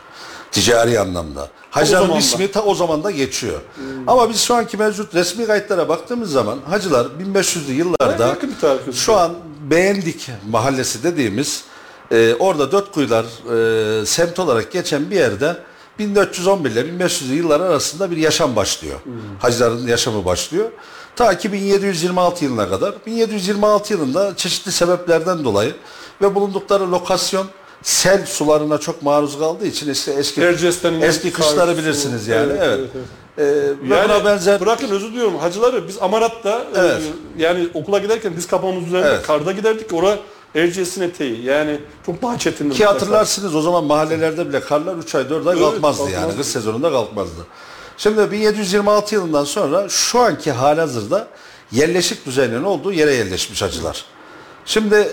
Ticari 0.52 1.00
anlamda. 1.00 1.48
Hacıların 1.72 2.16
ismi 2.16 2.52
ta 2.52 2.64
o 2.64 2.76
zaman 2.76 3.04
da 3.04 3.12
geçiyor. 3.12 3.62
Ama 4.08 4.30
biz 4.30 4.42
şu 4.42 4.56
anki 4.56 4.78
mevcut 4.78 5.16
resmi 5.16 5.46
kayıtlara 5.48 5.90
baktığımız 5.90 6.32
zaman 6.32 6.60
hacılar 6.70 7.08
1500'lü 7.36 7.72
yıllarda 7.72 8.38
şu 8.94 9.16
an 9.16 9.34
Beğendik 9.70 10.30
mahallesi 10.50 11.04
dediğimiz 11.04 11.64
e, 12.12 12.34
orada 12.40 12.72
dört 12.72 12.92
kuyular 12.92 13.26
e, 14.02 14.06
semt 14.06 14.40
olarak 14.40 14.72
geçen 14.72 15.12
bir 15.12 15.16
yerde 15.16 15.58
1411 16.00 16.72
ile 16.72 16.82
1500'lü 16.82 17.34
yıllar 17.34 17.60
arasında 17.60 18.12
bir 18.12 18.18
yaşam 18.18 18.56
başlıyor. 18.56 19.00
Hacıların 19.40 19.88
yaşamı 19.88 20.26
başlıyor. 20.26 20.70
Ta 21.18 21.38
ki 21.38 21.52
1726 21.54 22.46
yılına 22.46 22.70
kadar. 22.70 22.94
1726 23.06 23.94
yılında 23.94 24.36
çeşitli 24.36 24.72
sebeplerden 24.72 25.44
dolayı 25.44 25.76
ve 26.22 26.36
bulundukları 26.36 26.92
lokasyon 26.92 27.48
sel 27.84 28.26
sularına 28.26 28.78
çok 28.78 29.02
maruz 29.02 29.40
kaldığı 29.40 29.66
için 29.66 29.92
işte 29.92 30.12
eski 30.12 30.42
Erciyes'ten 30.42 31.02
eski 31.02 31.34
kışları 31.34 31.78
bilirsiniz 31.78 32.28
yani. 32.28 32.52
Evet, 32.52 32.62
Evet. 32.64 32.80
evet. 32.96 33.06
Ee, 33.38 33.90
ve 33.90 34.04
buna 34.06 34.26
benzer 34.26 34.60
bırakın 34.60 34.90
özür 34.90 35.08
diliyorum 35.08 35.38
hacıları 35.38 35.88
biz 35.88 35.98
Amarat'ta 36.02 36.60
e, 36.60 36.80
Evet. 36.80 37.02
yani 37.38 37.70
okula 37.74 38.00
giderken 38.00 38.36
diz 38.38 38.48
kapağımız 38.48 38.88
üzerinde 38.88 39.08
Evet. 39.08 39.28
karda 39.28 39.52
giderdik 39.52 39.94
ora 39.94 40.18
Erciyes'in 40.56 41.02
eteği 41.02 41.44
yani 41.46 41.80
çok 42.06 42.22
daha 42.22 42.40
çetindi. 42.40 42.74
Ki 42.76 42.86
hatırlarsınız 42.86 43.56
o 43.56 43.62
zaman 43.62 43.84
mahallelerde 43.84 44.50
bile 44.50 44.60
karlar 44.60 44.96
3 44.96 45.16
ay 45.16 45.30
4 45.30 45.48
ay 45.48 45.54
Evet, 45.58 45.66
kalkmazdı 45.72 46.04
yani. 46.04 46.14
kalkmazdı. 46.14 46.38
Kış 46.38 46.48
sezonunda 46.48 46.92
kalkmazdı. 46.92 47.46
Şimdi 47.98 48.32
1726 48.32 49.16
yılından 49.16 49.44
sonra 49.44 49.90
şu 49.90 50.20
anki 50.20 50.52
halihazırda 50.52 51.28
yerleşik 51.72 52.26
düzeninin 52.26 52.64
olduğu 52.64 52.92
yere 52.94 53.14
yerleşmiş 53.14 53.62
hacılar. 53.62 54.06
Şimdi 54.66 55.08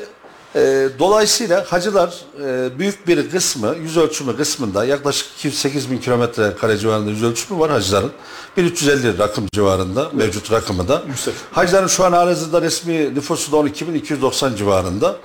e, 0.54 0.88
dolayısıyla 0.98 1.64
hacılar 1.68 2.14
e, 2.44 2.78
büyük 2.78 3.08
bir 3.08 3.30
kısmı 3.30 3.74
yüz 3.82 3.96
ölçümü 3.96 4.36
kısmında 4.36 4.84
yaklaşık 4.84 5.26
208 5.38 5.90
bin 5.90 5.98
kilometre 5.98 6.54
kare 6.60 6.78
civarında 6.78 7.10
yüz 7.10 7.22
ölçümü 7.22 7.60
var 7.60 7.70
hacıların. 7.70 8.12
1350 8.56 9.18
rakım 9.18 9.46
civarında 9.52 10.10
mevcut 10.12 10.52
rakımı 10.52 10.88
da. 10.88 11.02
Yüksek. 11.08 11.34
Hacıların 11.52 11.86
şu 11.86 12.04
an 12.04 12.12
halihazırda 12.12 12.62
resmi 12.62 13.14
nüfusu 13.14 13.52
da 13.52 13.56
12.290 13.56 14.56
civarında. 14.56 15.16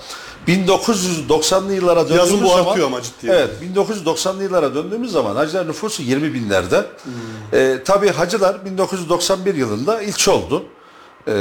1990'lı 0.47 1.73
yıllara 1.73 2.09
döndüğümüz 2.09 2.31
Yazın 2.31 2.43
bu 2.43 2.49
zaman 2.49 2.81
ama 2.81 3.01
ciddi. 3.01 3.27
Evet 3.27 3.49
1990'lı 3.75 4.43
yıllara 4.43 4.75
döndüğümüz 4.75 5.11
zaman 5.11 5.35
hacılar 5.35 5.67
nüfusu 5.67 6.03
20 6.03 6.33
binlerde. 6.33 6.85
Ee, 7.53 7.79
tabii 7.85 8.09
hacılar 8.09 8.65
1991 8.65 9.55
yılında 9.55 10.01
ilçe 10.01 10.31
oldu. 10.31 10.63
Ee, 11.27 11.31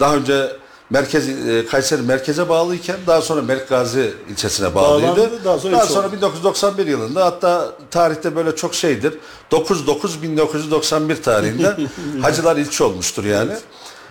daha 0.00 0.16
önce 0.16 0.56
merkez 0.90 1.28
e, 1.28 1.66
Kayseri 1.66 2.02
merkeze 2.02 2.48
bağlıyken 2.48 2.96
daha 3.06 3.22
sonra 3.22 3.42
Melikgazi 3.42 4.14
ilçesine 4.30 4.74
bağlıydı. 4.74 5.08
Bağlandı, 5.08 5.44
daha 5.44 5.58
sonra 5.58 5.84
ilçe 5.84 5.98
oldu. 5.98 6.12
1991 6.12 6.86
yılında 6.86 7.24
hatta 7.24 7.72
tarihte 7.90 8.36
böyle 8.36 8.56
çok 8.56 8.74
şeydir. 8.74 9.14
9-9-1991 9.50 11.20
tarihinde 11.22 11.76
hacılar 12.22 12.56
ilçe 12.56 12.84
olmuştur 12.84 13.24
yani. 13.24 13.52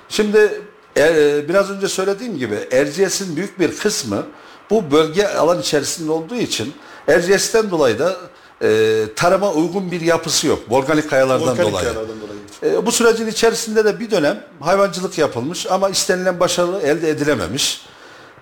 Şimdi 0.10 0.62
e, 0.98 1.50
biraz 1.50 1.72
önce 1.72 1.88
söylediğim 1.88 2.38
gibi 2.38 2.68
Erciyes'in 2.72 3.36
büyük 3.36 3.60
bir 3.60 3.78
kısmı 3.78 4.24
bu 4.70 4.92
bölge 4.92 5.28
alan 5.28 5.60
içerisinde 5.62 6.12
olduğu 6.12 6.36
için 6.36 6.74
Erciyes'ten 7.08 7.72
dolayı 7.72 8.00
da 8.00 8.16
e, 8.64 9.02
tarıma 9.16 9.52
uygun 9.52 9.92
bir 9.92 10.02
yapısı 10.02 10.48
yok. 10.48 10.60
Volkanik 10.70 11.10
kayalardan 11.10 11.48
Volkanik 11.48 11.72
dolayı. 11.72 11.86
kayalardan 11.86 12.16
dolayı. 12.22 12.76
E, 12.80 12.86
bu 12.86 12.92
sürecin 12.92 13.28
içerisinde 13.28 13.86
de 13.86 14.00
bir 14.00 14.12
dönem 14.12 14.44
hayvancılık 14.60 15.18
yapılmış 15.18 15.66
ama 15.68 15.90
istenilen 15.90 16.40
başarı 16.40 16.78
elde 16.84 17.10
edilememiş. 17.10 17.82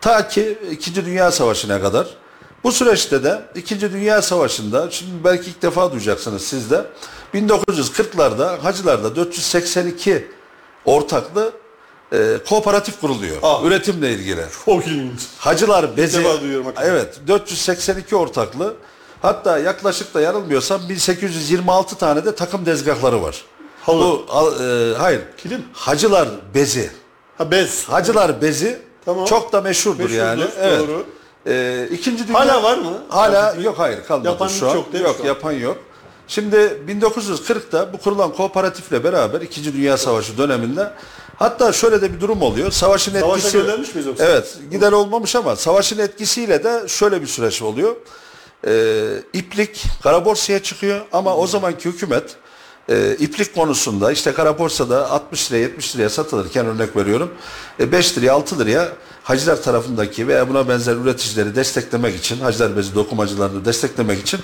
Ta 0.02 0.28
ki 0.28 0.58
2. 0.72 1.06
Dünya 1.06 1.32
Savaşı'na 1.32 1.82
kadar. 1.82 2.08
Bu 2.64 2.72
süreçte 2.72 3.24
de 3.24 3.42
2. 3.56 3.82
Dünya 3.82 4.22
Savaşı'nda, 4.22 4.92
şimdi 4.92 5.24
belki 5.24 5.50
ilk 5.50 5.62
defa 5.62 5.92
duyacaksınız 5.92 6.42
siz 6.42 6.72
de, 6.72 6.86
1940'larda 7.34 8.58
Hacılar'da 8.60 9.16
482 9.16 10.28
ortaklı 10.86 11.52
e, 12.14 12.38
kooperatif 12.50 13.00
kuruluyor. 13.02 13.38
Aa. 13.44 13.62
Üretimle 13.64 14.12
ilgili. 14.14 14.46
Çok 14.66 14.88
ilginç. 14.88 15.22
Hacılar 15.38 15.98
Bezi. 15.98 16.28
Evet 16.84 17.20
482 17.28 18.16
ortaklı. 18.16 18.74
Hatta 19.24 19.58
yaklaşık 19.60 20.14
da 20.14 20.22
yanılmıyorsam 20.22 20.82
1826 20.90 21.96
tane 21.96 22.26
de 22.26 22.36
takım 22.36 22.66
dezgahları 22.66 23.22
var. 23.24 23.46
Halı. 23.82 24.00
Bu 24.04 24.26
al- 24.30 24.60
e, 24.92 24.96
hayır. 24.98 25.22
Kilim. 25.38 25.64
Hacılar 25.74 26.28
Bezi. 26.56 26.92
Ha 27.38 27.52
bez. 27.52 27.84
Hacılar 27.90 28.42
Bezi 28.42 28.80
Tamam. 29.06 29.26
çok 29.26 29.54
da 29.54 29.62
meşhurdur, 29.62 30.00
Meşhurdur, 30.00 30.20
yani. 30.20 30.44
Evet. 30.62 30.80
doğru. 30.80 31.06
E, 31.48 31.88
ikinci 31.92 32.28
dünya 32.28 32.40
Hala 32.40 32.64
var 32.64 32.78
mı? 32.78 32.92
Hala 33.10 33.56
yok 33.62 33.80
hayır 33.80 34.04
kalmadı 34.08 34.28
Yapan 34.28 34.48
şu 34.48 34.70
an. 34.70 34.74
çok 34.74 34.94
değil 34.94 35.04
mi 35.04 35.08
yok 35.08 35.18
şu 35.18 35.24
an? 35.24 35.28
yapan 35.28 35.52
yok. 35.52 35.78
Şimdi 36.28 36.56
1940'da 36.88 37.94
bu 37.94 37.98
kurulan 37.98 38.34
kooperatifle 38.34 39.04
beraber 39.04 39.42
2. 39.42 39.74
Dünya 39.74 39.98
Savaşı 39.98 40.38
döneminde 40.38 40.92
hatta 41.36 41.74
şöyle 41.74 42.02
de 42.02 42.14
bir 42.14 42.22
durum 42.22 42.42
oluyor. 42.42 42.72
Savaşın 42.72 43.12
Savaşa 43.20 43.38
etkisi 43.38 43.58
göndermiş 43.58 43.96
miyiz 43.96 44.08
yoksa? 44.08 44.26
Evet, 44.26 44.58
gider 44.72 44.92
olmamış 44.92 45.36
ama 45.36 45.56
savaşın 45.56 46.00
etkisiyle 46.00 46.64
de 46.64 46.84
şöyle 46.88 47.22
bir 47.22 47.28
süreç 47.28 47.62
oluyor. 47.62 47.96
Ee, 48.68 49.04
iplik 49.34 49.86
kara 50.04 50.26
borsaya 50.26 50.64
çıkıyor 50.64 51.02
ama 51.12 51.36
o 51.36 51.48
zamanki 51.48 51.90
hükümet 51.90 52.36
e, 52.90 53.16
iplik 53.20 53.56
konusunda 53.56 54.12
işte 54.12 54.34
kara 54.34 54.60
borsada 54.60 55.12
60 55.12 55.52
liraya 55.52 55.62
70 55.62 55.96
liraya 55.96 56.10
satılırken 56.10 56.66
örnek 56.66 56.96
veriyorum. 56.96 57.32
E, 57.80 57.92
5 57.92 58.18
liraya 58.18 58.32
6 58.32 58.60
liraya 58.60 58.90
hacılar 59.24 59.64
tarafındaki 59.64 60.28
veya 60.28 60.50
buna 60.50 60.70
benzer 60.70 60.96
üreticileri 60.96 61.56
desteklemek 61.56 62.16
için 62.16 62.40
hacılar 62.40 62.78
bezi 62.78 62.96
dokumacılarını 62.96 63.66
desteklemek 63.66 64.22
için 64.22 64.40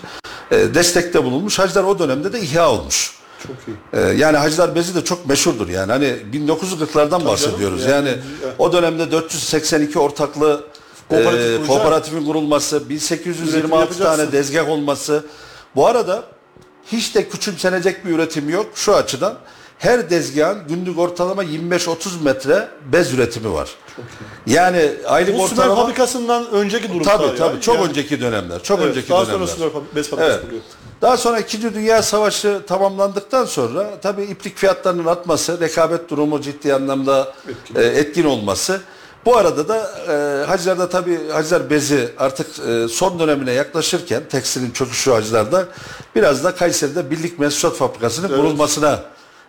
e, 0.51 0.73
destekte 0.73 1.23
bulunmuş. 1.23 1.59
Hacılar 1.59 1.83
o 1.83 1.99
dönemde 1.99 2.33
de 2.33 2.39
ihya 2.39 2.69
olmuş. 2.69 3.19
Çok 3.47 3.55
iyi. 3.67 3.75
Ee, 3.93 3.99
yani 4.17 4.37
Hacılar 4.37 4.75
Bezi 4.75 4.95
de 4.95 5.03
çok 5.03 5.25
meşhurdur 5.25 5.69
yani. 5.69 5.91
Hani 5.91 6.15
1940'lardan 6.33 7.25
bahsediyoruz. 7.25 7.83
canım, 7.83 7.93
Yani, 7.95 8.09
yani, 8.09 8.53
o 8.57 8.73
dönemde 8.73 9.11
482 9.11 9.99
ortaklı 9.99 10.63
Kooperatif 11.09 11.41
e, 11.41 11.55
kuracak. 11.57 11.67
kooperatifin 11.67 12.25
kurulması, 12.25 12.75
Üretim 12.75 12.89
1826 12.89 13.81
yapacaksın. 13.81 14.03
tane 14.17 14.31
dezgah 14.31 14.69
olması. 14.69 15.25
Bu 15.75 15.87
arada 15.87 16.23
hiç 16.91 17.15
de 17.15 17.29
küçümsenecek 17.29 18.05
bir 18.05 18.11
üretim 18.11 18.49
yok 18.49 18.65
şu 18.75 18.95
açıdan. 18.95 19.33
her 19.79 20.09
dezgahın 20.09 20.67
günlük 20.67 20.99
ortalama 20.99 21.43
25-30 21.43 22.23
metre 22.23 22.67
bez 22.93 23.13
üretimi 23.13 23.53
var. 23.53 23.69
Yani 24.47 24.91
aylık 25.07 25.33
Bu 25.39 25.47
Sümer 25.47 25.61
ortalama 25.63 25.81
fabrikasından 25.83 26.49
önceki 26.51 26.89
durum 26.89 27.03
tabii 27.03 27.27
tabii 27.27 27.37
tabii 27.37 27.61
çok 27.61 27.89
önceki 27.89 28.21
dönemler. 28.21 28.63
Çok 28.63 28.79
Evet, 28.79 28.89
önceki 28.89 29.09
daha 29.09 29.27
dönemler. 29.27 29.47
sonra 29.47 29.69
Sümer 29.69 29.83
bez 29.95 30.09
fabrikası 30.09 30.31
Evet. 30.33 30.45
kuruyor. 30.45 30.61
Daha 31.01 31.17
sonra 31.17 31.39
2. 31.39 31.73
Dünya 31.73 32.01
Savaşı 32.01 32.61
tamamlandıktan 32.67 33.45
sonra 33.45 33.99
tabii 34.01 34.23
iplik 34.23 34.57
fiyatlarının 34.57 35.05
artması, 35.05 35.59
rekabet 35.59 36.09
durumu 36.09 36.41
ciddi 36.41 36.73
anlamda 36.73 37.33
Etkin. 37.49 37.75
e, 37.75 37.83
etkin 37.83 38.23
olması. 38.23 38.81
Bu 39.25 39.37
arada 39.37 39.67
da 39.67 39.77
e, 40.09 40.45
hacılarda 40.45 40.89
tabii 40.89 41.29
hacılar 41.29 41.69
bezi 41.69 42.09
artık 42.17 42.47
e, 42.69 42.87
son 42.87 43.19
dönemine 43.19 43.51
yaklaşırken 43.51 44.23
tekstilin 44.29 44.71
çöküşü 44.71 45.11
hacılarda 45.11 45.65
biraz 46.15 46.43
da 46.43 46.55
Kayseri'de 46.55 47.11
Birlik 47.11 47.39
Mensuat 47.39 47.75
Fabrikası'nın 47.75 48.27
Evet. 48.29 48.37
kurulmasına 48.37 48.99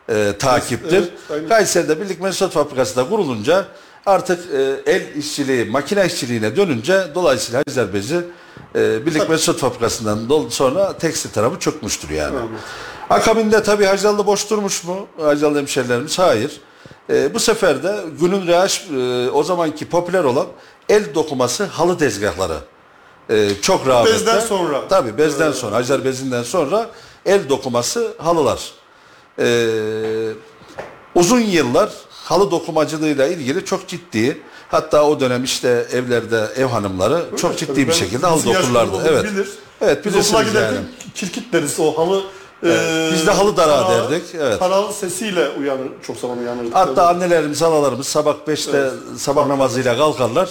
e, 0.09 0.33
takiptir. 0.39 0.97
Evet, 0.99 1.11
aynen. 1.33 1.49
Kayseri'de 1.49 2.01
Birlik 2.01 2.21
Mensuat 2.21 2.53
Fabrikası 2.53 2.97
da 2.97 3.09
kurulunca 3.09 3.65
artık 4.07 4.55
e, 4.55 4.81
el 4.93 5.15
işçiliği, 5.17 5.65
makine 5.65 6.07
işçiliğine 6.07 6.57
dönünce 6.57 7.03
dolayısıyla 7.15 7.63
hacılar 7.67 7.95
bezi 7.95 8.21
e, 8.75 9.07
Birlik 9.07 9.29
Mensuat 9.29 9.57
Fabrikası'ndan 9.59 10.19
dol- 10.29 10.51
sonra 10.51 10.99
tekstil 10.99 11.31
tarafı 11.31 11.59
çökmüştür 11.59 12.11
yani. 12.11 12.37
Akabinde 13.11 13.63
tabii 13.63 13.85
Hacılarlı 13.85 14.27
boş 14.27 14.51
durmuş 14.51 14.85
mu? 14.85 15.07
Hacılarlı 15.21 15.59
hemşerilerimiz 15.59 16.19
hayır. 16.19 16.61
E, 17.11 17.35
bu 17.35 17.41
sefer 17.41 17.83
de 17.83 17.97
günün 18.21 18.47
reaş 18.47 18.85
e, 18.97 19.31
o 19.31 19.43
zamanki 19.43 19.89
popüler 19.89 20.25
olan 20.25 20.47
el 20.89 21.15
dokuması 21.15 21.65
halı 21.65 21.99
tezgahları. 21.99 22.59
E, 23.31 23.51
çok 23.63 23.87
rağbette. 23.87 24.15
Bezden 24.15 24.41
sonra. 24.41 24.89
Tabii 24.89 25.19
bezden 25.19 25.53
sonra, 25.53 25.77
Hacer 25.77 26.05
bezinden 26.05 26.43
sonra 26.43 26.91
el 27.27 27.49
dokuması 27.49 28.15
halılar. 28.19 28.71
E, 29.39 29.67
uzun 31.15 31.41
yıllar 31.41 31.91
halı 32.11 32.51
dokumacılığıyla 32.51 33.27
ilgili 33.27 33.65
çok 33.65 33.89
ciddi 33.89 34.43
hatta 34.69 35.05
o 35.05 35.21
dönem 35.21 35.45
işte 35.45 35.87
evlerde 35.93 36.49
ev 36.57 36.67
hanımları 36.67 37.25
çok 37.37 37.59
ciddi 37.59 37.73
Tabii 37.73 37.89
bir 37.89 37.93
şekilde 37.93 38.27
halı 38.27 38.45
dokurlardı. 38.45 38.97
Evet. 39.09 39.25
Bilir. 39.25 39.49
Evet 39.81 40.05
bilirsiniz 40.05 40.55
yani. 40.55 40.79
kirkit 41.15 41.53
deriz 41.53 41.81
o 41.81 41.99
halı. 41.99 42.23
E, 42.65 43.11
biz 43.13 43.27
de 43.27 43.31
halı 43.31 43.57
darağı 43.57 43.87
tarağı- 43.87 44.11
derdik, 44.11 44.25
evet. 44.35 44.59
Tarağı 44.59 44.93
sesiyle 44.93 45.49
uyanır, 45.49 45.89
çok 46.07 46.17
zaman 46.17 46.39
uyanırdık. 46.39 46.75
Hatta 46.75 47.09
annelerimiz, 47.09 47.63
halalarımız 47.63 48.07
sabah 48.07 48.35
5'te 48.49 48.91
sabah 49.17 49.47
namazıyla 49.47 49.97
kalkarlar. 49.97 50.49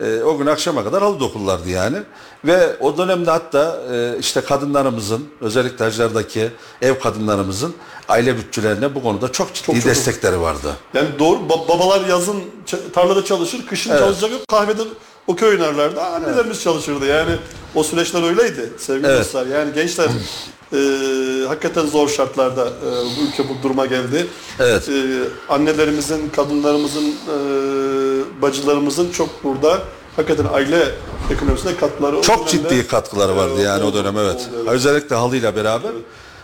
Ee, 0.00 0.22
o 0.22 0.38
gün 0.38 0.46
akşama 0.46 0.84
kadar 0.84 1.02
halı 1.02 1.20
dokurlardı 1.20 1.68
yani. 1.68 1.96
Ve 2.44 2.76
o 2.80 2.98
dönemde 2.98 3.30
hatta 3.30 3.80
e, 3.92 4.18
işte 4.20 4.40
kadınlarımızın 4.40 5.24
özellikle 5.40 5.84
hacılardaki 5.84 6.50
ev 6.82 6.98
kadınlarımızın 6.98 7.74
aile 8.08 8.36
bütçelerine 8.36 8.94
bu 8.94 9.02
konuda 9.02 9.32
çok 9.32 9.54
ciddi 9.54 9.66
Çok, 9.66 9.74
çok. 9.76 9.84
destekleri 9.84 10.40
vardı. 10.40 10.76
Yani 10.94 11.08
doğru 11.18 11.38
ba- 11.38 11.68
babalar 11.68 12.06
yazın 12.06 12.36
ç- 12.66 12.92
tarlada 12.92 13.24
çalışır, 13.24 13.66
kışın 13.66 13.90
Evet. 13.90 14.00
çalışacak 14.00 14.30
yok. 14.30 14.40
Kahvede 14.48 14.82
okey 15.28 15.48
oynarlardı. 15.48 16.00
Annelerimiz 16.00 16.62
çalışırdı. 16.62 17.06
Yani 17.06 17.30
o 17.74 17.82
süreçler 17.82 18.22
öyleydi 18.22 18.72
sevgili 18.78 19.06
Evet. 19.06 19.20
dostlar. 19.20 19.46
Yani 19.46 19.72
gençler 19.74 20.08
e, 20.72 20.78
hakikaten 21.48 21.86
zor 21.86 22.08
şartlarda 22.08 22.66
e, 22.66 22.90
bu 23.18 23.28
ülke 23.28 23.48
bu 23.48 23.62
duruma 23.62 23.86
geldi. 23.86 24.26
Evet. 24.60 24.88
E, 24.88 24.92
annelerimizin, 25.48 26.28
kadınlarımızın, 26.28 27.06
e, 27.08 27.36
bacılarımızın 28.42 29.10
çok 29.10 29.44
burada 29.44 29.78
hakikaten 30.16 30.46
aile 30.52 30.88
ekonomisine 31.30 31.76
katkıları 31.76 32.18
o 32.18 32.22
Çok 32.22 32.48
ciddi 32.48 32.86
katkıları 32.86 33.36
vardı 33.36 33.52
Evet, 33.54 33.64
yani 33.64 33.84
o 33.84 33.94
dönem 33.94 34.18
evet. 34.18 34.34
oldu, 34.34 34.42
evet. 34.56 34.68
Özellikle 34.68 35.16
halıyla 35.16 35.56
beraber. 35.56 35.90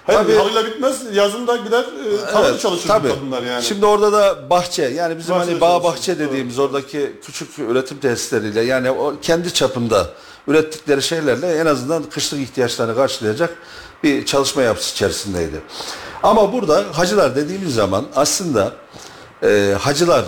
Hayır, 0.07 0.19
Tabii- 0.19 0.37
halıyla 0.37 0.67
bitmez. 0.67 1.17
Yazın 1.17 1.47
da 1.47 1.57
gider 1.57 1.85
e, 1.85 2.33
tarlada 2.33 2.49
Evet, 2.51 2.61
çalışır 2.61 2.89
tabii. 2.89 3.09
kadınlar 3.09 3.43
yani. 3.43 3.65
Şimdi 3.65 3.87
orada 3.87 4.13
da 4.13 4.51
bahçe 4.51 4.83
yani 4.83 5.19
bizim 5.19 5.35
Bahçede 5.35 5.51
hani 5.51 5.61
bağ 5.61 5.67
çalışır, 5.71 5.85
bahçe 5.85 6.19
dediğimiz 6.19 6.59
oradaki 6.59 7.13
küçük 7.27 7.59
üretim 7.59 7.99
tesisleriyle 7.99 8.61
yani 8.61 8.91
o 8.91 9.15
kendi 9.23 9.55
çapında 9.55 10.07
ürettikleri 10.49 11.03
şeylerle 11.03 11.59
en 11.59 11.67
azından 11.67 12.03
kışlık 12.03 12.41
ihtiyaçlarını 12.41 12.95
karşılayacak 12.97 13.57
bir 14.03 14.27
çalışma 14.27 14.63
yapısı 14.63 14.93
içerisindeydi. 14.93 15.61
Ama 16.23 16.53
burada 16.53 16.85
hacılar 16.93 17.37
dediğimiz 17.37 17.75
zaman 17.75 18.05
aslında 18.17 18.73
e, 19.43 19.75
hacılar 19.81 20.25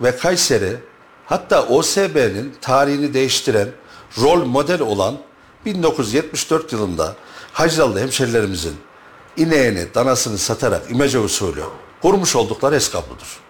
ve 0.00 0.16
Kayseri 0.16 0.76
hatta 1.26 1.62
OSB'nin 1.62 2.54
tarihini 2.60 3.14
değiştiren 3.14 3.68
rol 4.20 4.44
model 4.44 4.80
olan 4.80 5.14
1974 5.64 6.72
yılında 6.72 7.14
Hacılarlı 7.52 8.00
hemşerilerimizin 8.00 8.74
ineğini, 9.38 9.94
danasını 9.94 10.38
satarak 10.38 10.90
imece 10.90 11.18
usulü 11.18 11.62
kurmuş 12.02 12.36
oldukları 12.36 12.76
eskabludur. 12.76 13.40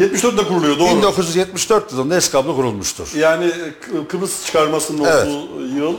74'te 0.00 0.44
kuruluyor 0.44 0.78
doğru. 0.78 0.96
1974 0.96 1.92
yılında 1.92 2.16
eskablı 2.16 2.56
kurulmuştur. 2.56 3.08
Yani 3.16 3.46
Kı- 3.90 4.08
Kıbrıs 4.08 4.46
çıkarmasının 4.46 5.04
Evet. 5.04 5.26
olduğu 5.26 5.66
yıl 5.66 5.94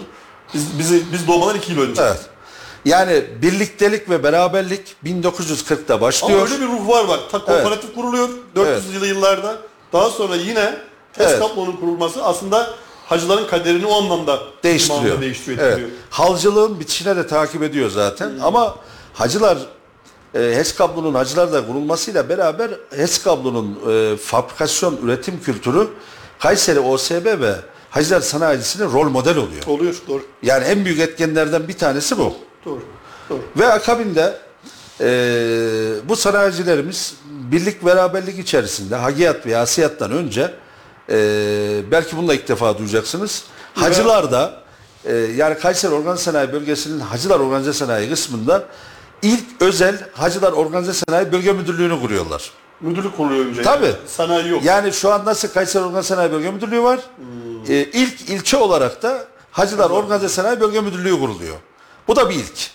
biz 0.54 0.80
bizi 0.80 1.04
biz 1.14 1.28
doğmadan 1.28 1.58
iki 1.58 1.72
yıl 1.72 1.82
önce. 1.82 2.02
Evet. 2.02 2.20
Yani 2.86 3.24
birliktelik 3.42 4.10
ve 4.10 4.24
beraberlik 4.24 4.96
1940'ta 5.06 5.94
Ama 5.94 6.02
başlıyor. 6.02 6.42
öyle 6.52 6.62
bir 6.62 6.68
ruh 6.68 6.88
var 6.88 7.08
bak. 7.08 7.20
Ta 7.32 7.40
kooperatif 7.46 7.96
kuruluyor 7.96 8.30
400'lü 8.56 9.06
yıllarda. 9.08 9.58
Daha 9.94 10.10
sonra 10.10 10.36
yine 10.36 10.76
TES 11.14 11.28
Evet. 11.32 11.44
kurulması 11.56 12.24
aslında 12.24 12.70
hacıların 13.06 13.48
kaderini 13.48 13.86
o 13.86 14.02
anlamda 14.04 14.40
değiştiriyor. 14.64 15.22
değiştiriyor. 15.22 15.68
Evet. 15.68 15.90
Halcılığın 16.10 16.80
bitişine 16.80 17.16
de 17.16 17.28
takip 17.28 17.64
ediyor 17.64 17.90
zaten. 17.90 18.32
Ama 18.44 18.76
hacılar 19.16 19.58
e, 20.36 20.40
HES 20.40 20.76
kablonun 20.76 21.14
hacılarda 21.14 21.68
kurulmasıyla 21.68 22.30
beraber 22.30 22.72
HES 22.96 23.24
kablonun 23.24 23.80
e, 23.90 24.18
fabrikasyon 24.18 24.98
üretim 25.04 25.42
kültürü 25.42 25.88
Kayseri 26.40 26.80
OSB 26.80 27.26
ve 27.42 27.56
hacılar 27.90 28.22
sanayicisinin 28.22 28.92
rol 28.92 29.10
model 29.10 29.38
oluyor. 29.38 29.64
Oluyor 29.68 29.96
doğru. 30.08 30.24
Yani 30.44 30.64
en 30.64 30.86
büyük 30.86 31.00
etkenlerden 31.00 31.68
bir 31.68 31.78
tanesi 31.78 32.18
bu. 32.18 32.34
Doğru. 32.66 32.82
Doğru. 33.30 33.42
Ve 33.58 33.68
akabinde 33.68 34.38
e, 35.02 35.08
bu 36.10 36.16
sanayicilerimiz 36.16 37.16
birlik 37.26 37.86
beraberlik 37.86 38.40
içerisinde 38.40 38.96
Hagiyat 38.96 39.46
ve 39.46 39.58
Asiyat'tan 39.58 40.12
önce 40.12 40.54
e, 41.10 41.18
belki 41.92 42.18
bunu 42.18 42.28
da 42.28 42.34
ilk 42.34 42.48
defa 42.48 42.78
duyacaksınız. 42.78 43.44
Hacılar 43.74 44.32
da 44.32 44.62
e, 45.06 45.16
yani 45.16 45.60
Kayseri 45.60 45.94
Organize 45.94 46.24
Sanayi 46.24 46.54
Bölgesi'nin 46.54 47.00
Hacılar 47.00 47.40
Organize 47.40 47.74
Sanayi 47.74 48.10
kısmında 48.10 48.64
ilk 49.26 49.62
özel 49.62 50.10
Hacılar 50.14 50.52
Organize 50.52 50.94
Sanayi 50.94 51.32
Bölge 51.32 51.54
Müdürlüğü'nü 51.54 52.02
kuruyorlar. 52.02 52.52
Müdürlük 52.82 53.18
kuruluyor 53.18 53.46
önce. 53.46 53.62
Tabii. 53.62 53.86
Yani. 53.86 53.96
Sanayi 54.08 54.50
yok. 54.50 54.64
Yani 54.64 54.94
şu 54.94 55.12
an 55.14 55.26
nasıl 55.26 55.48
Kayseri 55.48 55.84
Organize 55.84 56.08
Sanayi 56.08 56.32
Bölge 56.32 56.52
Müdürlüğü 56.52 56.84
var. 56.84 57.00
Hmm. 57.16 57.74
Ee, 57.76 57.84
ilk 57.84 58.30
ilçe 58.30 58.58
olarak 58.58 59.04
da 59.04 59.26
Hacılar 59.52 59.90
Organize 59.90 60.30
Sanayi 60.30 60.60
Bölge 60.60 60.82
Müdürlüğü 60.82 61.20
kuruluyor. 61.20 61.56
Bu 62.08 62.16
da 62.16 62.30
bir 62.30 62.36
ilk. 62.36 62.70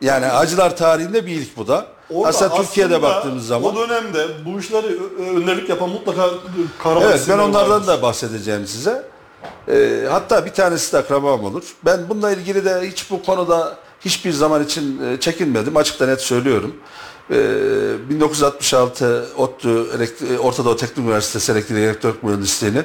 Yani 0.00 0.26
Hacılar 0.26 0.76
tarihinde 0.76 1.26
bir 1.26 1.32
ilk 1.32 1.56
bu 1.56 1.68
da. 1.68 1.86
Orada 2.10 2.28
aslında 2.28 2.56
Türkiye'de 2.56 3.02
baktığımız 3.02 3.46
zaman. 3.46 3.76
O 3.76 3.88
dönemde 3.88 4.26
bu 4.44 4.60
işleri 4.60 4.98
önderlik 5.36 5.68
yapan 5.68 5.88
mutlaka 5.88 6.30
kahraman 6.82 7.02
Evet 7.08 7.26
ben 7.28 7.38
onlardan 7.38 7.70
vardır. 7.70 7.86
da 7.86 8.02
bahsedeceğim 8.02 8.66
size. 8.66 9.02
Ee, 9.68 10.06
hatta 10.10 10.46
bir 10.46 10.50
tanesi 10.52 10.92
de 10.92 10.98
akrabam 10.98 11.44
olur. 11.44 11.62
Ben 11.84 12.08
bununla 12.08 12.30
ilgili 12.30 12.64
de 12.64 12.80
hiç 12.90 13.10
bu 13.10 13.22
konuda 13.22 13.76
hiçbir 14.06 14.32
zaman 14.32 14.64
için 14.64 15.02
e, 15.02 15.20
çekinmedim. 15.20 15.76
Açıkta 15.76 16.06
net 16.06 16.20
söylüyorum. 16.20 16.74
E, 17.30 17.34
1966 18.10 19.26
ODTÜ 19.36 19.86
e, 20.30 20.38
Orta 20.38 20.64
Doğu 20.64 20.76
Teknik 20.76 20.98
Üniversitesi 20.98 21.52
Elektrik 21.52 21.78
Elektronik 21.78 22.22
Mühendisliğini 22.22 22.82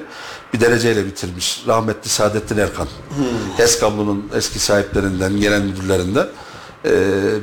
bir 0.53 0.59
dereceyle 0.59 1.05
bitirmiş. 1.05 1.63
Rahmetli 1.67 2.09
Saadettin 2.09 2.57
Erkan. 2.57 2.85
Hmm. 2.85 3.57
HESKABLO'nun 3.57 4.29
eski 4.35 4.59
sahiplerinden, 4.59 5.37
genel 5.37 5.61
müdürlerinden. 5.61 6.27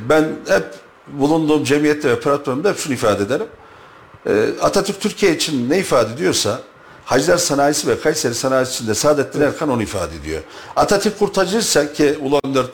Ben 0.09 0.23
hep 0.47 0.65
bulunduğum 1.07 1.63
cemiyette 1.63 2.09
ve 2.09 2.19
platformda 2.19 2.69
hep 2.69 2.77
şunu 2.77 2.93
ifade 2.93 3.23
ederim. 3.23 3.47
Atatürk 4.61 5.01
Türkiye 5.01 5.35
için 5.35 5.69
ne 5.69 5.79
ifade 5.79 6.13
ediyorsa 6.13 6.61
Hacılar 7.05 7.37
Sanayisi 7.37 7.87
ve 7.87 7.99
Kayseri 7.99 8.35
Sanayisi 8.35 8.73
içinde 8.73 8.95
Saadettin 8.95 9.41
Erkan 9.41 9.69
onu 9.69 9.83
ifade 9.83 10.15
ediyor. 10.15 10.41
Atatürk 10.75 11.19
kurtacıysa 11.19 11.93
ki 11.93 12.17
Ulan 12.21 12.55
4 12.55 12.69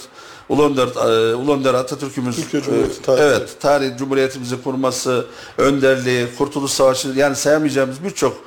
Ulan 0.49 0.77
Dere, 0.77 1.35
Ulan 1.35 1.63
Dere 1.63 1.77
Atatürk'ümüz 1.77 2.35
Türkiye 2.35 2.61
e, 2.61 2.65
Cumhuriyeti 2.65 3.01
tarihi. 3.01 3.23
evet 3.23 3.55
tarih 3.59 3.97
cumhuriyetimizi 3.97 4.63
kurması, 4.63 5.25
önderliği, 5.57 6.27
Kurtuluş 6.37 6.71
Savaşı 6.71 7.07
yani 7.07 7.35
sayamayacağımız 7.35 8.03
birçok 8.03 8.37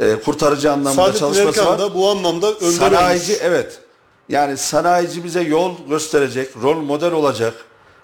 e, 0.00 0.16
kurtarıcı 0.24 0.72
anlamda 0.72 1.02
Sadık 1.02 1.18
çalışması 1.18 1.60
Erkan 1.60 1.72
var. 1.72 1.78
Da 1.78 1.94
bu 1.94 2.10
anlamda 2.10 2.52
önder 2.52 2.72
sanayici 2.72 3.32
olmuş. 3.32 3.44
evet. 3.44 3.78
Yani 4.28 4.56
sanayici 4.56 5.24
bize 5.24 5.40
yol 5.40 5.74
gösterecek, 5.88 6.50
rol 6.62 6.76
model 6.76 7.12
olacak. 7.12 7.54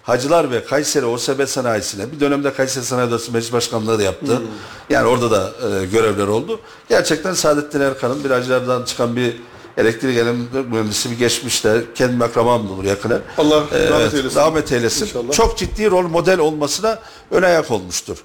Hacılar 0.03 0.51
ve 0.51 0.65
Kayseri 0.65 1.05
OSB 1.05 1.45
sanayisine 1.47 2.11
bir 2.11 2.19
dönemde 2.19 2.53
Kayseri 2.53 2.85
Sanayi 2.85 3.07
Odası 3.07 3.31
Meclis 3.31 3.53
Başkanlığı 3.53 3.99
da 3.99 4.03
yaptı. 4.03 4.37
Hmm. 4.37 4.45
Yani 4.89 5.07
orada 5.07 5.31
da 5.31 5.51
e, 5.81 5.85
görevler 5.85 6.27
oldu. 6.27 6.59
Gerçekten 6.89 7.33
Saadettin 7.33 7.81
Erkan'ın 7.81 8.23
bir 8.23 8.29
hacılardan 8.29 8.83
çıkan 8.83 9.15
bir 9.15 9.35
elektrik 9.77 10.17
elektrik 10.17 10.71
mühendisi 10.71 11.11
bir 11.11 11.17
geçmişte 11.17 11.83
kendim 11.95 12.21
akrabam 12.21 12.69
da 12.69 12.73
olur 12.73 12.83
yakına. 12.83 13.19
Allah 13.37 13.63
Ee, 13.73 13.89
rahmet 13.89 14.13
eylesin. 14.13 14.39
Rahmet 14.39 14.71
eylesin. 14.71 15.05
İnşallah. 15.05 15.31
Çok 15.31 15.57
ciddi 15.57 15.91
rol 15.91 16.07
model 16.07 16.39
olmasına 16.39 16.99
ön 17.31 17.43
ayak 17.43 17.71
olmuştur. 17.71 18.17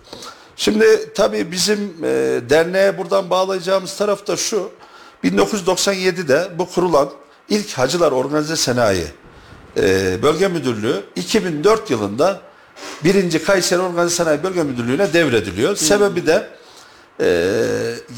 Şimdi 0.56 1.12
tabii 1.14 1.52
bizim 1.52 1.78
e, 2.04 2.40
derneğe 2.50 2.98
buradan 2.98 3.30
bağlayacağımız 3.30 3.96
taraf 3.96 4.26
da 4.26 4.36
şu. 4.36 4.70
1997'de 5.24 6.48
bu 6.58 6.68
kurulan 6.70 7.10
ilk 7.48 7.72
Hacılar 7.72 8.12
Organize 8.12 8.56
Sanayi 8.56 9.04
e, 9.76 10.18
Bölge 10.22 10.48
Müdürlüğü 10.48 11.02
2004 11.16 11.90
yılında 11.90 12.40
birinci 13.04 13.44
Kayseri 13.44 13.80
Organize 13.80 14.14
Sanayi 14.14 14.42
Bölge 14.42 14.62
Müdürlüğü'ne 14.62 15.12
devrediliyor. 15.12 15.76
Sebebi 15.76 16.26
de 16.26 16.48
e, 17.20 17.26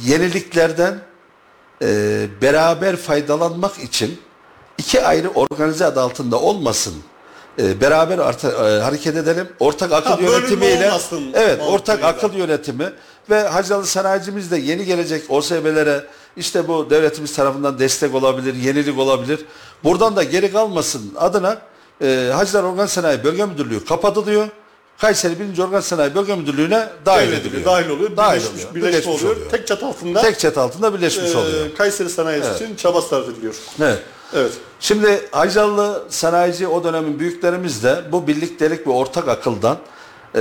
yeniliklerden 0.05 0.99
e, 1.83 2.27
beraber 2.43 2.97
faydalanmak 2.97 3.79
için 3.79 4.21
iki 4.79 5.03
ayrı 5.05 5.31
organize 5.31 5.85
adı 5.87 6.01
altında 6.01 6.41
olmasın. 6.41 6.95
E, 7.59 7.81
beraber 7.81 8.19
arta- 8.19 8.79
e, 8.79 8.81
hareket 8.83 9.17
edelim. 9.17 9.49
Ortak 9.61 9.93
akıl 9.93 10.11
Ha, 10.11 10.19
yönetimiyle 10.21 10.89
olmasın 10.89 11.31
evet 11.35 11.61
ortak 11.69 12.05
akıl 12.05 12.33
yönetimi 12.35 12.93
ve 13.31 13.49
Hacılı 13.49 13.87
sanayicimiz 13.87 14.51
de 14.51 14.57
yeni 14.59 14.85
gelecek 14.85 15.31
OSB'lere 15.31 16.05
işte 16.37 16.69
bu 16.69 16.91
devletimiz 16.91 17.35
tarafından 17.37 17.79
destek 17.79 18.15
olabilir, 18.15 18.55
yenilik 18.55 18.99
olabilir. 18.99 19.45
Buradan 19.85 20.17
da 20.17 20.23
geri 20.23 20.53
kalmasın 20.53 21.13
adına 21.19 21.59
e, 22.03 22.31
Hacılar 22.35 22.63
Organ 22.63 22.87
Sanayi 22.87 23.25
Bölge 23.25 23.45
Müdürlüğü 23.45 23.85
kapatılıyor. 23.85 24.49
Kayseri 24.99 25.35
1. 25.55 25.59
Organ 25.59 25.81
Sanayi 25.81 26.15
Bölge 26.15 26.35
Müdürlüğü'ne 26.37 26.89
dahil 27.07 27.21
Devrediliyor, 27.27 27.41
ediliyor. 27.53 27.65
Dahil 27.65 27.89
oluyor. 27.89 28.17
Dahil 28.17 28.41
birleşmiş, 28.41 28.65
oluyor, 28.65 28.75
birleşme 28.75 28.89
birleşmiş 28.99 29.23
oluyor. 29.23 29.37
oluyor. 29.37 29.51
Tek 29.51 29.67
çatı 29.67 29.87
altında 29.87 30.23
Tek 30.23 30.39
çatı 30.39 30.61
altında 30.61 30.95
birleşmiş 30.95 31.33
e, 31.35 31.39
oluyor. 31.39 31.75
Kayseri 31.79 32.11
sanayisi 32.11 32.65
için 32.65 32.77
çaba 32.77 33.03
sarf 33.03 33.29
ediliyor. 33.29 33.55
Evet. 33.81 33.99
Evet. 34.35 34.53
Şimdi 34.81 35.21
Hacallı 35.33 36.03
sanayici 36.09 36.69
o 36.69 36.85
dönemin 36.85 37.19
büyüklerimiz 37.19 37.85
de 37.85 38.03
bu 38.13 38.27
birliktelik 38.27 38.87
ve 38.87 38.91
ortak 38.91 39.29
akıldan 39.29 39.79
e, 40.35 40.41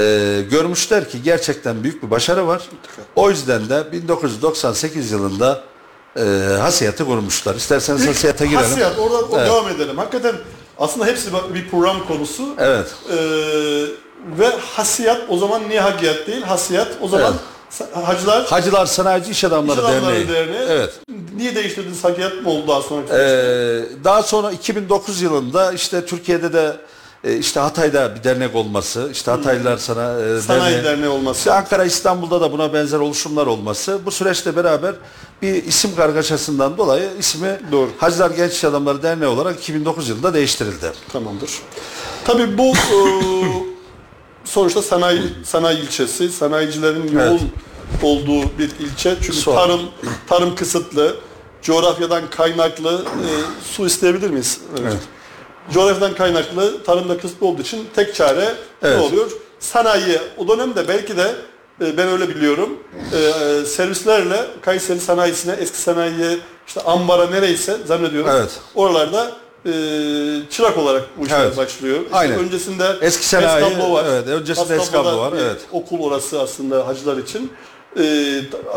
görmüşler 0.51 1.09
ki 1.09 1.23
gerçekten 1.23 1.83
büyük 1.83 2.03
bir 2.03 2.11
başarı 2.11 2.47
var. 2.47 2.61
O 3.15 3.29
yüzden 3.29 3.69
de 3.69 3.91
1998 3.91 5.11
yılında 5.11 5.63
e, 6.17 6.21
hasiyatı 6.59 7.05
kurmuşlar. 7.05 7.55
İsterseniz 7.55 8.07
hasiyata 8.07 8.45
girelim. 8.45 8.63
Hasiyat, 8.63 8.99
orada 8.99 9.17
o 9.17 9.37
Evet. 9.37 9.47
devam 9.47 9.67
edelim. 9.69 9.97
Hakikaten 9.97 10.35
aslında 10.79 11.05
hepsi 11.05 11.29
bir 11.53 11.69
program 11.69 12.07
konusu. 12.07 12.43
Evet. 12.57 12.87
Ee, 13.11 13.15
ve 14.39 14.47
hasiyat 14.75 15.21
o 15.29 15.37
zaman 15.37 15.69
niye 15.69 15.81
hakiyat 15.81 16.27
değil? 16.27 16.41
Hasiyat 16.41 16.87
o 17.01 17.07
zaman 17.07 17.33
sa- 17.79 18.03
hacılar 18.03 18.45
Hacılar 18.45 18.85
Sanayici 18.85 19.31
İş 19.31 19.43
Adamları, 19.43 19.79
İş 19.79 19.85
Adamları 19.85 20.13
Derneği. 20.15 20.27
Derneği. 20.27 20.65
Evet. 20.69 20.93
niye 21.37 21.55
değiştirdiniz 21.55 22.03
hakiyat 22.03 22.33
mı 22.41 22.49
oldu 22.49 22.67
daha 22.67 22.81
sonra? 22.81 23.01
Ee, 23.19 23.83
daha 24.03 24.23
sonra 24.23 24.51
2009 24.51 25.21
yılında 25.21 25.71
işte 25.71 26.05
Türkiye'de 26.05 26.53
de 26.53 26.77
e, 27.23 27.37
işte 27.37 27.59
Hatay'da 27.59 28.15
bir 28.15 28.23
dernek 28.23 28.55
olması, 28.55 29.09
işte 29.11 29.31
Hataylılar 29.31 29.77
sana 29.77 30.19
e, 30.21 30.41
Sanayi 30.41 30.75
derneği- 30.75 30.83
Derneği 30.83 31.09
olması. 31.09 31.37
İşte 31.39 31.51
Ankara, 31.53 31.83
İstanbul'da 31.85 32.41
da 32.41 32.51
buna 32.51 32.73
benzer 32.73 32.99
oluşumlar 32.99 33.47
olması. 33.47 33.99
Bu 34.05 34.11
süreçle 34.11 34.55
beraber 34.55 34.95
bir 35.41 35.63
isim 35.63 35.95
kargaşasından 35.95 36.77
dolayı 36.77 37.09
ismi 37.19 37.59
Doğru. 37.71 37.89
Hacılar 37.97 38.31
Genç 38.31 38.63
Adamları 38.63 39.03
Derneği 39.03 39.29
olarak 39.31 39.59
2009 39.59 40.09
yılında 40.09 40.33
değiştirildi. 40.33 40.91
Tamamdır. 41.13 41.51
Tabii 42.25 42.57
bu 42.57 42.67
e, 42.67 42.75
sonuçta 44.45 44.81
sanayi 44.81 45.21
sanayi 45.45 45.79
ilçesi, 45.79 46.29
sanayicilerin 46.29 47.11
yoğun 47.11 47.27
Evet. 47.27 47.41
olduğu 48.03 48.41
bir 48.57 48.69
ilçe. 48.79 49.15
Çünkü 49.21 49.37
Son. 49.37 49.55
tarım 49.55 49.81
tarım 50.27 50.55
kısıtlı, 50.55 51.15
coğrafyadan 51.61 52.29
kaynaklı 52.29 53.05
e, 53.05 53.29
su 53.75 53.85
isteyebilir 53.87 54.29
miyiz? 54.29 54.61
Evet. 54.81 54.97
Coğrafyadan 55.73 56.15
kaynaklı, 56.15 56.83
tarımda 56.83 57.17
kısıtlı 57.17 57.47
olduğu 57.47 57.61
için 57.61 57.87
tek 57.95 58.15
çare 58.15 58.55
Evet. 58.83 58.97
ne 58.97 59.03
oluyor? 59.03 59.31
Sanayi. 59.59 60.19
O 60.37 60.47
dönemde 60.47 60.87
belki 60.87 61.17
de 61.17 61.35
e, 61.81 61.97
ben 61.97 62.07
öyle 62.07 62.29
biliyorum. 62.29 62.79
e, 63.13 63.65
servislerle 63.65 64.45
Kayseri 64.61 64.99
sanayisine, 64.99 65.53
eski 65.59 65.77
sanayiye, 65.77 66.37
işte 66.67 66.81
ambara 66.81 67.27
nereyse 67.29 67.77
zannediyorum. 67.85 68.31
Evet. 68.33 68.59
Oralarda 68.75 69.31
e, 69.65 69.71
çırak 70.49 70.77
olarak 70.77 71.03
bu 71.17 71.25
işler 71.25 71.39
Evet. 71.45 71.57
başlıyor. 71.57 71.99
İşte 72.03 72.15
Aynen. 72.17 72.39
öncesinde 72.39 72.85
Eski 73.01 73.25
sanayi, 73.27 73.65
Eskablo 73.65 73.93
var. 73.93 74.05
evet, 74.09 74.27
öncesinde 74.27 74.75
Eskablo 74.75 75.17
var, 75.17 75.33
evet. 75.41 75.57
Okul 75.71 75.99
orası 76.03 76.41
aslında 76.41 76.87
hacılar 76.87 77.17
için. 77.17 77.51
E, 77.97 78.01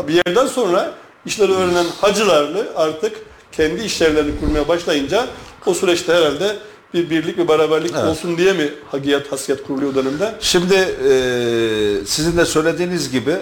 bir 0.07 0.13
yerden 0.13 0.47
sonra 0.47 0.91
işleri 1.25 1.51
öğrenen 1.53 1.85
hacılarlı 2.01 2.67
artık 2.75 3.15
kendi 3.51 3.83
işlerlerini 3.83 4.39
kurmaya 4.39 4.67
başlayınca 4.67 5.27
o 5.65 5.73
süreçte 5.73 6.13
herhalde 6.13 6.55
bir 6.93 7.09
birlik 7.09 7.37
ve 7.37 7.47
beraberlik 7.47 7.91
Evet. 7.95 8.05
olsun 8.05 8.37
diye 8.37 8.53
mi 8.53 8.69
hagiyat, 8.91 9.31
hasiyat 9.31 9.63
kuruluyor 9.63 9.95
dönemde? 9.95 10.35
Şimdi 10.39 10.73
e, 10.75 12.05
sizin 12.05 12.37
de 12.37 12.45
söylediğiniz 12.45 13.11
gibi 13.11 13.35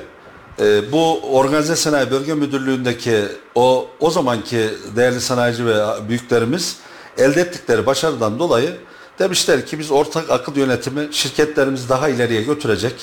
e, 0.59 0.91
bu 0.91 1.19
Organize 1.19 1.75
Sanayi 1.75 2.11
Bölge 2.11 2.33
Müdürlüğü'ndeki 2.33 3.19
o 3.55 3.87
o 3.99 4.09
zamanki 4.09 4.69
değerli 4.95 5.21
sanayici 5.21 5.65
ve 5.65 5.75
büyüklerimiz 6.09 6.77
elde 7.17 7.41
ettikleri 7.41 7.85
başarıdan 7.85 8.39
dolayı 8.39 8.77
demişler 9.19 9.65
ki 9.65 9.79
biz 9.79 9.91
ortak 9.91 10.29
akıl 10.29 10.55
yönetimi 10.55 11.07
şirketlerimizi 11.11 11.89
daha 11.89 12.09
ileriye 12.09 12.41
götürecek 12.41 12.93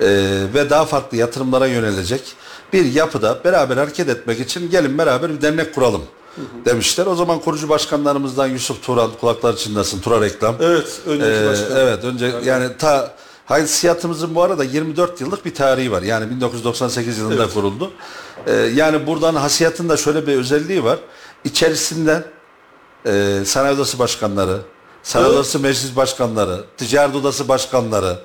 e, 0.00 0.06
ve 0.54 0.70
daha 0.70 0.84
farklı 0.84 1.16
yatırımlara 1.16 1.66
yönelecek 1.66 2.20
bir 2.72 2.84
yapıda 2.92 3.44
beraber 3.44 3.76
hareket 3.76 4.08
etmek 4.08 4.40
için 4.40 4.70
gelin 4.70 4.98
beraber 4.98 5.30
bir 5.30 5.42
dernek 5.42 5.74
kuralım 5.74 6.02
demişler. 6.64 7.06
O 7.06 7.14
zaman 7.14 7.38
kurucu 7.40 7.68
başkanlarımızdan 7.68 8.46
Yusuf 8.46 8.82
Turan 8.82 9.10
kulaklar 9.20 9.56
çınlasın 9.56 10.00
Tura 10.00 10.20
Reklam. 10.20 10.56
Evet, 10.60 11.00
önceki 11.06 11.30
Ee, 11.32 11.46
başkan. 11.46 11.76
evet 11.76 12.04
önce 12.04 12.32
yani 12.44 12.76
ta 12.78 13.14
haysiyatımızın 13.46 14.34
bu 14.34 14.42
arada 14.42 14.64
24 14.64 15.20
yıllık 15.20 15.44
bir 15.44 15.54
tarihi 15.54 15.92
var. 15.92 16.02
Yani 16.02 16.30
1998 16.30 17.18
yılında 17.18 17.42
Evet. 17.42 17.54
kuruldu. 17.54 17.90
Ee, 18.46 18.52
yani 18.52 19.06
buradan 19.06 19.34
hasiyatın 19.34 19.88
da 19.88 19.96
şöyle 19.96 20.26
bir 20.26 20.36
özelliği 20.36 20.84
var. 20.84 20.98
İçerisinden 21.44 22.24
e, 23.06 23.42
sanayi 23.44 23.74
odası 23.74 23.98
başkanları, 23.98 24.58
sanayi 25.02 25.28
Evet. 25.28 25.38
odası 25.38 25.60
meclis 25.60 25.96
başkanları, 25.96 26.64
ticaret 26.76 27.16
odası 27.16 27.48
başkanları 27.48 28.18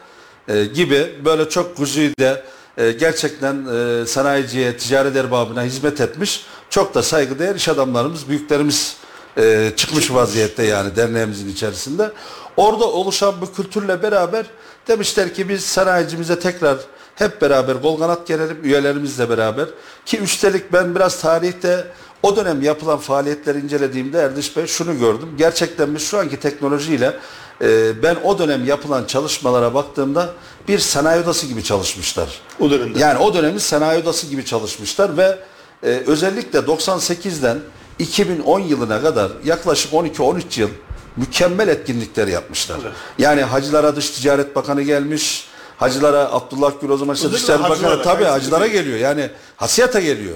e, 0.47 0.65
gibi 0.65 1.15
böyle 1.25 1.49
çok 1.49 1.77
güzide 1.77 2.43
e, 2.77 2.91
gerçekten 2.91 3.65
e, 3.65 4.05
sanayiciye, 4.05 4.77
ticaret 4.77 5.15
erbabına 5.15 5.63
hizmet 5.63 6.01
etmiş 6.01 6.45
çok 6.69 6.95
da 6.95 7.03
saygıdeğer 7.03 7.55
iş 7.55 7.69
adamlarımız, 7.69 8.29
büyüklerimiz 8.29 8.95
e, 9.37 9.71
çıkmış 9.75 10.13
vaziyette 10.13 10.63
yani 10.63 10.95
derneğimizin 10.95 11.49
içerisinde. 11.49 12.11
Orada 12.57 12.85
oluşan 12.85 13.33
bu 13.41 13.53
kültürle 13.53 14.03
beraber 14.03 14.45
demişler 14.87 15.33
ki 15.33 15.49
biz 15.49 15.65
sanayicimize 15.65 16.39
tekrar 16.39 16.77
hep 17.15 17.41
beraber 17.41 17.81
kol 17.81 17.99
kanat 17.99 18.27
gelelim 18.27 18.57
üyelerimizle 18.63 19.29
beraber. 19.29 19.67
Ki 20.05 20.19
üstelik 20.19 20.73
ben 20.73 20.95
biraz 20.95 21.21
tarihte 21.21 21.87
o 22.23 22.35
dönem 22.35 22.61
yapılan 22.61 22.99
faaliyetleri 22.99 23.59
incelediğimde 23.59 24.19
Erdiş 24.19 24.57
Bey 24.57 24.67
şunu 24.67 24.99
gördüm. 24.99 25.29
Gerçekten 25.37 25.95
biz 25.95 26.01
şu 26.01 26.19
anki 26.19 26.39
teknolojiyle 26.39 27.13
e, 27.61 28.03
ben 28.03 28.15
o 28.23 28.39
dönem 28.39 28.65
yapılan 28.65 29.05
çalışmalara 29.05 29.73
baktığımda 29.73 30.29
bir 30.67 30.79
sanayi 30.79 31.23
odası 31.23 31.47
gibi 31.47 31.63
çalışmışlar. 31.63 32.41
O 32.59 32.69
dönemde. 32.69 32.99
Yani 32.99 33.19
o 33.19 33.33
dönemin 33.33 33.57
sanayi 33.57 34.01
odası 34.03 34.27
gibi 34.27 34.45
çalışmışlar 34.45 35.17
ve 35.17 35.39
e, 35.83 35.87
özellikle 35.87 36.59
98'den 36.59 37.59
2010 37.99 38.59
yılına 38.59 39.01
kadar 39.01 39.31
yaklaşık 39.45 39.93
12-13 39.93 40.61
yıl 40.61 40.69
mükemmel 41.17 41.67
etkinlikler 41.67 42.27
yapmışlar. 42.27 42.77
Yani 43.17 43.41
hacılara 43.43 43.95
dış 43.95 44.09
ticaret 44.09 44.55
bakanı 44.55 44.81
gelmiş, 44.81 45.47
hacılara 45.81 46.31
Abdullah 46.31 46.71
Gül 46.81 46.89
o 46.89 46.97
zaman 46.97 47.15
işte 47.15 47.27
Özellikle 47.27 47.47
dışişleri 47.53 47.69
bakanı 47.69 48.01
tabii 48.01 48.03
Kayseri'ye 48.03 48.29
hacılara 48.29 48.67
geliyor. 48.67 48.97
Yani 48.97 49.29
hasiyata 49.55 49.99
geliyor. 49.99 50.35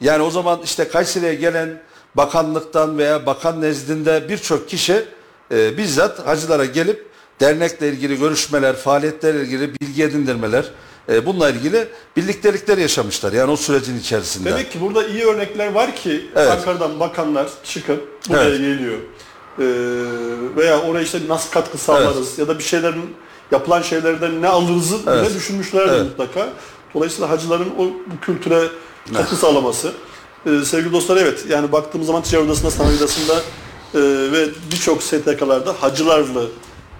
Yani 0.00 0.22
o 0.22 0.30
zaman 0.30 0.60
işte 0.64 0.88
Kayseri'ye 0.88 1.34
gelen 1.34 1.82
bakanlıktan 2.14 2.98
veya 2.98 3.26
bakan 3.26 3.60
nezdinde 3.60 4.28
birçok 4.28 4.68
kişi 4.68 5.04
e, 5.52 5.78
bizzat 5.78 6.26
hacılara 6.26 6.64
gelip 6.64 7.06
dernekle 7.40 7.88
ilgili 7.88 8.18
görüşmeler, 8.18 8.76
faaliyetlerle 8.76 9.42
ilgili 9.42 9.80
bilgi 9.80 10.02
edindirmeler, 10.02 10.64
e, 11.08 11.26
bununla 11.26 11.50
ilgili 11.50 11.88
birliktelikler 12.16 12.78
yaşamışlar. 12.78 13.32
Yani 13.32 13.50
o 13.50 13.56
sürecin 13.56 13.98
içerisinde. 13.98 14.50
Demek 14.50 14.72
ki 14.72 14.80
burada 14.80 15.06
iyi 15.06 15.24
örnekler 15.24 15.72
var 15.72 15.96
ki 15.96 16.30
Evet. 16.36 16.50
Ankara'dan 16.50 17.00
bakanlar 17.00 17.48
çıkıp 17.64 18.08
buraya 18.28 18.44
Evet. 18.48 18.58
geliyor. 18.58 18.98
Ee, 19.58 19.64
veya 20.56 20.80
oraya 20.82 21.02
işte 21.02 21.18
nasıl 21.28 21.50
katkı 21.50 21.78
sağlarız 21.78 22.38
ya 22.38 22.48
da 22.48 22.58
bir 22.58 22.64
şeylerin 22.64 23.14
yapılan 23.52 23.82
şeylerden 23.82 24.42
ne 24.42 24.48
alırızı 24.48 24.96
Evet. 25.06 25.26
bile 25.26 25.34
düşünmüşlerdir 25.34 25.92
Evet. 25.92 26.04
mutlaka. 26.04 26.48
Dolayısıyla 26.94 27.30
hacıların 27.30 27.68
o 27.78 27.82
bu 27.84 28.20
kültüre 28.22 28.68
katkı 29.16 29.36
sağlaması. 29.36 29.92
Ee, 30.46 30.64
sevgili 30.64 30.92
dostlar 30.92 31.16
evet 31.16 31.44
yani 31.48 31.72
baktığımız 31.72 32.06
zaman 32.06 32.22
ticaret 32.22 32.46
odasında, 32.46 32.70
sanayi 32.70 32.98
odasında 32.98 33.34
e, 33.94 33.98
ve 34.32 34.48
birçok 34.72 35.02
STK'larda 35.02 35.74
hacılarla 35.80 36.42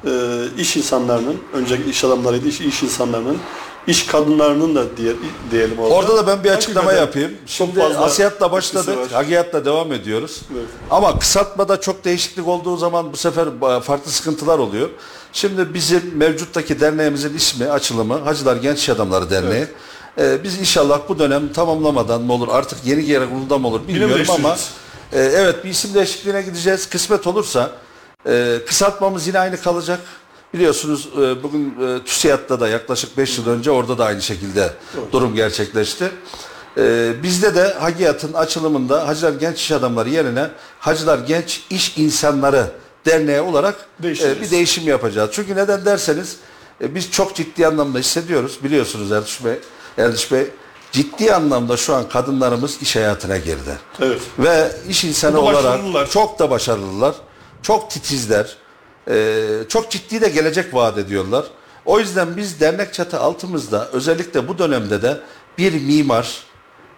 e, 0.05 0.11
iş 0.59 0.77
insanlarının, 0.77 1.37
önceki 1.55 1.91
iş 1.91 2.05
adamlarıydı, 2.05 2.49
iş, 2.49 2.61
iş 2.61 2.83
insanlarının 2.83 3.39
iş 3.87 4.07
kadınlarının 4.07 4.75
da 4.75 4.97
diye, 4.97 5.13
diyelim 5.51 5.79
orada. 5.79 5.95
Orada 5.95 6.17
da 6.17 6.27
ben 6.27 6.45
bir 6.45 6.51
açıklama 6.51 6.87
Hakikaten 6.87 7.07
yapayım. 7.07 7.39
Şimdi 7.47 7.83
Asiyat'la 7.83 8.53
başladık. 8.53 8.99
Hagiyat'la 9.13 9.65
devam 9.65 9.93
ediyoruz. 9.93 10.41
Evet. 10.53 10.65
Ama 10.91 11.19
kısaltmada 11.19 11.81
çok 11.81 12.05
değişiklik 12.05 12.49
olduğu 12.49 12.77
zaman 12.77 13.13
bu 13.13 13.17
sefer 13.17 13.49
farklı 13.83 14.11
sıkıntılar 14.11 14.59
oluyor. 14.59 14.89
Şimdi 15.33 15.75
bizim 15.75 16.17
mevcuttaki 16.17 16.81
derneğimizin 16.81 17.35
ismi, 17.35 17.67
açılımı 17.71 18.19
Hacılar 18.19 18.57
Genç 18.57 18.89
Adamları 18.89 19.31
Derneği. 19.31 19.67
Ee, 20.19 20.45
biz 20.45 20.59
inşallah 20.61 21.01
bu 21.09 21.19
dönem 21.19 21.53
tamamlamadan 21.53 22.23
mı 22.23 22.33
olur, 22.33 22.49
artık 22.51 22.79
yeni 22.85 23.05
yere 23.05 23.29
kurulda 23.29 23.59
mı 23.59 23.69
olur 23.69 23.89
bilmiyorum 23.89 24.27
ama 24.29 24.57
e, 25.13 25.21
evet 25.21 25.65
bir 25.65 25.71
isim 25.71 25.95
değişikliğine 25.95 26.43
gideceğiz. 26.43 26.89
Kısmet 26.89 27.27
olursa 27.27 27.71
e, 28.29 28.59
kısaltmamız 28.67 29.27
yine 29.27 29.39
aynı 29.39 29.61
kalacak. 29.61 30.01
Biliyorsunuz 30.55 31.09
e, 31.23 31.43
bugün 31.43 31.75
e, 31.81 32.05
TÜSİAD'da 32.05 32.61
da 32.61 32.69
yaklaşık 32.69 33.17
5 33.19 33.39
yıl 33.39 33.47
önce 33.47 33.71
orada 33.71 33.99
da 33.99 34.05
aynı 34.05 34.23
şekilde 34.23 34.71
durum 35.13 35.35
gerçekleşti. 35.35 36.11
E, 36.79 37.13
bizde 37.23 37.55
de 37.55 37.73
Hagiyat'ın 37.73 38.33
açılımında 38.33 39.09
Hacılar 39.09 39.33
Genç 39.33 39.61
İş 39.61 39.73
Adamları 39.73 40.09
yerine 40.09 40.51
Hacılar 40.79 41.19
Genç 41.19 41.63
İş 41.71 41.99
İnsanları 41.99 42.67
Derneği 43.07 43.41
olarak 43.41 43.87
e, 44.05 44.41
bir 44.41 44.51
değişim 44.51 44.89
yapacağız. 44.89 45.31
Çünkü 45.33 45.57
neden 45.57 45.85
derseniz 45.85 46.37
e, 46.83 46.95
biz 46.95 47.11
çok 47.11 47.35
ciddi 47.35 47.67
anlamda 47.67 47.99
hissediyoruz. 47.99 48.59
Biliyorsunuz 48.65 49.13
Ertuğrul 49.13 49.51
Bey, 49.51 49.59
Ertuğrul 49.99 50.37
Bey 50.37 50.47
ciddi 50.93 51.35
anlamda 51.35 51.77
şu 51.77 51.95
an 51.95 52.09
kadınlarımız 52.09 52.83
iş 52.83 52.97
hayatına 52.97 53.37
girdi. 53.37 53.79
Evet. 54.03 54.21
Ve 54.39 54.73
iş 54.89 55.05
insanı 55.05 55.41
olarak 55.41 56.11
çok 56.11 56.39
da 56.39 56.51
başarılılar. 56.51 57.15
Çok 57.63 57.91
titizler. 57.91 58.57
Ee, 59.09 59.47
çok 59.69 59.91
ciddi 59.91 60.21
de 60.21 60.29
gelecek 60.29 60.75
vaat 60.75 60.99
ediyorlar. 60.99 61.45
O 61.85 61.99
yüzden 61.99 62.37
biz 62.37 62.61
dernek 62.61 62.95
çatı 62.95 63.21
altımızda 63.21 63.89
özellikle 63.93 64.49
bu 64.49 64.59
dönemde 64.59 65.03
de 65.03 65.21
bir 65.59 65.73
mimar, 65.73 66.43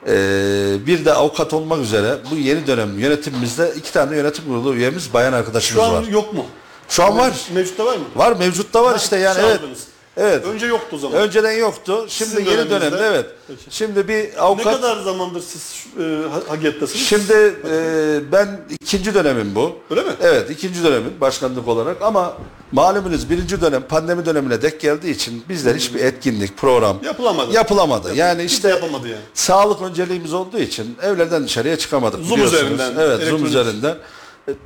e, 0.09 0.87
bir 0.87 1.05
de 1.05 1.13
avukat 1.13 1.53
olmak 1.55 1.79
üzere 1.81 2.19
bu 2.31 2.37
yeni 2.37 2.67
dönem 2.67 2.99
yönetimimizde 2.99 3.73
iki 3.77 3.93
tane 3.93 4.17
yönetim 4.17 4.45
kurulu 4.45 4.75
üyemiz 4.75 5.15
bayan 5.15 5.33
arkadaşımız 5.33 5.85
Şu 5.85 5.91
an 5.91 5.95
var. 5.95 6.09
yok 6.09 6.35
mu? 6.35 6.47
Şu 6.89 7.05
an 7.05 7.19
var. 7.19 7.33
Mevcutta 7.55 7.87
var 7.87 7.97
mı? 7.97 8.05
Var 8.17 8.37
mevcutta 8.37 8.85
var 8.85 8.97
işte 8.97 9.17
yani 9.19 9.39
evet. 9.41 9.59
Çağırdınız. 9.59 9.92
Evet. 10.17 10.45
Önce 10.45 10.67
yoktu 10.67 10.87
o 10.97 10.99
zaman. 10.99 11.19
Önceden 11.19 11.53
yoktu. 11.53 12.07
Şimdi 12.09 12.31
Sizin 12.31 12.45
yeni 12.51 12.71
dönemde 12.71 13.03
evet. 13.07 13.27
Peki. 13.49 13.61
Şimdi 13.71 14.09
bir 14.09 14.35
ne 14.35 14.41
avukat 14.41 14.75
kadar 14.77 14.97
zamandır 15.03 15.41
siz 15.41 15.87
e, 15.99 16.03
ha- 16.03 16.41
Hagiyat'tasınız? 16.49 17.01
Şimdi 17.03 17.55
e, 17.71 18.21
ben 18.33 18.61
ikinci 18.71 19.15
dönemim 19.15 19.55
bu. 19.55 19.77
Öyle 19.91 20.03
mi? 20.03 20.13
Evet 20.23 20.51
ikinci 20.51 20.85
dönemim 20.85 21.13
başkanlık 21.21 21.69
olarak 21.69 22.03
ama 22.03 22.37
malumunuz 22.73 23.31
birinci 23.31 23.61
dönem 23.61 23.83
pandemi 23.83 24.27
dönemine 24.27 24.63
dek 24.63 24.81
geldiği 24.81 25.11
için 25.15 25.45
bizler 25.49 25.75
hiçbir 25.75 26.01
etkinlik, 26.01 26.57
program 26.57 26.99
Yapılamadı. 27.05 27.53
yapılamadı. 27.53 28.15
Yani 28.15 28.39
Kimse 28.41 28.55
işte 28.55 28.69
yapamadı 28.69 29.09
yani. 29.09 29.21
sağlık 29.35 29.83
önceliğimiz 29.83 30.33
olduğu 30.33 30.59
için 30.59 30.97
evlerden 31.03 31.45
dışarıya 31.45 31.79
çıkamadık 31.79 32.21
Zoom 32.25 32.31
biliyorsunuz. 32.37 32.63
üzerinden, 32.73 33.01
Evet 33.03 33.29
Zoom 33.29 33.47
üzerinden. 33.47 33.97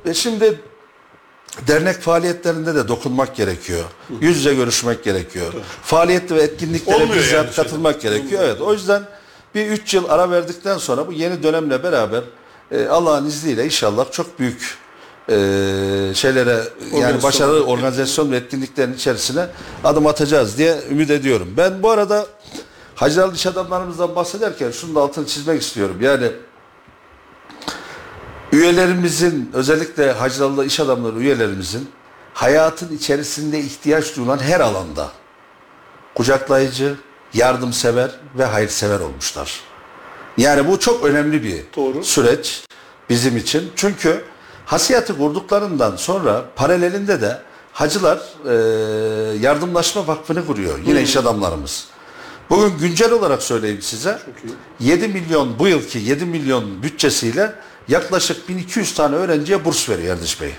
E, 0.05 0.13
şimdi 0.13 0.59
dernek 1.67 2.01
faaliyetlerinde 2.01 2.75
de 2.75 2.87
dokunmak 2.87 3.35
gerekiyor. 3.35 3.83
Yüz 4.21 4.37
yüze 4.37 4.53
görüşmek 4.53 5.03
gerekiyor. 5.03 5.53
Faaliyet 5.83 6.31
ve 6.31 6.41
etkinliklere 6.41 6.95
Olmuyor 6.95 7.15
bizzat 7.15 7.33
yani 7.33 7.45
şeyde. 7.45 7.55
katılmak 7.55 8.01
gerekiyor. 8.01 8.43
Evet 8.45 8.61
o 8.61 8.73
yüzden 8.73 9.03
bir 9.55 9.67
üç 9.67 9.93
yıl 9.93 10.09
ara 10.09 10.31
verdikten 10.31 10.77
sonra 10.77 11.07
bu 11.07 11.11
yeni 11.11 11.43
dönemle 11.43 11.83
beraber 11.83 12.23
e, 12.71 12.87
Allah'ın 12.87 13.25
izniyle 13.25 13.65
inşallah 13.65 14.11
çok 14.11 14.39
büyük 14.39 14.77
e, 15.29 15.35
şeylere 16.13 16.63
yani 17.01 17.23
başarılı 17.23 17.65
organizasyon 17.65 18.31
ve 18.31 18.37
etkinliklerin 18.37 18.93
içerisine 18.93 19.47
adım 19.83 20.07
atacağız 20.07 20.57
diye 20.57 20.77
ümit 20.91 21.11
ediyorum. 21.11 21.53
Ben 21.57 21.83
bu 21.83 21.89
arada 21.89 22.25
Hacılar 22.97 23.33
iş 23.33 23.45
adamlarımızdan 23.45 24.15
bahsederken 24.15 24.71
şunu 24.71 24.95
da 24.95 25.01
altını 25.01 25.25
çizmek 25.25 25.61
istiyorum. 25.61 25.97
Yani 26.01 26.31
üyelerimizin 28.51 29.51
özellikle 29.53 30.11
Hacılarlı 30.11 30.65
iş 30.65 30.79
adamları 30.79 31.19
üyelerimizin 31.19 31.89
hayatın 32.33 32.97
içerisinde 32.97 33.59
ihtiyaç 33.59 34.15
duyulan 34.15 34.39
her 34.39 34.59
alanda 34.59 35.11
kucaklayıcı, 36.15 36.95
yardımsever 37.33 38.11
ve 38.37 38.45
hayırsever 38.45 38.99
olmuşlar. 38.99 39.61
Yani 40.37 40.67
bu 40.67 40.79
çok 40.79 41.05
önemli 41.05 41.43
bir 41.43 41.61
Doğru. 41.75 42.03
süreç 42.03 42.63
bizim 43.09 43.37
için. 43.37 43.71
Çünkü 43.75 44.23
hasiyatı 44.65 45.17
kurduklarından 45.17 45.95
sonra 45.95 46.45
paralelinde 46.55 47.21
de 47.21 47.41
Hacılar 47.73 48.19
e, 48.45 48.53
Yardımlaşma 49.37 50.07
Vakfı'nı 50.07 50.45
kuruyor. 50.45 50.79
Yine 50.85 51.01
iş 51.01 51.17
adamlarımız. 51.17 51.87
Bugün 52.49 52.77
güncel 52.77 53.11
olarak 53.11 53.43
söyleyeyim 53.43 53.81
size. 53.81 54.19
Çok 54.25 54.51
iyi. 54.81 54.89
7 54.89 55.07
milyon 55.07 55.59
bu 55.59 55.67
yılki 55.67 55.99
7 55.99 56.25
milyon 56.25 56.83
bütçesiyle 56.83 57.55
yaklaşık 57.87 58.49
1200 58.49 58.93
tane 58.93 59.15
öğrenciye 59.15 59.65
burs 59.65 59.89
veriyor 59.89 60.15
Erdiş 60.17 60.41
Bey. 60.41 60.51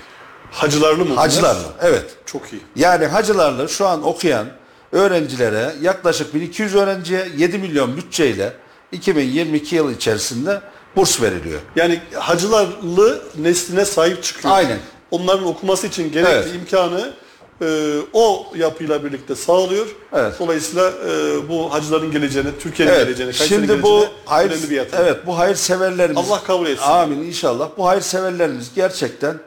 Hacılarlı 0.51 0.97
mı? 0.97 1.05
bunlar? 1.09 1.17
Hacılarla. 1.17 1.73
Evet. 1.81 2.05
Çok 2.25 2.53
iyi. 2.53 2.61
Yani 2.75 3.05
hacılarla 3.05 3.67
şu 3.67 3.87
an 3.87 4.03
okuyan 4.03 4.47
öğrencilere 4.91 5.75
yaklaşık 5.81 6.33
1200 6.33 6.75
öğrenciye 6.75 7.27
7 7.37 7.57
milyon 7.57 7.97
bütçeyle 7.97 8.53
2022 8.91 9.75
yıl 9.75 9.91
içerisinde 9.91 10.61
burs 10.95 11.21
veriliyor. 11.21 11.59
Yani 11.75 12.01
hacılarlı 12.13 13.21
nesline 13.37 13.85
sahip 13.85 14.23
çıkıyor. 14.23 14.53
Aynen. 14.53 14.79
Onların 15.11 15.45
okuması 15.45 15.87
için 15.87 16.11
gerekli 16.11 16.29
Evet. 16.31 16.55
imkanı 16.55 17.13
e, 17.61 17.97
o 18.13 18.47
yapıyla 18.55 19.03
birlikte 19.03 19.35
sağlıyor. 19.35 19.87
Evet. 20.13 20.33
Dolayısıyla 20.39 20.89
e, 21.09 21.49
bu 21.49 21.73
hacıların 21.73 22.11
geleceğine, 22.11 22.49
Türkiye'nin 22.59 22.93
Evet. 22.93 23.05
geleceğine, 23.05 23.31
Kayseri'nin 23.31 23.67
Şimdi 23.67 23.83
bu 23.83 24.05
hayır 24.25 24.51
önemli 24.51 24.69
bir 24.69 24.75
yatırım. 24.75 25.03
evet 25.05 25.25
bu 25.25 25.37
hayırseverlerimiz 25.37 26.17
Allah 26.29 26.43
kabul 26.43 26.67
etsin. 26.67 26.83
Amin 26.85 27.23
inşallah. 27.23 27.69
Bu 27.77 27.87
hayırseverlerimiz 27.87 28.71
gerçekten 28.75 29.37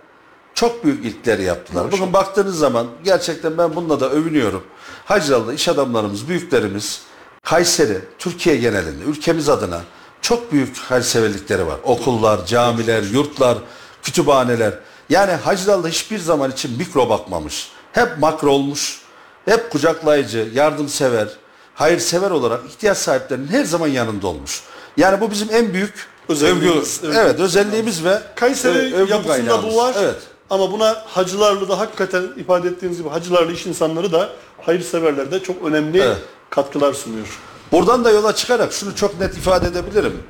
çok 0.55 0.85
büyük 0.85 1.05
ilkleri 1.05 1.43
yaptılar. 1.43 1.93
Bugün 1.93 2.13
baktığınız 2.13 2.59
zaman 2.59 2.87
gerçekten 3.05 3.59
ben 3.59 3.77
bununla 3.77 4.01
da 4.01 4.11
övünüyorum. 4.11 4.63
Hacılarlı 5.05 5.55
iş 5.55 5.69
adamlarımız, 5.69 6.29
büyüklerimiz 6.29 7.03
Kayseri, 7.45 7.99
Türkiye 8.19 8.57
genelinde, 8.57 9.05
ülkemiz 9.05 9.49
adına 9.49 9.81
çok 10.21 10.53
büyük 10.53 10.77
hayırseverlikleri 10.77 11.67
var. 11.67 11.77
Okullar, 11.85 12.47
camiler, 12.47 13.03
yurtlar, 13.03 13.59
kütüphaneler. 14.03 14.75
Yani 15.11 15.33
Hacılarlı 15.33 15.89
hiçbir 15.89 16.19
zaman 16.19 16.51
için 16.51 16.79
mikro 16.79 17.09
bakmamış. 17.09 17.69
Hep 17.93 18.19
makro 18.19 18.51
olmuş. 18.51 19.01
Hep 19.45 19.71
kucaklayıcı, 19.71 20.49
yardımsever, 20.55 21.29
hayırsever 21.75 22.31
olarak 22.31 22.61
ihtiyaç 22.69 22.99
sahiplerinin 22.99 23.49
her 23.49 23.65
zaman 23.65 23.89
yanında 23.89 24.27
olmuş. 24.27 24.63
Yani 24.97 25.21
bu 25.21 25.31
bizim 25.31 25.49
en 25.53 25.73
büyük 25.75 26.07
Özelliğimiz, 26.29 27.01
övgü, 27.05 27.17
evet. 27.17 27.27
evet 27.27 27.41
özelliğimiz 27.41 28.05
ve 28.05 28.19
Kayseri 28.37 28.79
e, 28.79 28.95
övgü 28.95 29.13
yapısında 29.13 29.33
kaynağımız. 29.35 29.75
bu 29.75 29.77
var. 29.77 29.95
Evet. 29.99 30.17
Ama 30.51 30.73
buna 30.73 31.03
hacılarlı 31.07 31.69
da 31.69 31.79
hakikaten 31.79 32.23
ifade 32.37 32.69
ettiğiniz 32.69 32.99
gibi 32.99 33.09
hacılarlı 33.09 33.53
iş 33.53 33.67
insanları 33.67 34.13
da 34.13 34.29
hayırseverler 34.61 35.31
de 35.31 35.43
çok 35.43 35.65
önemli 35.65 36.01
Evet. 36.01 36.17
katkılar 36.51 36.93
sunuyor. 36.93 37.39
Buradan 37.73 38.05
da 38.05 38.11
yola 38.11 38.35
çıkarak 38.35 38.73
şunu 38.73 38.97
çok 38.97 39.21
net 39.21 39.37
ifade 39.37 39.67
edebilirim. 39.67 40.23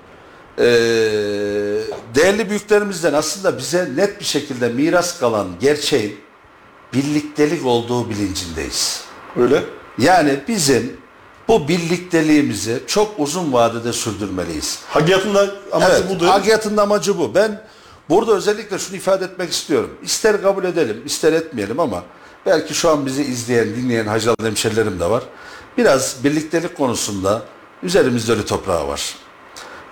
Ee, 0.58 0.62
değerli 2.14 2.50
büyüklerimizden 2.50 3.12
aslında 3.12 3.58
bize 3.58 3.88
net 3.96 4.20
bir 4.20 4.24
şekilde 4.24 4.68
miras 4.68 5.18
kalan 5.20 5.48
gerçeğin 5.60 6.16
birliktelik 6.92 7.66
olduğu 7.66 8.10
bilincindeyiz. 8.10 9.04
Öyle. 9.36 9.62
Yani 9.98 10.40
bizim 10.48 10.96
bu 11.48 11.68
birlikteliğimizi 11.68 12.82
çok 12.86 13.14
uzun 13.18 13.52
vadede 13.52 13.92
sürdürmeliyiz. 13.92 14.78
Hagiyatın 14.88 15.34
da 15.34 15.50
amacı 15.72 15.92
Evet, 15.92 16.10
budur. 16.10 16.26
Hagiyatın 16.26 16.76
da 16.76 16.82
amacı 16.82 17.18
bu. 17.18 17.34
Ben 17.34 17.62
burada 18.08 18.32
özellikle 18.32 18.78
şunu 18.78 18.96
ifade 18.96 19.24
etmek 19.24 19.52
istiyorum. 19.52 19.90
İster 20.02 20.42
kabul 20.42 20.64
edelim, 20.64 21.02
ister 21.06 21.32
etmeyelim 21.32 21.80
ama 21.80 22.02
belki 22.46 22.74
şu 22.74 22.90
an 22.90 23.06
bizi 23.06 23.22
izleyen, 23.22 23.76
dinleyen 23.76 24.06
hacılı 24.06 24.36
hemşerilerim 24.42 25.00
de 25.00 25.10
var. 25.10 25.22
Biraz 25.78 26.16
birliktelik 26.24 26.76
konusunda 26.76 27.42
üzerimizde 27.82 28.32
ölü 28.32 28.46
toprağı 28.46 28.88
var. 28.88 29.14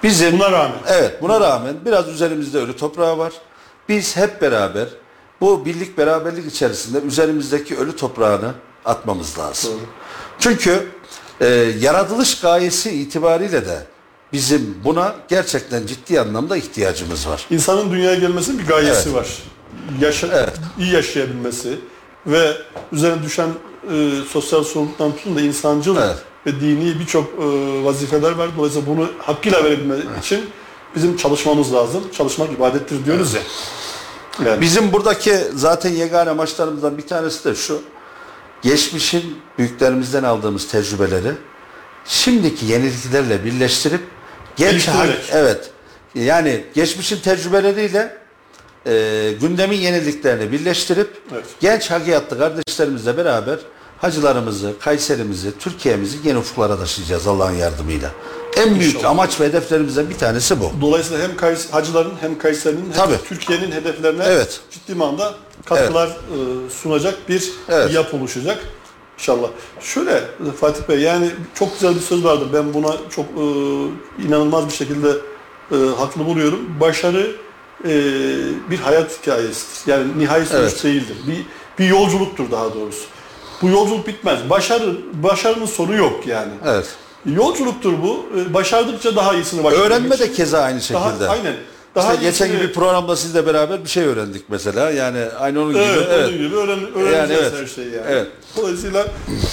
Bizim 0.03 0.39
Buna 0.39 0.53
rağmen. 0.53 0.79
Evet, 0.89 1.23
buna 1.23 1.41
rağmen 1.41 1.75
biraz 1.85 2.09
üzerimizde 2.09 2.59
ölü 2.59 2.77
toprağı 2.77 3.19
var. 3.19 3.33
Biz 3.89 4.17
hep 4.17 4.43
beraber 4.43 4.89
bu 5.41 5.65
birlik 5.65 5.99
beraberlik 5.99 6.53
içerisinde 6.53 6.99
üzerimizdeki 7.01 7.77
ölü 7.77 7.97
toprağını 7.97 8.55
atmamız 8.85 9.39
lazım. 9.39 9.73
Çünkü 10.39 10.89
e, 11.41 11.47
yaratılış 11.81 12.41
gayesi 12.41 12.91
itibariyle 12.91 13.67
de 13.67 13.87
bizim 14.33 14.77
buna 14.85 15.15
gerçekten 15.29 15.87
ciddi 15.87 16.21
anlamda 16.21 16.57
ihtiyacımız 16.57 17.29
var. 17.29 17.47
İnsanın 17.51 17.91
dünyaya 17.91 18.15
gelmesinin 18.19 18.59
bir 18.59 18.67
gayesi 18.67 19.09
Evet. 19.09 19.15
var. 19.15 19.29
Yaşa, 20.01 20.27
Evet. 20.33 20.53
iyi 20.79 20.93
yaşayabilmesi 20.93 21.79
ve 22.27 22.53
üzerine 22.93 23.23
düşen 23.23 23.49
e, 23.93 24.11
sosyal 24.31 24.63
sorumluluktan 24.65 25.17
tutun 25.17 25.37
da 25.37 25.41
insancıl 25.41 25.97
Evet. 25.97 26.17
ve 26.47 26.61
dini 26.61 27.01
birçok 27.01 27.25
e, 27.25 27.45
vazifeler 27.85 28.33
var. 28.33 28.49
Dolayısıyla 28.57 28.87
bunu 28.89 29.09
hakkıyla 29.19 29.65
verebilmek 29.65 30.05
için 30.25 30.41
bizim 30.95 31.17
çalışmamız 31.17 31.73
lazım. 31.73 32.05
Çalışmak 32.17 32.53
ibadettir 32.53 33.05
diyoruz 33.05 33.35
ya. 33.35 33.41
Yani 34.47 34.61
Bizim 34.61 34.93
buradaki 34.93 35.39
zaten 35.55 35.91
yegane 35.91 36.31
amaçlarımızdan 36.31 36.99
bir 36.99 37.07
tanesi 37.07 37.45
de 37.45 37.55
şu. 37.55 37.83
Geçmişin 38.63 39.39
büyüklerimizden 39.59 40.23
aldığımız 40.23 40.69
tecrübeleri 40.69 41.33
şimdiki 42.05 42.67
yeniliklerle 42.67 43.45
birleştirip 43.45 44.01
genç 44.57 44.89
evet 45.33 45.71
yani 46.15 46.65
geçmişin 46.75 47.21
tecrübeleriyle 47.21 48.17
e, 48.87 49.33
gündemin 49.41 49.77
yeniliklerini 49.77 50.53
birleştirip 50.53 51.23
Evet. 51.33 51.45
genç 51.61 51.91
hakiyatlı 51.91 52.39
kardeşlerimizle 52.39 53.17
beraber 53.17 53.59
hacılarımızı, 53.99 54.73
Kayserimizi, 54.81 55.59
Türkiye'mizi 55.59 56.19
yeni 56.25 56.39
ufuklara 56.39 56.79
taşıyacağız 56.79 57.27
Allah'ın 57.27 57.55
yardımıyla. 57.55 58.11
En 58.57 58.81
büyük 58.81 58.95
İnşallah. 58.95 59.11
amaç 59.11 59.41
ve 59.41 59.45
hedeflerimizden 59.45 60.11
bir 60.11 60.19
tanesi 60.19 60.61
bu. 60.61 60.71
Dolayısıyla 60.81 61.29
hem 61.29 61.37
Kays 61.37 61.71
hacıların 61.73 62.13
hem 62.21 62.39
Kayseri'nin 62.39 62.85
hem 62.85 62.93
Tabii. 62.93 63.15
Türkiye'nin 63.29 63.73
hedeflerine 63.73 64.25
Evet. 64.27 64.61
ciddi 64.71 64.95
manada 64.95 65.35
katkılar 65.65 66.07
e, 66.09 66.71
sunacak 66.71 67.29
bir 67.29 67.53
Evet. 67.69 67.95
yapı 67.95 68.17
oluşacak. 68.17 68.59
İnşallah. 69.19 69.49
Şöyle 69.81 70.11
e, 70.13 70.53
Fatih 70.61 70.83
Bey 70.89 70.99
yani 71.01 71.31
çok 71.55 71.73
güzel 71.75 71.95
bir 71.95 72.01
söz 72.01 72.25
vardır. 72.25 72.47
Ben 72.53 72.75
buna 72.75 72.97
çok 73.11 73.25
e, 73.25 73.43
inanılmaz 74.27 74.67
bir 74.67 74.73
şekilde 74.73 75.09
e, 75.73 75.77
haklı 75.99 76.27
buluyorum. 76.27 76.61
Başarı 76.81 77.33
e, 77.85 77.91
bir 78.71 78.79
hayat 78.79 79.19
hikayesidir. 79.23 79.93
Yani 79.93 80.19
nihai 80.19 80.47
sonuç 80.47 80.63
Evet. 80.73 80.85
değildir. 80.85 81.17
Bir, 81.27 81.45
bir 81.79 81.89
yolculuktur 81.89 82.51
daha 82.51 82.75
doğrusu. 82.75 83.05
Bu 83.63 83.69
yolculuk 83.69 84.07
bitmez. 84.07 84.51
Başarı 84.51 84.97
başarının 85.13 85.67
sonu 85.67 85.95
yok 85.97 86.27
yani. 86.27 86.53
Evet. 86.67 86.87
Yolculuktur 87.27 87.93
bu. 88.03 88.27
E, 88.41 88.55
Başardıkça 88.55 89.17
daha 89.17 89.35
iyisini 89.35 89.65
başarmak 89.65 89.87
Öğrenme 89.87 90.15
için. 90.15 90.25
de 90.25 90.33
keza 90.33 90.61
aynı 90.61 90.81
şekilde. 90.81 91.21
Daha, 91.21 91.33
aynen. 91.33 91.55
Daha 91.95 92.15
işte 92.15 92.25
geçen 92.25 92.53
gibi 92.53 92.73
programda 92.73 93.17
sizle 93.17 93.47
beraber 93.47 93.85
bir 93.85 93.89
şey 93.89 94.05
öğrendik 94.05 94.45
mesela. 94.49 94.91
Yani 94.91 95.25
aynı 95.41 95.61
onun 95.63 95.71
gibi. 95.73 95.83
Evet, 95.83 96.07
Evet. 96.11 96.29
onun 96.29 96.39
gibi 96.39 96.55
öğren, 96.57 96.79
öğreneceğiz 96.95 97.15
Yani 97.19 97.33
evet. 97.33 97.53
her 97.61 97.67
şeyi 97.67 97.87
yani. 97.87 98.07
Evet. 98.09 98.27
Dolayısıyla 98.57 99.07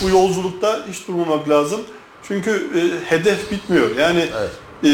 bu 0.04 0.10
yolculukta 0.10 0.80
hiç 0.92 1.08
durmamak 1.08 1.50
lazım. 1.50 1.82
Çünkü 2.28 2.52
e, 2.52 3.10
hedef 3.10 3.52
bitmiyor. 3.52 3.96
Yani 3.96 4.26
Evet. 4.40 4.50
e, 4.84 4.88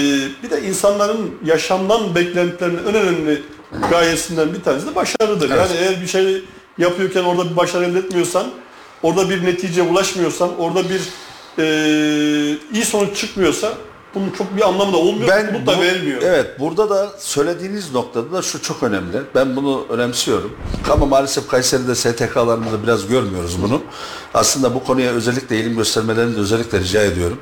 bir 0.43 0.49
de 0.49 0.61
insanların 0.67 1.31
yaşamdan 1.45 2.15
beklentilerinin 2.15 2.77
en 2.87 2.95
önemli 2.95 3.41
gayesinden 3.91 4.53
bir 4.53 4.61
tanesi 4.61 4.87
de 4.87 4.95
başarıdır. 4.95 5.49
Evet. 5.49 5.59
Yani 5.71 5.79
eğer 5.81 6.01
bir 6.01 6.07
şey 6.07 6.43
yapıyorken 6.77 7.23
orada 7.23 7.51
bir 7.51 7.55
başarı 7.55 7.85
elde 7.85 7.99
etmiyorsan, 7.99 8.47
orada 9.03 9.29
bir 9.29 9.45
neticeye 9.45 9.87
ulaşmıyorsan, 9.89 10.49
orada 10.59 10.89
bir 10.89 11.01
e, 11.59 11.63
iyi 12.73 12.85
sonuç 12.85 13.17
çıkmıyorsa 13.17 13.73
bunun 14.15 14.29
çok 14.31 14.55
bir 14.57 14.61
anlamı 14.61 14.93
da 14.93 14.97
olmuyor, 14.97 15.27
da 15.67 15.77
bu- 15.77 15.81
vermiyor. 15.81 16.21
Evet, 16.21 16.59
burada 16.59 16.89
da 16.89 17.11
söylediğiniz 17.19 17.91
noktada 17.93 18.31
da 18.31 18.41
şu 18.41 18.61
çok 18.61 18.83
önemli. 18.83 19.17
Ben 19.35 19.55
bunu 19.55 19.85
önemsiyorum. 19.89 20.55
Ama 20.91 21.05
maalesef 21.05 21.47
Kayseri'de 21.47 21.95
STK'larımızda 21.95 22.83
biraz 22.83 23.07
görmüyoruz 23.07 23.61
bunu. 23.63 23.81
Aslında 24.33 24.75
bu 24.75 24.83
konuya 24.83 25.11
özellikle 25.11 25.55
eğilim 25.55 25.75
göstermelerini 25.77 26.35
de 26.35 26.39
özellikle 26.39 26.79
rica 26.79 27.01
ediyorum. 27.03 27.39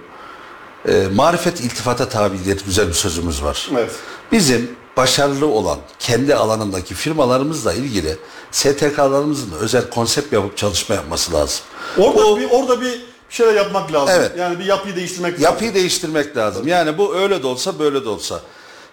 Ee, 0.88 1.04
marifet 1.16 1.60
iltifata 1.62 2.10
tabi 2.10 2.44
diye 2.46 2.56
güzel 2.66 2.88
bir 2.88 2.94
sözümüz 2.94 3.44
var. 3.44 3.70
Evet. 3.74 3.92
Bizim 4.32 4.72
başarılı 4.98 5.46
olan 5.48 5.78
kendi 6.00 6.36
alanındaki 6.36 6.94
firmalarımızla 6.94 7.74
ilgili 7.74 8.18
STK'larımızın 8.52 9.52
özel 9.60 9.90
konsept 9.90 10.34
yapıp 10.34 10.58
çalışma 10.58 10.96
yapması 10.96 11.34
lazım. 11.34 11.60
Orada 11.98 12.26
O- 12.28 12.40
bir 12.40 12.48
orada 12.52 12.82
bir 12.82 13.02
şeyler 13.32 13.54
yapmak 13.54 13.94
lazım. 13.94 14.16
Evet. 14.20 14.32
Yani 14.38 14.60
bir 14.60 14.66
yapıyı 14.66 14.96
değiştirmek 14.96 15.34
lazım. 15.34 15.44
Yapıyı 15.44 15.74
değiştirmek 15.74 16.38
lazım. 16.38 16.68
Yani 16.68 16.98
bu 16.98 17.16
öyle 17.16 17.44
de 17.44 17.48
olsa 17.48 17.80
böyle 17.80 18.06
de 18.06 18.10
olsa. 18.10 18.40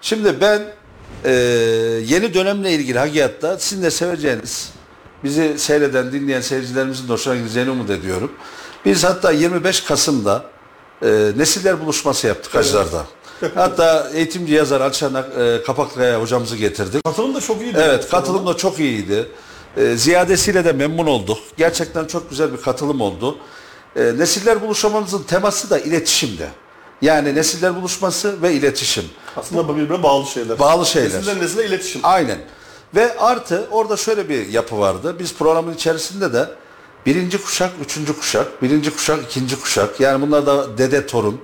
Şimdi 0.03 0.41
ben 0.41 0.63
e, 1.25 1.33
yeni 2.07 2.35
dönemle 2.35 2.73
ilgili 2.73 2.99
hakiyatta 2.99 3.59
sizin 3.59 3.83
de 3.83 3.91
seveceğiniz, 3.91 4.71
bizi 5.25 5.59
seyreden, 5.59 6.13
dinleyen 6.13 6.41
seyircilerimizin 6.41 7.09
de 7.09 7.13
hoşuna 7.13 7.37
gideceğini 7.37 7.71
umut 7.71 7.91
ediyorum. 7.91 8.33
Biz 8.85 9.05
hatta 9.05 9.31
25 9.31 9.81
Kasım'da 9.81 10.45
e, 11.03 11.33
nesiller 11.37 11.81
buluşması 11.81 12.27
yaptık 12.27 12.55
hacılarda. 12.55 13.07
Hatta 13.55 14.11
eğitimci 14.15 14.55
yazar 14.55 14.81
Alşan 14.81 15.15
e, 15.15 15.63
Kapakkaya 15.67 16.21
hocamızı 16.21 16.57
getirdik. 16.57 17.05
Katılım 17.05 17.35
da 17.35 17.41
çok 17.41 17.63
iyiydi. 17.63 17.79
Evet 17.83 18.09
katılım 18.11 18.47
da 18.47 18.57
çok 18.57 18.79
iyiydi. 18.79 19.29
Ee, 19.77 19.97
ziyadesiyle 19.97 20.65
de 20.65 20.73
memnun 20.73 21.07
olduk. 21.07 21.39
Gerçekten 21.57 22.05
çok 22.05 22.31
güzel 22.31 22.53
bir 22.53 22.57
katılım 22.57 23.01
oldu. 23.01 23.39
Ee, 23.97 24.13
nesiller 24.19 24.63
buluşmamızın 24.63 25.23
teması 25.23 25.71
da 25.71 25.79
iletişimdi. 25.79 26.49
Yani 27.03 27.35
nesiller 27.35 27.77
buluşması 27.77 28.43
ve 28.43 28.53
iletişim. 28.53 29.05
Aslında 29.37 29.77
birbirine 29.77 30.03
bağlı 30.03 30.27
şeyler. 30.27 30.59
Bağlı 30.59 30.87
şeyler. 30.87 31.19
Nesilden 31.19 31.41
nesile 31.41 31.67
iletişim. 31.67 32.01
Aynen. 32.05 32.39
Ve 32.95 33.19
artı 33.19 33.69
orada 33.71 33.97
şöyle 33.97 34.29
bir 34.29 34.49
yapı 34.49 34.79
vardı. 34.79 35.17
Biz 35.19 35.35
programın 35.35 35.75
içerisinde 35.75 36.33
de 36.33 36.49
birinci 37.07 37.43
kuşak, 37.43 37.71
üçüncü 37.85 38.19
kuşak, 38.19 38.63
birinci 38.63 38.91
kuşak, 38.97 39.25
ikinci 39.25 39.61
kuşak. 39.61 40.01
Yani 40.01 40.27
bunlar 40.27 40.47
da 40.47 40.79
dede 40.79 41.07
torun. 41.07 41.41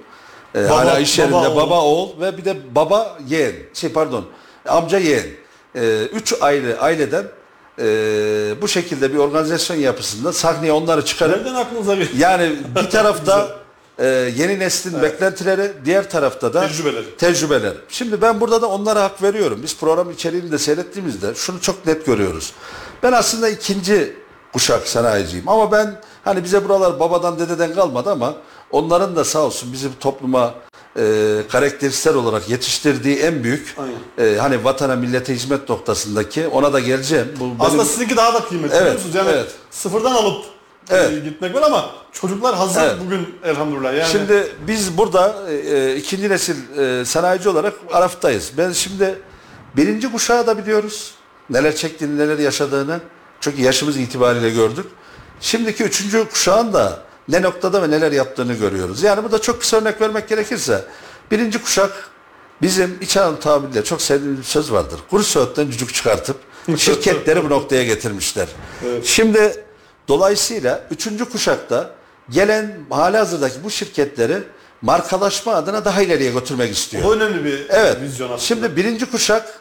Ee, 0.55 0.61
hala 0.61 0.99
iş 0.99 1.19
yerinde 1.19 1.35
baba, 1.35 1.57
baba, 1.57 1.83
oğul. 1.83 2.09
oğul 2.09 2.21
ve 2.21 2.37
bir 2.37 2.45
de 2.45 2.57
baba 2.75 3.19
yeğen. 3.29 3.55
Şey 3.75 3.93
pardon 3.93 4.25
amca 4.69 4.99
yeğen. 4.99 5.27
Ee, 5.77 6.03
üç 6.13 6.35
aile 6.41 6.79
aileden 6.79 7.25
e, 7.79 7.85
bu 8.63 8.69
şekilde 8.69 9.13
bir 9.13 9.19
organizasyon 9.19 9.77
yapısında 9.77 10.33
sahneye 10.33 10.73
onları 10.73 11.05
çıkarıp 11.05 11.37
Nereden 11.37 11.55
aklınıza 11.55 11.99
bir 11.99 12.15
yani 12.19 12.57
bir 12.77 12.91
tarafta 12.91 13.49
e, 13.99 14.07
yeni 14.37 14.59
neslin 14.59 15.03
beklentileri, 15.03 15.73
diğer 15.85 16.11
tarafta 16.11 16.55
da 16.55 16.69
Tecrübeleri. 16.69 17.17
tecrübeler. 17.17 17.73
Şimdi 17.89 18.23
ben 18.23 18.41
burada 18.41 18.63
da 18.63 18.67
onlara 18.67 19.03
hak 19.03 19.23
veriyorum. 19.23 19.61
Biz 19.63 19.77
program 19.79 20.11
içeriğini 20.11 20.53
de 20.53 20.59
seyrettiğimizde 20.59 21.35
şunu 21.35 21.61
çok 21.61 21.87
net 21.87 22.07
görüyoruz. 22.07 22.53
Ben 23.03 23.13
aslında 23.13 23.49
ikinci 23.49 24.17
kuşak 24.53 24.89
sanayiciyim 24.89 25.49
ama 25.49 25.73
ben 25.73 26.01
hani 26.25 26.45
bize 26.45 26.65
buralar 26.65 27.01
babadan 27.01 27.39
dededen 27.39 27.75
kalmadı 27.75 28.11
ama 28.11 28.35
onların 28.71 29.17
da 29.17 29.25
sağ 29.25 29.39
olsun 29.39 29.73
bizim 29.73 29.93
topluma 30.01 30.55
e, 30.97 31.03
karakteristiksel 31.53 32.15
olarak 32.15 32.49
yetiştirdiği 32.49 33.17
en 33.17 33.45
büyük 33.45 33.77
e, 34.19 34.37
hani 34.41 34.65
vatana 34.65 34.97
millete 34.97 35.35
hizmet 35.35 35.69
noktasındaki 35.69 36.47
ona 36.49 36.73
da 36.73 36.81
geleceğim. 36.81 37.29
Bu 37.41 37.45
benim- 37.45 37.61
aslında 37.61 37.85
sizinki 37.85 38.17
daha 38.17 38.35
da 38.35 38.45
kıymetli 38.45 38.77
Evet, 38.77 39.01
biliyor? 39.09 39.25
Yani 39.25 39.37
evet. 39.37 39.51
sıfırdan 39.71 40.13
alıp 40.15 40.45
Evet. 40.91 41.13
e, 41.13 41.19
gitmek 41.29 41.55
var 41.55 41.63
ama 41.63 41.91
çocuklar 42.13 42.55
hazır 42.57 42.81
Evet. 42.83 42.95
bugün 43.07 43.35
elhamdülillah. 43.45 43.95
Yani 43.97 44.09
Şimdi 44.13 44.49
biz 44.67 44.99
burada 44.99 45.37
e, 45.51 45.55
e, 45.55 45.97
ikinci 45.97 46.29
nesil 46.31 46.79
e, 46.79 47.05
sanayici 47.05 47.49
olarak 47.49 47.75
Araf'tayız. 47.93 48.53
Ben 48.59 48.73
şimdi 48.73 49.19
birinci 49.77 50.13
kuşağı 50.13 50.47
da 50.47 50.59
biliyoruz. 50.59 51.15
Neler 51.51 51.77
çektiğini, 51.77 52.19
neler 52.19 52.39
yaşadığını. 52.39 53.01
Çünkü 53.41 53.63
yaşımız 53.63 53.97
itibariyle 53.97 54.51
gördük. 54.51 54.87
Şimdiki 55.41 55.85
üçüncü 55.85 56.29
kuşağın 56.31 56.73
da 56.73 56.99
ne 57.29 57.43
noktada 57.43 57.83
ve 57.83 57.91
neler 57.91 58.13
yaptığını 58.13 58.53
görüyoruz. 58.55 59.03
Yani 59.03 59.23
burada 59.25 59.41
çok 59.41 59.61
kısa 59.61 59.77
örnek 59.77 60.01
vermek 60.01 60.29
gerekirse 60.29 60.85
birinci 61.31 61.63
kuşak 61.63 62.11
bizim 62.63 62.99
İç 63.01 63.17
Anadolu 63.17 63.41
tabiriyle 63.41 63.85
çok 63.85 64.03
sevdiğimiz 64.03 64.39
bir 64.39 64.45
söz 64.45 64.73
vardır. 64.73 65.01
Kuru 65.11 65.25
söğütten 65.25 65.71
cücük 65.71 65.95
çıkartıp 65.95 66.37
şirketleri 66.77 67.45
bu 67.45 67.49
noktaya 67.51 67.85
getirmişler. 67.85 68.49
Şimdi 69.05 69.65
dolayısıyla 70.09 70.85
üçüncü 70.91 71.25
kuşakta 71.25 71.91
gelen 72.31 72.79
hali 72.91 73.17
hazırdaki 73.17 73.65
bu 73.65 73.71
şirketleri 73.71 74.39
markalaşma 74.83 75.55
adına 75.55 75.85
daha 75.85 76.03
ileriye 76.03 76.31
götürmek 76.33 76.77
istiyor. 76.77 77.05
bu 77.05 77.15
önemli 77.15 77.45
bir 77.45 77.67
Evet. 77.69 77.97
vizyon 78.03 78.27
aslında. 78.27 78.41
Şimdi 78.41 78.77
birinci 78.77 79.11
kuşak 79.11 79.61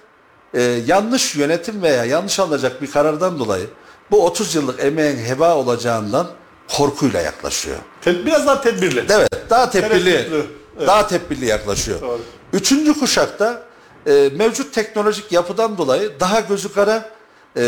e, 0.53 0.61
yanlış 0.61 1.35
yönetim 1.35 1.81
veya 1.81 2.05
yanlış 2.05 2.39
alınacak 2.39 2.81
bir 2.81 2.91
karardan 2.91 3.39
dolayı 3.39 3.65
bu 4.11 4.25
30 4.25 4.55
yıllık 4.55 4.83
emeğin 4.83 5.17
heba 5.17 5.55
olacağından 5.55 6.27
korkuyla 6.69 7.21
yaklaşıyor. 7.21 7.77
Ted- 8.05 8.25
biraz 8.25 8.47
daha 8.47 8.61
tedbirli. 8.61 9.05
Evet, 9.09 9.29
daha 9.49 9.69
tedbirli, 9.69 10.03
Tereddütlü, 10.03 10.45
evet. 10.77 10.87
daha 10.87 11.07
tedbirli 11.07 11.45
yaklaşıyor. 11.45 12.01
Doğru. 12.01 12.21
Üçüncü 12.53 12.99
kuşakta 12.99 13.61
e, 14.07 14.29
mevcut 14.35 14.73
teknolojik 14.73 15.31
yapıdan 15.31 15.77
dolayı 15.77 16.11
daha 16.19 16.39
gözü 16.39 16.73
kara, 16.73 17.09
e, 17.57 17.61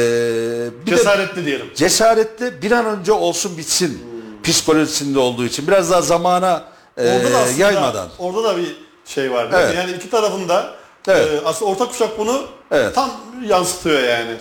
bir 0.86 0.92
de 0.92 0.96
Cesaretli 0.98 1.46
diyelim. 1.46 1.66
cesaretli 1.76 2.62
bir 2.62 2.72
an 2.72 2.86
önce 2.86 3.12
olsun 3.12 3.58
bitsin 3.58 4.02
psikolojisinde 4.44 5.20
olduğu 5.20 5.46
için 5.46 5.68
biraz 5.68 5.92
daha 5.92 6.02
zamana 6.02 6.64
e, 6.98 7.02
Orada 7.18 7.34
da 7.34 7.38
aslında, 7.38 7.62
yaymadan. 7.64 8.10
Orada 8.20 8.44
da 8.44 8.58
bir 8.58 8.76
şey 9.06 9.32
var. 9.32 9.48
Evet. 9.54 9.76
Yani 9.76 9.92
iki 9.92 10.10
tarafında 10.10 10.74
Evet. 11.08 11.28
e, 11.44 11.46
aslında 11.46 11.72
orta 11.72 11.86
kuşak 11.88 12.20
bunu 12.20 12.46
Evet. 12.72 12.96
tam 12.96 13.12
yansıtıyor 13.48 14.04
yani. 14.04 14.36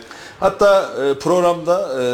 Hatta 0.45 0.91
e, 1.05 1.19
programda 1.19 1.89
e, 1.93 2.05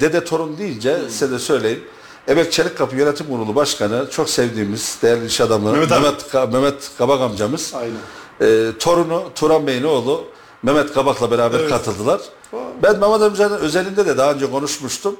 dede 0.00 0.24
torun 0.24 0.58
deyince 0.58 0.98
size 1.08 1.30
de 1.30 1.38
söyleyeyim. 1.38 1.84
Emek 2.28 2.52
Çelikkapı 2.52 2.96
Yönetim 2.96 3.26
Kurulu 3.26 3.54
Başkanı 3.54 4.10
çok 4.10 4.30
sevdiğimiz 4.30 4.98
değerli 5.02 5.26
iş 5.26 5.40
adamı 5.40 5.72
Mehmet 5.72 5.90
Mehmet. 5.90 6.22
Ka- 6.32 6.52
Mehmet 6.52 6.90
Kabak 6.98 7.20
amcamız. 7.20 7.74
Aynen. 7.74 7.94
E, 8.52 8.78
torunu 8.78 9.22
Turan 9.34 9.66
Bey'in 9.66 9.82
oğlu 9.82 10.24
Mehmet 10.62 10.92
Kabak'la 10.92 11.30
beraber 11.30 11.58
Evet. 11.60 11.70
katıldılar. 11.70 12.20
Ben 12.82 12.98
Mehmet 12.98 13.22
amcanın 13.22 13.58
özelinde 13.58 14.06
de 14.06 14.18
daha 14.18 14.32
önce 14.32 14.50
konuşmuştum. 14.50 15.16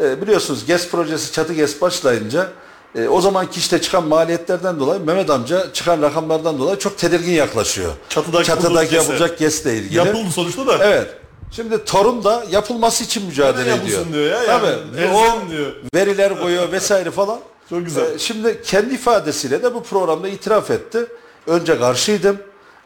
E, 0.00 0.22
biliyorsunuz 0.22 0.64
GES 0.66 0.88
projesi 0.90 1.32
çatı 1.32 1.52
GES 1.52 1.80
başlayınca 1.80 2.50
e, 2.94 3.08
o 3.08 3.20
zamanki 3.20 3.58
işte 3.60 3.80
çıkan 3.80 4.08
maliyetlerden 4.08 4.80
dolayı 4.80 5.00
Mehmet 5.00 5.30
amca 5.30 5.72
çıkan 5.72 6.02
rakamlardan 6.02 6.58
dolayı 6.58 6.78
çok 6.78 6.98
tedirgin 6.98 7.32
yaklaşıyor. 7.32 7.92
Çatıdaki 8.08 8.46
Çatıdaki 8.46 8.94
yapılacak 8.94 9.38
GES'le 9.38 9.66
ilgili. 9.66 9.98
Yapıldı 9.98 10.30
sonuçta 10.30 10.66
da. 10.66 10.78
Evet. 10.84 11.21
Şimdi 11.52 11.84
torun 11.84 12.24
da 12.24 12.44
yapılması 12.50 13.04
için 13.04 13.26
mücadele 13.26 13.62
Neden 13.64 13.80
ediyor. 13.80 13.98
yapılsın 13.98 14.12
diyor 14.12 14.26
ya. 14.42 14.46
Tabii. 14.46 14.66
O 15.14 15.24
elzem 15.24 15.50
diyor. 15.50 15.72
veriler 15.94 16.40
koyuyor 16.40 16.72
vesaire 16.72 17.10
falan. 17.10 17.38
Çok 17.70 17.84
güzel. 17.84 18.14
Ee, 18.14 18.18
şimdi 18.18 18.62
kendi 18.64 18.94
ifadesiyle 18.94 19.62
de 19.62 19.74
bu 19.74 19.82
programda 19.82 20.28
itiraf 20.28 20.70
etti. 20.70 21.06
Önce 21.46 21.78
karşıydım 21.78 22.36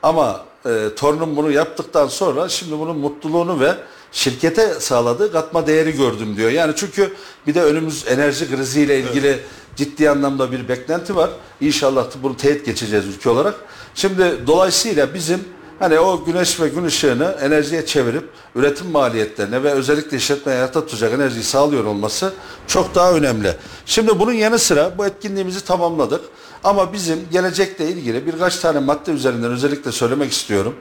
ama 0.03 0.45
e, 0.67 0.89
torunum 0.97 1.37
bunu 1.37 1.51
yaptıktan 1.51 2.07
sonra 2.07 2.49
şimdi 2.49 2.79
bunun 2.79 2.97
mutluluğunu 2.99 3.61
ve 3.61 3.75
şirkete 4.13 4.75
sağladığı 4.75 5.33
katma 5.33 5.67
değeri 5.67 5.93
gördüm 5.97 6.37
diyor. 6.37 6.51
Yani 6.51 6.73
çünkü 6.77 7.13
bir 7.47 7.55
de 7.55 7.63
önümüz 7.63 8.05
enerji 8.09 8.51
kriziyle 8.51 9.01
ilgili 9.01 9.39
ciddi 9.77 10.11
anlamda 10.11 10.53
bir 10.53 10.69
beklenti 10.69 11.17
var. 11.17 11.31
İnşallah 11.61 12.07
bunu 12.23 12.37
teyit 12.37 12.67
geçeceğiz 12.67 13.07
ülke 13.07 13.31
olarak. 13.31 13.55
Şimdi 13.95 14.47
dolayısıyla 14.47 15.15
bizim 15.15 15.45
hani 15.79 15.99
o 15.99 16.25
güneş 16.25 16.61
ve 16.61 16.69
gün 16.69 16.85
ışığını 16.85 17.37
enerjiye 17.43 17.87
çevirip 17.87 18.25
üretim 18.55 18.91
maliyetlerine 18.91 19.63
ve 19.63 19.71
özellikle 19.73 20.17
işletme 20.17 20.53
hayata 20.53 20.87
tutacak 20.87 21.13
enerjiyi 21.13 21.45
sağlıyor 21.45 21.85
olması 21.85 22.33
çok 22.67 22.95
daha 22.95 23.13
önemli. 23.13 23.53
Şimdi 23.87 24.19
bunun 24.19 24.33
yanı 24.33 24.59
sıra 24.59 24.99
bu 24.99 25.07
etkinliğimizi 25.07 25.65
tamamladık. 25.65 26.21
Ama 26.65 26.93
bizim 26.93 27.19
gelecekle 27.33 27.89
ilgili 27.89 28.27
birkaç 28.27 28.57
tane 28.59 28.79
madde 28.79 29.11
üzerinden 29.11 29.51
özellikle 29.51 29.93
söylemek 29.93 30.33
istiyorum. 30.33 30.75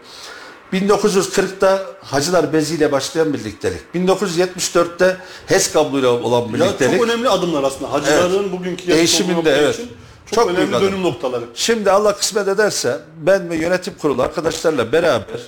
1940'ta 0.74 1.82
Hacılar 2.02 2.54
Bezi 2.54 2.76
ile 2.76 2.92
başlayan 2.92 3.34
birliktelik. 3.34 3.80
1974'te 3.96 5.18
HES 5.48 5.74
kabluyla 5.74 6.10
olan 6.10 6.42
Ya 6.42 6.54
birliktelik. 6.54 7.00
çok 7.00 7.08
önemli 7.10 7.30
adımlar 7.30 7.64
aslında. 7.64 7.94
Hacıların 7.94 8.52
bugünkü 8.52 8.88
Değişiminde, 8.88 9.52
evet. 9.52 9.76
için 9.76 9.90
çok, 10.26 10.36
Çok 10.36 10.48
büyük 10.48 10.60
önemli 10.60 10.76
adım. 10.76 10.88
dönüm 10.88 11.04
noktaları. 11.04 11.46
Şimdi 11.54 11.92
Allah 11.92 12.16
kısmet 12.18 12.48
ederse 12.48 13.00
ben 13.18 13.50
ve 13.50 13.56
yönetim 13.56 13.94
kurulu 14.02 14.22
arkadaşlarla 14.22 14.92
beraber 14.92 15.40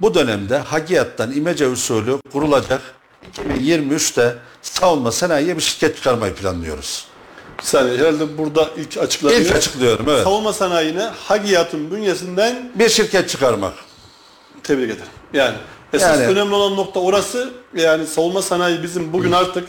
bu 0.00 0.14
dönemde 0.14 0.58
Hagiyat'tan 0.58 1.32
İmece 1.32 1.66
usulü 1.66 2.18
kurulacak 2.32 2.80
2023'te 3.36 4.34
savunma 4.62 5.12
sanayiye 5.12 5.56
bir 5.56 5.62
şirket 5.62 5.96
çıkarmayı 5.96 6.34
planlıyoruz. 6.34 7.04
Bir 7.58 7.62
saniye 7.64 7.98
herhalde 7.98 8.38
burada 8.38 8.68
ilk 8.76 8.96
açıkladığınız 8.98 9.46
İlk 9.46 9.56
açıklıyorum 9.56 10.06
evet. 10.08 10.24
savunma 10.24 10.52
sanayine 10.52 11.02
Hagiyat'ın 11.02 11.90
bünyesinden 11.90 12.72
Bir 12.74 12.88
şirket 12.88 13.28
çıkarmak. 13.28 13.72
tebrik 14.62 14.84
ederim. 14.90 15.02
Yani 15.32 15.54
esas 15.92 16.18
Yani- 16.20 16.26
önemli 16.32 16.54
olan 16.54 16.76
nokta 16.76 17.00
orası. 17.00 17.50
Yani 17.74 18.06
savunma 18.06 18.42
sanayi 18.42 18.82
bizim 18.82 19.12
bugün 19.12 19.32
artık 19.32 19.68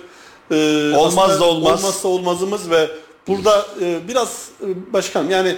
e, 0.51 0.55
Olmaz 0.95 1.17
aslında 1.17 1.39
da 1.39 1.43
olmaz. 1.45 1.79
olmazsa 1.83 2.07
olmazımız 2.07 2.69
ve 2.69 2.89
burada 3.29 3.67
e, 3.81 3.99
biraz 4.07 4.47
e, 4.61 4.93
başkan 4.93 5.23
yani 5.23 5.55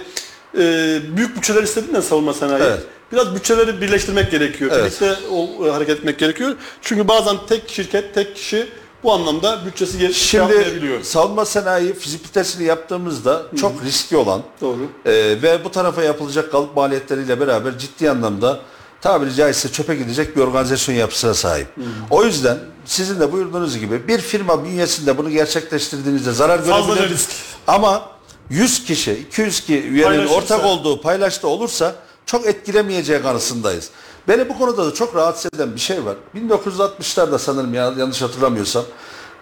e, 0.58 0.98
büyük 1.16 1.36
bütçeler 1.36 1.62
istediğinden 1.62 2.00
savunma 2.00 2.32
sanayi. 2.34 2.62
Evet. 2.62 2.80
Biraz 3.12 3.34
bütçeleri 3.34 3.80
birleştirmek 3.80 4.30
gerekiyor. 4.30 4.70
Evet. 4.74 4.84
Birlikte 5.00 5.16
o, 5.30 5.66
e, 5.66 5.70
hareket 5.70 5.98
etmek 5.98 6.18
gerekiyor. 6.18 6.56
Çünkü 6.82 7.08
bazen 7.08 7.36
tek 7.48 7.68
şirket, 7.70 8.14
tek 8.14 8.36
kişi 8.36 8.68
bu 9.02 9.12
anlamda 9.12 9.66
bütçesi 9.66 9.98
gel- 9.98 10.12
şey 10.12 10.40
Şimdi 10.40 11.00
savunma 11.04 11.44
sanayi 11.44 11.94
fizibilitesini 11.94 12.64
yaptığımızda 12.66 13.42
çok 13.60 13.84
riskli 13.84 14.16
olan 14.16 14.42
Doğru. 14.60 14.78
e, 15.04 15.12
ve 15.42 15.64
bu 15.64 15.70
tarafa 15.70 16.02
yapılacak 16.02 16.52
kalıp 16.52 16.76
maliyetleriyle 16.76 17.40
beraber 17.40 17.78
ciddi 17.78 18.10
anlamda 18.10 18.60
tabiri 19.00 19.34
caizse 19.34 19.72
çöpe 19.72 19.94
gidecek 19.94 20.36
bir 20.36 20.40
organizasyon 20.40 20.94
yapısına 20.96 21.34
sahip. 21.34 21.66
O 22.10 22.24
yüzden 22.24 22.58
sizin 22.84 23.20
de 23.20 23.32
buyurduğunuz 23.32 23.78
gibi 23.78 24.08
bir 24.08 24.18
firma 24.18 24.64
bünyesinde 24.64 25.18
bunu 25.18 25.30
gerçekleştirdiğinizde 25.30 26.32
zarar 26.32 26.58
görebilir. 26.58 27.10
risk. 27.10 27.30
Ama 27.66 28.02
100 28.50 28.84
kişi, 28.84 29.12
200 29.12 29.60
kişi 29.60 29.82
üyenin 29.82 30.04
Paylaşırsa. 30.04 30.34
ortak 30.34 30.64
olduğu 30.64 31.00
paylaşta 31.00 31.48
olursa 31.48 31.94
çok 32.26 32.46
etkilemeyeceği 32.46 33.22
kanısındayız. 33.22 33.90
Beni 34.28 34.48
bu 34.48 34.58
konuda 34.58 34.86
da 34.86 34.94
çok 34.94 35.16
rahatsız 35.16 35.50
eden 35.54 35.74
bir 35.74 35.80
şey 35.80 36.04
var. 36.04 36.16
1960'larda 36.36 37.38
sanırım 37.38 37.74
ya, 37.74 37.94
yanlış 37.98 38.22
hatırlamıyorsam 38.22 38.84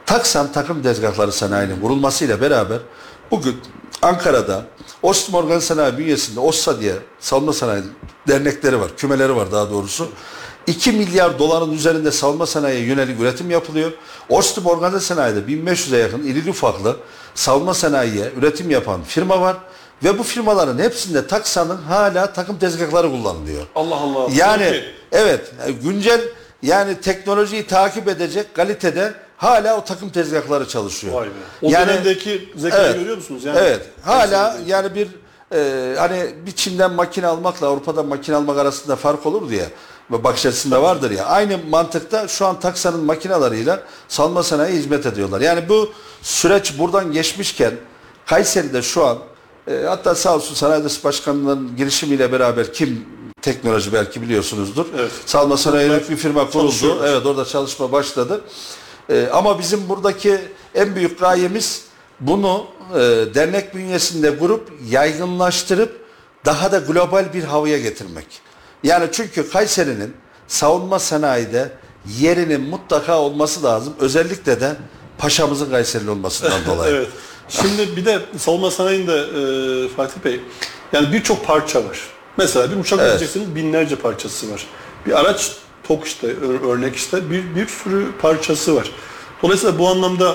Taksan 0.07 0.53
takım 0.53 0.83
tezgahları 0.83 1.33
sanayinin 1.33 1.81
kurulmasıyla 1.81 2.41
beraber 2.41 2.79
bugün 3.31 3.57
Ankara'da 4.03 4.65
Ostim 5.03 5.35
Organ 5.35 5.59
Sanayi 5.59 5.99
bünyesinde 5.99 6.41
OSSA 6.41 6.81
diye 6.81 6.95
savunma 7.21 7.53
sanayi 7.53 7.83
dernekleri 8.29 8.81
var, 8.81 8.91
kümeleri 8.97 9.37
var 9.37 9.53
daha 9.53 9.71
doğrusu. 9.71 10.09
2 10.67 10.93
milyar 10.93 11.39
doların 11.39 11.73
üzerinde 11.73 12.11
savunma 12.11 12.47
sanayiye 12.47 12.87
yönelik 12.87 13.21
üretim 13.21 13.51
yapılıyor. 13.51 13.93
Ostim 14.29 14.67
Organize 14.67 15.01
Sanayi'de 15.01 15.41
1500'e 15.41 15.99
yakın 15.99 16.23
irili 16.27 16.51
ufaklı 16.51 16.97
savunma 17.35 17.75
sanayiye 17.75 18.33
üretim 18.39 18.71
yapan 18.71 19.03
firma 19.03 19.41
var. 19.41 19.57
Ve 20.05 20.19
bu 20.19 20.23
firmaların 20.23 20.79
hepsinde 20.79 21.27
Taksan'ın 21.27 21.77
hala 21.77 22.33
takım 22.33 22.59
tezgahları 22.59 23.11
kullanılıyor. 23.11 23.63
Allah 23.75 23.95
Allah. 23.97 24.29
Yani 24.35 24.65
Peki. 24.71 24.85
evet 25.13 25.53
yani 25.61 25.75
güncel 25.75 26.21
yani 26.63 27.01
teknolojiyi 27.01 27.67
takip 27.67 28.09
edecek 28.09 28.55
kalitede 28.55 29.15
hala 29.37 29.77
o 29.79 29.85
takım 29.85 30.11
tezgahları 30.11 30.69
çalışıyor. 30.69 31.15
Vay 31.15 31.27
be. 31.27 31.31
O 31.63 31.71
yani, 31.71 31.89
dönemdeki 31.89 32.53
zekayı 32.57 32.85
Evet. 32.85 32.97
görüyor 32.99 33.17
musunuz? 33.17 33.45
Yani 33.45 33.59
evet. 33.59 33.81
Hala 34.03 34.57
yani 34.67 34.95
bir 34.95 35.09
e, 35.55 35.95
hani 35.99 36.35
bir 36.47 36.53
Çin'den 36.53 36.91
makine 36.93 37.27
almakla 37.27 37.67
Avrupa'dan 37.67 38.07
makine 38.07 38.37
almak 38.37 38.59
arasında 38.59 38.97
fark 38.97 39.27
olur 39.27 39.51
diye 39.51 39.65
ve 40.13 40.25
bakış 40.25 40.47
açısında 40.47 40.83
vardır 40.83 41.11
ya. 41.11 41.25
Aynı 41.27 41.59
mantıkta 41.71 42.29
şu 42.29 42.47
an 42.47 42.61
Taksa'nın 42.61 43.05
makinalarıyla 43.05 43.83
salma 44.09 44.43
sanayi 44.43 44.75
hizmet 44.77 45.07
ediyorlar. 45.07 45.41
Yani 45.41 45.69
bu 45.69 45.93
süreç 46.23 46.79
buradan 46.79 47.13
geçmişken 47.13 47.73
Kayseri'de 48.27 48.83
şu 48.83 49.07
an 49.07 49.19
e, 49.69 49.85
hatta 49.89 50.15
sağ 50.15 50.35
olsun 50.35 50.55
Sanayi 50.55 50.81
Odası 50.81 51.05
Başkanı'nın 51.05 51.77
girişimiyle 51.77 52.33
beraber 52.33 52.73
kim 52.73 53.07
teknoloji 53.43 53.93
belki 53.93 54.23
biliyorsunuzdur. 54.23 54.87
Evet. 54.99 55.11
Salma 55.27 55.57
sanayilik 55.57 56.11
bir 56.11 56.17
firma 56.17 56.51
kuruldu. 56.51 57.03
Evet 57.05 57.27
orada 57.27 57.45
çalışma 57.45 57.93
başladı. 57.93 58.41
Ee, 59.11 59.29
ama 59.33 59.59
bizim 59.59 59.89
buradaki 59.89 60.39
en 60.75 60.97
büyük 60.97 61.21
gayemiz 61.21 61.85
bunu 62.21 62.67
e, 62.95 62.99
dernek 63.35 63.75
bünyesinde 63.75 64.39
kurup 64.39 64.73
yaygınlaştırıp 64.91 66.01
daha 66.45 66.73
da 66.73 66.79
global 66.79 67.33
bir 67.35 67.45
havaya 67.45 67.79
getirmek. 67.79 68.27
Yani 68.85 69.09
çünkü 69.13 69.51
Kayseri'nin 69.51 70.15
savunma 70.49 70.99
sanayide 70.99 71.73
yerinin 72.19 72.61
mutlaka 72.61 73.19
olması 73.19 73.63
lazım. 73.63 73.95
Özellikle 74.01 74.61
de 74.61 74.77
paşamızın 75.19 75.71
Kayserili 75.71 76.11
olmasından 76.11 76.65
dolayı. 76.67 76.95
Evet. 76.97 77.09
Şimdi 77.49 77.97
bir 77.97 78.05
de 78.05 78.19
savunma 78.39 78.71
sanayinde 78.71 79.15
e, 79.15 79.89
Fatih 79.89 80.25
Bey 80.25 80.41
yani 80.93 81.13
birçok 81.13 81.47
parça 81.47 81.85
var. 81.85 82.01
Mesela 82.37 82.71
bir 82.71 82.77
uçak 82.77 83.01
Evet. 83.03 83.37
binlerce 83.55 83.97
parçası 83.97 84.53
var. 84.53 84.67
Bir 85.07 85.21
araç 85.21 85.53
tok 85.89 86.07
işte 86.07 86.27
örnek 86.69 86.97
işte 86.97 87.31
bir, 87.31 87.55
bir 87.57 87.67
sürü 87.67 88.07
parçası 88.23 88.77
var. 88.77 88.91
Dolayısıyla 89.43 89.79
bu 89.79 89.89
anlamda 89.89 90.35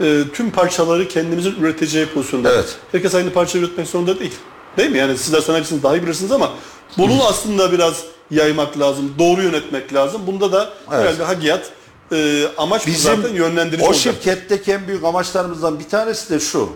e, 0.00 0.22
tüm 0.34 0.50
parçaları 0.50 1.08
kendimizin 1.08 1.54
üreteceği 1.60 2.06
pozisyonda. 2.06 2.52
Evet. 2.52 2.76
Herkes 2.92 3.14
aynı 3.14 3.30
parça 3.30 3.58
üretmek 3.58 3.86
zorunda 3.86 4.18
değil. 4.20 4.34
Değil 4.76 4.90
mi? 4.90 4.98
Yani 4.98 5.18
sizler 5.18 5.40
sanatçısınız 5.40 5.82
daha 5.82 5.96
iyi 5.96 6.02
bilirsiniz 6.02 6.32
ama 6.32 6.52
bunu 6.98 7.24
aslında 7.26 7.72
biraz 7.72 8.02
yaymak 8.30 8.78
lazım, 8.78 9.14
doğru 9.18 9.42
yönetmek 9.42 9.94
lazım. 9.94 10.22
Bunda 10.26 10.52
da 10.52 10.70
Evet. 10.92 11.00
herhalde 11.02 11.24
Hagiyat 11.24 11.70
e, 12.12 12.44
amaç 12.58 12.82
bu 12.82 12.90
Bizim 12.90 13.22
zaten 13.22 13.34
yönlendirici 13.34 13.84
o 13.84 13.88
olacak. 13.88 14.02
şirketteki 14.02 14.72
en 14.72 14.88
büyük 14.88 15.04
amaçlarımızdan 15.04 15.78
bir 15.78 15.88
tanesi 15.88 16.30
de 16.30 16.40
şu. 16.40 16.68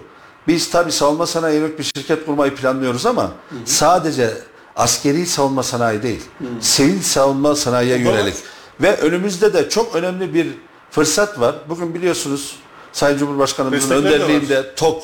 Biz 0.49 0.71
tabii 0.71 0.93
savunma 0.93 1.27
sanayi 1.27 1.59
yönelik 1.61 1.79
bir 1.79 1.85
şirket 1.85 2.27
kurmayı 2.27 2.55
planlıyoruz 2.55 3.07
ama 3.07 3.31
sadece 3.65 4.35
askeri 4.77 5.27
savunma 5.27 5.63
sanayi 5.63 6.03
değil. 6.03 6.23
Sivil 6.61 7.03
savunma 7.03 7.55
sanayiye 7.57 8.05
Doğru. 8.05 8.13
yönelik. 8.15 8.35
Ve 8.81 8.97
önümüzde 8.97 9.53
de 9.55 9.69
çok 9.69 9.95
önemli 9.95 10.35
bir 10.35 10.47
fırsat 10.91 11.41
var. 11.41 11.55
Bugün 11.69 11.95
biliyorsunuz 11.95 12.57
Sayın 12.93 13.19
Cumhurbaşkanımızın 13.19 13.91
Destekler 13.91 14.21
önderliğinde 14.21 14.75
TOK 14.75 15.03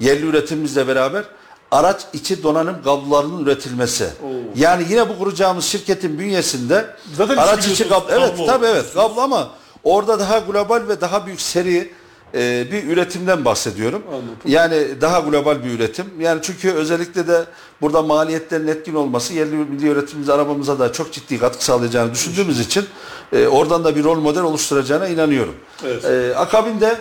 yerli 0.00 0.26
üretimimizle 0.26 0.88
beraber 0.88 1.24
araç 1.70 2.00
içi 2.12 2.42
donanım 2.42 2.82
kablolarının 2.84 3.44
üretilmesi. 3.44 4.08
Yani 4.56 4.86
yine 4.90 5.08
bu 5.08 5.18
kuracağımız 5.18 5.64
şirketin 5.64 6.18
bünyesinde 6.18 6.86
Zaten 7.16 7.36
araç 7.36 7.64
siz 7.64 7.72
içi 7.72 7.88
kablo. 7.88 8.06
Evet 8.10 8.30
kablo. 8.30 8.46
tabii 8.46 8.66
evet 8.66 8.94
kablo 8.94 9.20
ama 9.20 9.50
orada 9.84 10.18
daha 10.18 10.38
global 10.38 10.82
ve 10.88 11.00
daha 11.00 11.26
büyük 11.26 11.40
seri 11.40 11.92
e, 12.34 12.66
bir 12.72 12.84
üretimden 12.84 13.44
bahsediyorum. 13.44 14.02
Anladım. 14.08 14.28
Yani 14.46 15.00
daha 15.00 15.20
global 15.20 15.64
bir 15.64 15.70
üretim. 15.70 16.06
Yani 16.20 16.40
çünkü 16.42 16.70
özellikle 16.72 17.28
de 17.28 17.44
burada 17.80 18.02
maliyetlerin 18.02 18.66
etkin 18.68 18.94
olması 18.94 19.34
yerli 19.34 19.54
milli 19.54 19.88
üretimimize 19.88 20.32
arabamıza 20.32 20.78
da 20.78 20.92
çok 20.92 21.12
ciddi 21.12 21.38
katkı 21.38 21.64
sağlayacağını 21.64 22.12
düşündüğümüz 22.12 22.60
için 22.60 22.84
e, 23.32 23.46
oradan 23.46 23.84
da 23.84 23.96
bir 23.96 24.04
rol 24.04 24.20
model 24.20 24.42
oluşturacağına 24.42 25.08
inanıyorum. 25.08 25.54
Evet. 25.84 26.04
E, 26.04 26.36
akabinde 26.36 26.96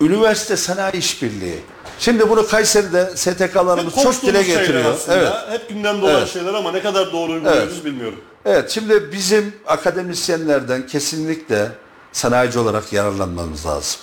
üniversite 0.00 0.56
sanayi 0.56 0.96
işbirliği. 0.96 1.58
Şimdi 1.98 2.30
bunu 2.30 2.46
Kayseri'de 2.46 3.16
STK'larımız 3.16 3.94
çok 4.02 4.22
dile 4.22 4.42
getiriyor. 4.42 4.94
Evet. 5.08 5.32
Hep 5.50 5.68
gündemde 5.68 6.04
olan 6.04 6.14
Evet. 6.18 6.28
şeyler 6.28 6.54
ama 6.54 6.72
ne 6.72 6.82
kadar 6.82 7.12
doğru 7.12 7.32
uyguluyoruz 7.32 7.84
bilmiyorum. 7.84 8.20
Evet, 8.44 8.70
şimdi 8.70 9.12
bizim 9.12 9.52
akademisyenlerden 9.66 10.86
kesinlikle 10.86 11.68
sanayici 12.12 12.58
olarak 12.58 12.92
yararlanmamız 12.92 13.66
lazım. 13.66 14.00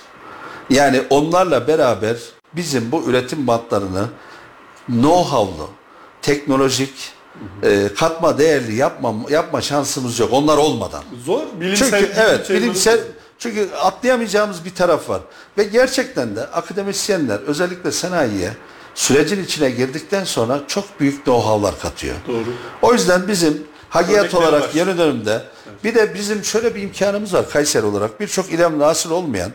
Yani 0.69 1.01
onlarla 1.09 1.67
beraber 1.67 2.17
bizim 2.55 2.91
bu 2.91 3.03
üretim 3.09 3.47
bantlarını 3.47 4.05
know-how'lu, 4.89 5.67
teknolojik, 6.21 6.93
e, 7.63 7.87
katma 7.97 8.37
değerli 8.37 8.75
yapma, 8.75 9.13
yapma 9.29 9.61
şansımız 9.61 10.19
yok 10.19 10.29
onlar 10.33 10.57
olmadan. 10.57 11.03
Zor. 11.25 11.41
Bilimsel. 11.59 11.89
Çünkü 11.89 12.13
evet 12.17 12.49
bilimsel 12.49 12.99
Çünkü 13.41 13.69
atlayamayacağımız 13.81 14.65
bir 14.65 14.75
taraf 14.75 15.09
var. 15.09 15.21
Ve 15.57 15.63
gerçekten 15.63 16.35
de 16.35 16.41
akademisyenler 16.41 17.39
özellikle 17.39 17.91
sanayiye 17.91 18.51
sürecin 18.95 19.43
içine 19.43 19.69
girdikten 19.69 20.23
sonra 20.23 20.61
çok 20.67 20.99
büyük 20.99 21.25
know-how'lar 21.25 21.79
katıyor. 21.81 22.15
Doğru. 22.27 22.45
O 22.81 22.93
yüzden 22.93 23.27
bizim 23.27 23.63
Örnekleri 23.95 24.35
olarak 24.37 24.75
yeni 24.75 24.97
dönemde 24.97 25.41
bir 25.83 25.95
de 25.95 26.13
bizim 26.13 26.43
şöyle 26.43 26.75
bir 26.75 26.81
imkanımız 26.81 27.33
var 27.33 27.49
Kayseri 27.49 27.85
olarak. 27.85 28.19
Birçok 28.19 28.51
ilem 28.51 28.79
nasıl 28.79 29.11
olmayan 29.11 29.51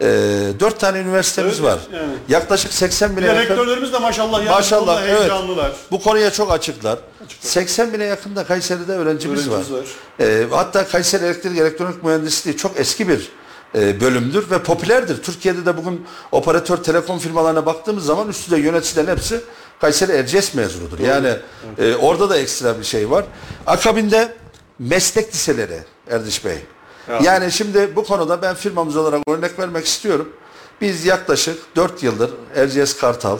e, 0.00 0.06
dört 0.60 0.80
tane 0.80 0.98
üniversitemiz 0.98 1.60
Evet, 1.60 1.62
var. 1.70 1.78
yani. 1.92 2.12
Yaklaşık 2.28 2.72
80 2.72 3.10
Bir 3.12 3.16
bine 3.16 3.26
yakın. 3.26 3.40
rektörlerimiz 3.40 3.92
de 3.92 3.98
maşallah 3.98 4.46
Maşallah 4.50 5.02
evet. 5.06 5.18
heyecanlılar. 5.20 5.72
Bu 5.90 6.00
konuya 6.02 6.30
çok 6.30 6.52
açıklar. 6.52 6.98
80 7.40 7.92
bine 7.92 8.04
yakın 8.04 8.36
da 8.36 8.44
Kayseri'de 8.44 8.92
öğrencimiz, 8.92 9.48
Öğrencimiz 9.48 9.72
var. 9.72 9.78
var. 9.78 9.86
Ee, 10.20 10.46
hatta 10.50 10.86
Kayseri 10.88 11.24
Elektrik 11.24 11.58
Elektronik 11.58 12.02
Mühendisliği 12.04 12.56
çok 12.56 12.80
eski 12.80 13.08
bir 13.08 13.28
e, 13.74 14.00
bölümdür 14.00 14.50
ve 14.50 14.58
popülerdir. 14.62 15.22
Türkiye'de 15.22 15.66
de 15.66 15.76
bugün 15.76 16.06
operatör 16.32 16.76
telekom 16.76 17.18
firmalarına 17.18 17.66
baktığımız 17.66 18.04
zaman 18.04 18.28
üstünde 18.28 18.60
yöneticilerin 18.60 19.08
hepsi 19.08 19.40
Kayseri 19.80 20.12
Erciyes 20.12 20.54
mezunudur. 20.54 20.98
Yani 20.98 21.28
e, 21.78 21.94
orada 21.94 22.30
da 22.30 22.36
ekstra 22.38 22.78
bir 22.78 22.84
şey 22.84 23.10
var. 23.10 23.24
Akabinde 23.66 24.34
meslek 24.78 25.34
liseleri 25.34 25.78
Erdiş 26.10 26.44
Bey. 26.44 26.58
Ya. 27.08 27.18
Yani 27.22 27.52
şimdi 27.52 27.96
bu 27.96 28.04
konuda 28.04 28.42
ben 28.42 28.54
firmamız 28.54 28.96
olarak 28.96 29.22
örnek 29.28 29.58
vermek 29.58 29.86
istiyorum. 29.86 30.28
Biz 30.80 31.04
yaklaşık 31.04 31.76
4 31.76 32.02
yıldır 32.02 32.30
Erciyes 32.56 32.96
Kartal, 32.96 33.38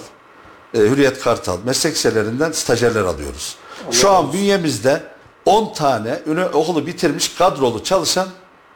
e, 0.74 0.78
Hürriyet 0.78 1.20
Kartal 1.20 1.56
meslek 1.64 1.94
liselerinden 1.94 2.52
stajyerler 2.52 3.02
alıyoruz. 3.02 3.56
Şu 3.90 4.10
an 4.10 4.32
bünyemizde 4.32 5.02
10 5.44 5.72
tane 5.72 6.18
okulu 6.52 6.86
bitirmiş 6.86 7.34
kadrolu 7.34 7.84
çalışan 7.84 8.28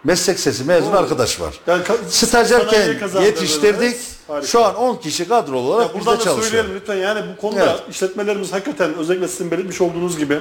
meslek 0.05 0.41
sesi 0.41 0.64
mezun 0.64 0.93
arkadaş 0.93 1.41
var. 1.41 1.55
Yani 1.66 1.82
Stajyerken 2.09 2.89
yetiştirdik. 3.22 3.97
Harika. 4.28 4.47
Şu 4.47 4.64
an 4.64 4.74
10 4.76 4.97
kişi 4.97 5.28
kadrolu 5.28 5.59
olarak 5.72 5.95
Ya 5.95 6.01
buradan 6.01 6.14
bizde 6.14 6.24
çalışıyor. 6.24 6.43
söyleyelim 6.53 6.74
lütfen 6.80 6.97
yani 6.97 7.24
bu 7.37 7.41
konuda 7.41 7.62
Evet. 7.64 7.82
işletmelerimiz 7.91 8.53
hakikaten 8.53 8.95
özellikle 8.95 9.28
sizin 9.28 9.51
belirtmiş 9.51 9.80
olduğunuz 9.80 10.18
gibi 10.18 10.41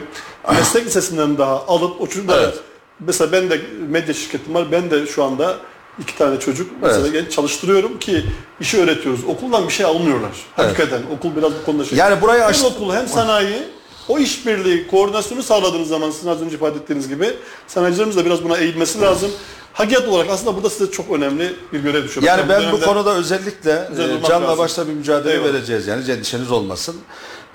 meslek 0.51 0.85
lisesinden 0.85 1.37
daha 1.37 1.65
alıp 1.67 2.01
o 2.01 2.07
Evet. 2.43 2.55
Mesela 2.99 3.31
ben 3.31 3.49
de 3.49 3.61
medya 3.89 4.13
şirketim 4.13 4.53
var 4.53 4.71
ben 4.71 4.91
de 4.91 5.07
şu 5.07 5.23
anda 5.23 5.55
iki 5.99 6.17
tane 6.17 6.39
çocuk 6.39 6.71
mesela 6.81 7.07
Evet. 7.07 7.31
çalıştırıyorum 7.31 7.99
ki 7.99 8.25
işi 8.59 8.81
öğretiyoruz. 8.81 9.23
Okuldan 9.27 9.67
bir 9.67 9.73
şey 9.73 9.85
almıyorlar. 9.85 10.31
Hakikaten 10.55 11.01
okul 11.17 11.35
biraz 11.35 11.51
bu 11.61 11.65
konuda 11.65 11.85
şey. 11.85 11.97
Yani 11.97 12.21
burayı 12.21 12.41
hem 12.41 12.49
aç- 12.49 12.63
okul 12.63 12.93
hem 12.93 13.07
sanayi 13.07 13.63
o 14.07 14.19
işbirliği 14.19 14.87
koordinasyonu 14.87 15.43
sağladığınız 15.43 15.87
zaman 15.87 16.11
sizin 16.11 16.29
az 16.29 16.41
önce 16.41 16.55
ifade 16.55 16.77
ettiğiniz 16.77 17.07
gibi 17.09 17.33
sanayicilerimiz 17.67 18.17
de 18.17 18.25
biraz 18.25 18.43
buna 18.43 18.57
eğilmesi 18.57 19.01
lazım. 19.01 19.31
Hakiyat 19.73 20.07
olarak 20.07 20.29
aslında 20.29 20.55
burada 20.55 20.69
size 20.69 20.91
çok 20.91 21.11
önemli 21.11 21.53
bir 21.73 21.79
görev 21.79 22.03
düşüyor. 22.03 22.27
Yani 22.27 22.49
ben 22.49 22.71
bu 22.71 22.81
konuda 22.81 23.15
özellikle 23.15 23.71
e, 23.71 24.27
canla 24.29 24.47
lazım. 24.47 24.57
başla 24.57 24.87
bir 24.87 24.93
mücadele 24.93 25.33
Eyvallah. 25.33 25.53
vereceğiz 25.53 25.87
yani 25.87 26.11
endişeniz 26.11 26.51
olmasın. 26.51 26.95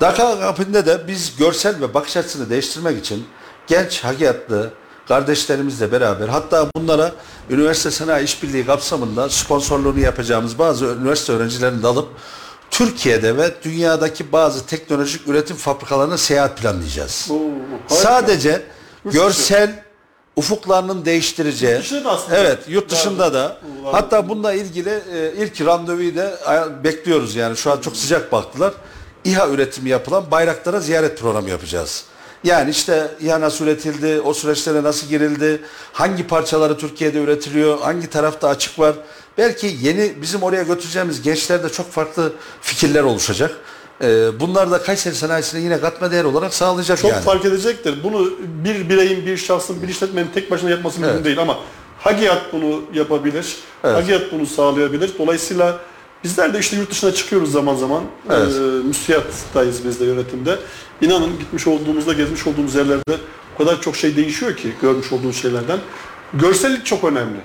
Dakar 0.01 0.41
kapında 0.41 0.86
da 0.86 1.09
biz 1.09 1.36
görsel 1.36 1.80
ve 1.80 1.95
bakış 1.95 2.16
açısını 2.16 2.51
değiştirmek 2.51 2.99
için 2.99 3.24
genç 3.66 4.05
hakiyatlı 4.05 4.70
kardeşlerimizle 5.11 5.92
beraber 5.92 6.28
hatta 6.28 6.70
bunlara 6.76 7.12
üniversite 7.50 7.90
sanayi 7.90 8.24
işbirliği 8.24 8.66
kapsamında 8.66 9.28
sponsorluğunu 9.28 10.00
yapacağımız 10.00 10.58
bazı 10.58 10.84
üniversite 10.84 11.32
öğrencilerini 11.32 11.82
de 11.82 11.86
alıp 11.86 12.08
Türkiye'de 12.70 13.36
ve 13.36 13.50
dünyadaki 13.62 14.32
bazı 14.32 14.66
teknolojik 14.66 15.28
üretim 15.28 15.56
fabrikalarına 15.56 16.18
seyahat 16.18 16.58
planlayacağız. 16.58 17.28
Oo, 17.30 17.34
harika. 17.34 17.94
Sadece 17.94 18.62
dışı. 19.06 19.16
görsel 19.18 19.82
ufuklarının 20.36 21.04
değiştireceği. 21.04 21.74
Yurt 21.74 21.82
dışında 21.84 22.04
da 22.04 22.11
aslında. 22.11 22.36
Evet, 22.38 22.58
yurt 22.68 22.90
dışında 22.90 23.34
da. 23.34 23.42
Var. 23.82 23.92
Hatta 23.92 24.28
bununla 24.28 24.52
ilgili 24.52 25.02
e, 25.14 25.32
ilk 25.38 25.61
randevuyu 25.61 26.16
da 26.16 26.38
ay- 26.46 26.84
bekliyoruz 26.84 27.36
yani. 27.36 27.56
Şu 27.56 27.72
an 27.72 27.80
çok 27.80 27.96
sıcak 27.96 28.32
baktılar. 28.32 28.72
İHA 29.24 29.48
üretimi 29.48 29.88
yapılan 29.90 30.30
bayraklara 30.30 30.80
ziyaret 30.80 31.18
programı 31.20 31.50
yapacağız. 31.50 32.04
Yani 32.45 32.70
işte 32.70 33.11
İHA 33.20 33.41
nasıl 33.41 33.64
üretildi, 33.64 34.20
o 34.20 34.34
süreçlere 34.34 34.82
nasıl 34.82 35.07
girildi, 35.07 35.61
hangi 35.93 36.26
parçaları 36.26 36.78
Türkiye'de 36.78 37.18
üretiliyor, 37.22 37.80
hangi 37.80 38.07
tarafta 38.11 38.49
açık 38.49 38.78
var. 38.78 38.95
Belki 39.38 39.76
yeni 39.82 40.12
bizim 40.22 40.43
oraya 40.43 40.62
götüreceğimiz 40.62 41.22
gençlerde 41.22 41.68
çok 41.68 41.91
farklı 41.93 42.32
fikirler 42.61 43.03
oluşacak. 43.03 43.51
E, 44.03 44.41
bunlar 44.41 44.70
da 44.70 44.82
Kayseri 44.82 45.14
sanayisine 45.14 45.61
yine 45.61 45.80
katma 45.80 46.11
değer 46.11 46.24
olarak 46.24 46.55
sağlayacak 46.55 46.99
Çok 46.99 47.11
yani. 47.11 47.22
fark 47.22 47.45
edecektir. 47.45 47.95
Bunu 48.05 48.30
bir 48.64 48.88
bireyin, 48.88 49.26
bir 49.26 49.36
şahsın, 49.36 49.82
bir 49.82 49.88
işletmenin 49.88 50.28
tek 50.34 50.51
başına 50.51 50.70
yapması 50.70 51.01
mümkün 51.01 51.14
Evet. 51.14 51.24
değil 51.24 51.38
ama 51.38 51.59
Hagiyat 51.99 52.53
bunu 52.53 52.82
yapabilir. 52.95 53.57
Evet. 53.84 53.97
Hagiyat 53.97 54.22
bunu 54.32 54.47
sağlayabilir. 54.47 55.11
Dolayısıyla 55.18 55.78
bizler 56.25 56.55
de 56.55 56.59
işte 56.59 56.77
yurt 56.77 56.91
dışına 56.91 57.12
çıkıyoruz 57.12 57.53
zaman 57.53 57.75
zaman. 57.75 58.03
Evet. 58.31 58.53
Ee, 58.57 58.61
müsiyattayız 58.61 59.85
biz 59.85 60.01
de 60.01 60.05
yönetimde. 60.05 60.59
İnanın 61.01 61.39
gitmiş 61.39 61.66
olduğumuzda, 61.66 62.12
gezmiş 62.12 62.47
olduğumuz 62.47 62.75
yerlerde 62.75 63.16
o 63.55 63.59
kadar 63.59 63.81
çok 63.81 63.97
şey 63.97 64.16
değişiyor 64.16 64.57
ki 64.57 64.73
görmüş 64.83 65.12
olduğumuz 65.12 65.37
şeylerden. 65.37 65.79
Görsellik 66.35 66.87
çok 66.87 67.05
önemli. 67.05 67.39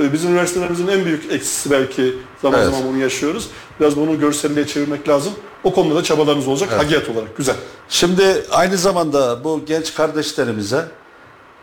Ee, 0.00 0.12
Bizim 0.12 0.30
üniversitelerimizin 0.30 0.88
en 0.88 1.04
büyük 1.04 1.32
eksisi 1.32 1.70
belki 1.70 2.14
zaman 2.42 2.60
Evet. 2.62 2.74
zaman 2.74 2.88
bunu 2.88 2.98
yaşıyoruz. 3.02 3.48
Biraz 3.80 3.96
bunu 3.96 4.20
görselliğe 4.20 4.66
çevirmek 4.66 5.08
lazım. 5.08 5.32
O 5.64 5.74
konuda 5.74 5.96
da 5.96 6.02
çabalarınız 6.02 6.48
olacak. 6.48 6.72
Hagiyat 6.78 7.08
olarak. 7.08 7.36
Güzel. 7.36 7.56
Şimdi 7.88 8.44
aynı 8.50 8.76
zamanda 8.76 9.44
bu 9.44 9.62
genç 9.66 9.94
kardeşlerimize 9.94 10.84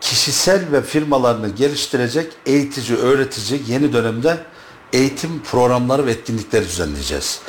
kişisel 0.02 0.62
ve 0.72 0.82
firmalarını 0.82 1.50
geliştirecek 1.50 2.32
eğitici, 2.46 2.98
öğretici 2.98 3.62
yeni 3.68 3.94
dönemde 3.94 4.38
eğitim 4.96 5.42
programları 5.52 6.06
ve 6.06 6.12
etkinlikleri 6.12 6.66
düzenleyeceğiz. 6.66 7.40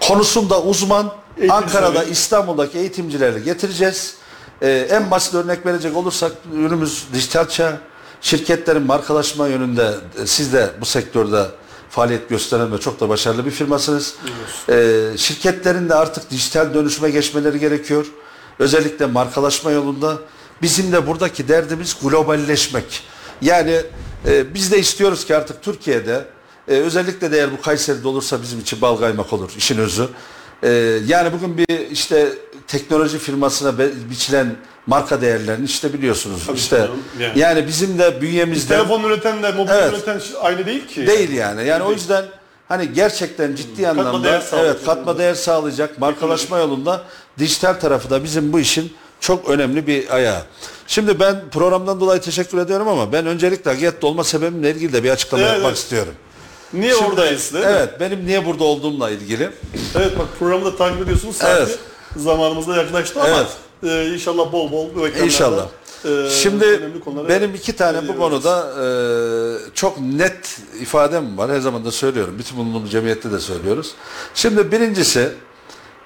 Konusunda 0.00 0.62
uzman 0.62 1.12
Eğitim 1.38 1.56
Ankara'da, 1.56 1.92
düzenli. 1.92 2.10
İstanbul'daki 2.10 2.78
eğitimcileri 2.78 3.42
getireceğiz. 3.42 4.14
Ee, 4.62 4.88
en 4.90 5.10
basit 5.10 5.34
örnek 5.34 5.66
verecek 5.66 5.96
olursak 5.96 6.32
ürünümüz 6.54 7.04
dijital 7.12 7.48
çağ. 7.48 7.78
Şirketlerin 8.20 8.82
markalaşma 8.82 9.48
yönünde 9.48 9.94
e, 10.22 10.26
siz 10.26 10.52
de 10.52 10.70
bu 10.80 10.84
sektörde 10.84 11.46
faaliyet 11.90 12.28
gösteren 12.28 12.72
ve 12.72 12.78
çok 12.78 13.00
da 13.00 13.08
başarılı 13.08 13.46
bir 13.46 13.50
firmasınız. 13.50 14.14
Ee, 14.68 15.02
şirketlerin 15.16 15.88
de 15.88 15.94
artık 15.94 16.30
dijital 16.30 16.74
dönüşüme 16.74 17.10
geçmeleri 17.10 17.58
gerekiyor. 17.58 18.06
Özellikle 18.58 19.06
markalaşma 19.06 19.70
yolunda. 19.70 20.16
Bizim 20.62 20.92
de 20.92 21.06
buradaki 21.06 21.48
derdimiz 21.48 21.96
globalleşmek. 22.02 23.02
Yani 23.42 23.82
e, 24.26 24.54
biz 24.54 24.72
de 24.72 24.78
istiyoruz 24.78 25.24
ki 25.24 25.36
artık 25.36 25.62
Türkiye'de 25.62 26.24
e, 26.68 26.72
özellikle 26.74 27.32
de 27.32 27.36
eğer 27.36 27.52
bu 27.52 27.60
Kayseri'de 27.62 28.08
olursa 28.08 28.42
bizim 28.42 28.60
için 28.60 28.80
bal 28.80 28.96
kaymak 28.96 29.32
olur 29.32 29.50
işin 29.58 29.78
özü. 29.78 30.08
E, 30.62 30.68
yani 31.06 31.32
bugün 31.32 31.58
bir 31.58 31.90
işte 31.90 32.28
teknoloji 32.66 33.18
firmasına 33.18 33.78
be- 33.78 34.10
biçilen 34.10 34.56
marka 34.86 35.20
değerlerini 35.20 35.64
işte 35.64 35.92
biliyorsunuz. 35.92 36.42
Tabii 36.46 36.56
işte 36.56 36.76
canım, 36.76 36.98
yani. 37.20 37.38
yani. 37.38 37.66
bizim 37.66 37.98
de 37.98 38.20
bünyemizde 38.20 38.74
Telefon 38.76 39.04
üretenle 39.04 39.52
mobil 39.52 39.70
Evet. 39.72 39.92
üreten 39.92 40.20
aynı 40.40 40.66
değil 40.66 40.86
ki. 40.86 41.06
değil 41.06 41.30
yani. 41.32 41.66
Yani 41.66 41.82
o 41.84 41.92
yüzden 41.92 42.24
hani 42.68 42.92
gerçekten 42.92 43.54
ciddi 43.54 43.82
Katma 43.82 44.02
anlamda 44.02 44.24
değer 44.28 44.40
sağlayacak. 44.40 44.76
evet 44.76 44.86
katma 44.86 45.18
değer 45.18 45.34
sağlayacak 45.34 45.98
markalaşma 45.98 46.58
yolunda 46.58 47.02
dijital 47.38 47.74
tarafı 47.74 48.10
da 48.10 48.24
bizim 48.24 48.52
bu 48.52 48.60
işin 48.60 48.92
çok 49.20 49.48
önemli 49.50 49.86
bir 49.86 50.14
ayağı. 50.14 50.42
Şimdi 50.86 51.20
ben 51.20 51.36
programdan 51.52 52.00
dolayı 52.00 52.20
teşekkür 52.20 52.58
ediyorum 52.58 52.88
ama 52.88 53.12
ben 53.12 53.26
öncelikle 53.26 53.70
Hagiyat'ta 53.70 54.06
olma 54.06 54.24
sebebimle 54.24 54.70
ilgili 54.70 54.92
de 54.92 55.04
bir 55.04 55.10
açıklama 55.10 55.42
Evet, 55.42 55.52
yapmak 55.52 55.68
evet. 55.68 55.78
istiyorum. 55.78 56.12
Niye 56.72 56.92
Şimdi- 56.94 57.04
oradayız 57.06 57.54
değil 57.54 57.64
mi? 57.66 57.72
Evet, 57.76 58.00
benim 58.00 58.26
niye 58.26 58.46
burada 58.46 58.64
olduğumla 58.64 59.10
ilgili. 59.10 59.50
Evet 59.96 60.18
bak 60.18 60.26
programı 60.38 60.64
da 60.64 60.76
takip 60.76 61.02
ediyorsunuz. 61.02 61.36
Saati 61.36 61.62
Evet. 61.62 61.78
zamanımızda 62.16 62.76
yaklaştı 62.76 63.22
ama 63.22 63.44
e, 63.92 64.06
inşallah 64.14 64.52
bol 64.52 64.72
bol 64.72 64.94
bu 64.94 65.06
ekranlarda 65.08 65.24
İnşallah. 65.26 65.66
e, 66.04 66.30
Şimdi 66.30 66.90
benim 67.28 67.54
iki 67.54 67.76
tane 67.76 68.08
bu 68.08 68.16
konuda 68.18 68.72
e, 68.84 68.86
çok 69.74 70.00
net 70.00 70.60
ifadem 70.80 71.38
var. 71.38 71.50
Her 71.50 71.60
zaman 71.60 71.84
da 71.84 71.90
söylüyorum. 71.92 72.34
Bütün 72.38 72.58
bulunduğumuz 72.58 72.90
cemiyette 72.90 73.32
de 73.32 73.40
söylüyoruz. 73.40 73.94
Şimdi 74.34 74.72
birincisi 74.72 75.28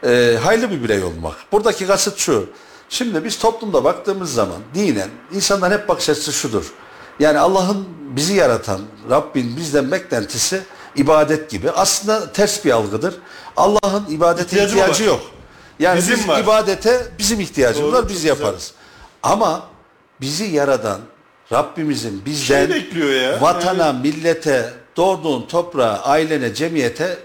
e, 0.07 0.39
hayırlı 0.43 0.71
bir 0.71 0.85
birey 0.85 1.03
olmak. 1.05 1.35
Buradaki 1.53 1.87
kasıt 1.87 2.19
şu. 2.19 2.47
Şimdi 2.89 3.25
biz 3.25 3.39
toplumda 3.39 3.85
baktığımız 3.85 4.35
zaman 4.35 4.57
dinen 4.75 5.09
insanların 5.33 5.73
hep 5.79 5.89
bakış 5.89 6.09
açısı 6.11 6.33
şudur. 6.33 6.65
Yani 7.21 7.39
Allah'ın 7.39 7.89
bizi 8.17 8.35
yaratan 8.35 8.81
Rabbin 9.11 9.57
bizden 9.57 9.91
beklentisi 9.93 10.63
ibadet 10.97 11.51
gibi. 11.51 11.71
Aslında 11.71 12.33
ters 12.33 12.65
bir 12.65 12.71
algıdır. 12.71 13.15
Allah'ın 13.57 14.07
ibadete 14.11 14.45
İhtiyacı 14.45 14.75
mı 14.75 14.81
ihtiyacı 14.81 15.03
var? 15.05 15.09
yok. 15.09 15.21
Yani 15.79 15.99
Bizim 15.99 16.19
biz 16.19 16.29
var. 16.29 16.41
ibadete 16.41 17.07
bizim 17.19 17.41
ihtiyacımız 17.41 17.93
Doğru, 17.93 17.99
var 18.03 18.09
biz 18.09 18.15
güzel. 18.15 18.29
yaparız. 18.29 18.73
Ama 19.23 19.63
bizi 20.21 20.45
yaradan 20.45 21.01
Rabbimizin 21.53 22.23
bizden 22.27 22.67
Şey 22.67 22.75
bekliyor 22.75 23.11
ya. 23.33 23.41
vatana, 23.41 23.93
millete, 23.93 24.73
doğduğun 24.97 25.47
toprağa, 25.47 26.01
ailene, 26.05 26.55
cemiyete 26.55 27.19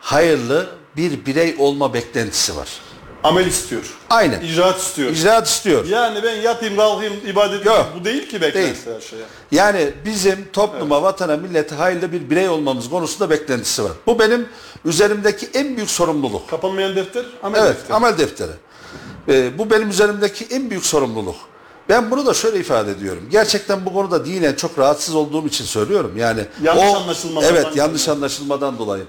hayırlı 0.00 0.66
bir 0.96 1.26
birey 1.26 1.56
olma 1.58 1.94
beklentisi 1.94 2.56
var. 2.56 2.68
Amel 3.24 3.46
istiyor. 3.46 3.82
Aynen. 4.10 4.40
İcraat 4.40 4.78
istiyor. 4.80 5.10
İcraat 5.10 5.48
istiyor. 5.48 5.84
Yani 5.84 6.22
ben 6.22 6.34
yatayım 6.36 6.76
kalkayım 6.76 7.12
ibadet 7.26 7.66
Yok. 7.66 7.74
edeyim. 7.76 8.00
Bu 8.00 8.04
değil 8.04 8.28
ki 8.28 8.40
beklenti 8.40 8.94
her 8.94 9.00
şeye. 9.00 9.22
Yani 9.50 9.92
bizim 10.04 10.48
topluma, 10.52 11.02
vatana, 11.02 11.36
millete 11.36 11.74
hayırlı 11.74 12.12
bir 12.12 12.30
birey 12.30 12.48
olmamız 12.48 12.90
konusunda 12.90 13.30
beklentisi 13.30 13.84
var. 13.84 13.92
Bu 14.06 14.18
benim 14.18 14.48
üzerimdeki 14.84 15.48
en 15.54 15.76
büyük 15.76 15.90
sorumluluk. 15.90 16.50
Kapanmayan 16.50 16.96
defter 16.96 17.24
amel 17.42 17.60
Evet, 17.60 17.76
defteri. 17.76 17.94
amel 17.96 18.18
defteri. 18.18 18.52
Ee, 19.28 19.58
bu 19.58 19.70
benim 19.70 19.90
üzerimdeki 19.90 20.46
en 20.50 20.70
büyük 20.70 20.86
sorumluluk. 20.86 21.36
Ben 21.88 22.10
bunu 22.10 22.26
da 22.26 22.34
şöyle 22.34 22.58
ifade 22.58 22.90
ediyorum. 22.90 23.22
Gerçekten 23.30 23.86
bu 23.86 23.92
konuda 23.92 24.24
dinen 24.24 24.54
çok 24.54 24.78
rahatsız 24.78 25.14
olduğum 25.14 25.46
için 25.46 25.64
söylüyorum. 25.64 26.12
Yani 26.16 26.40
Yanlış 26.62 26.84
o, 26.84 26.96
anlaşılmalardan 26.96 27.54
Evet, 27.54 27.76
yanlış 27.76 28.08
anlaşılmadan 28.08 28.78
dolayı. 28.78 29.04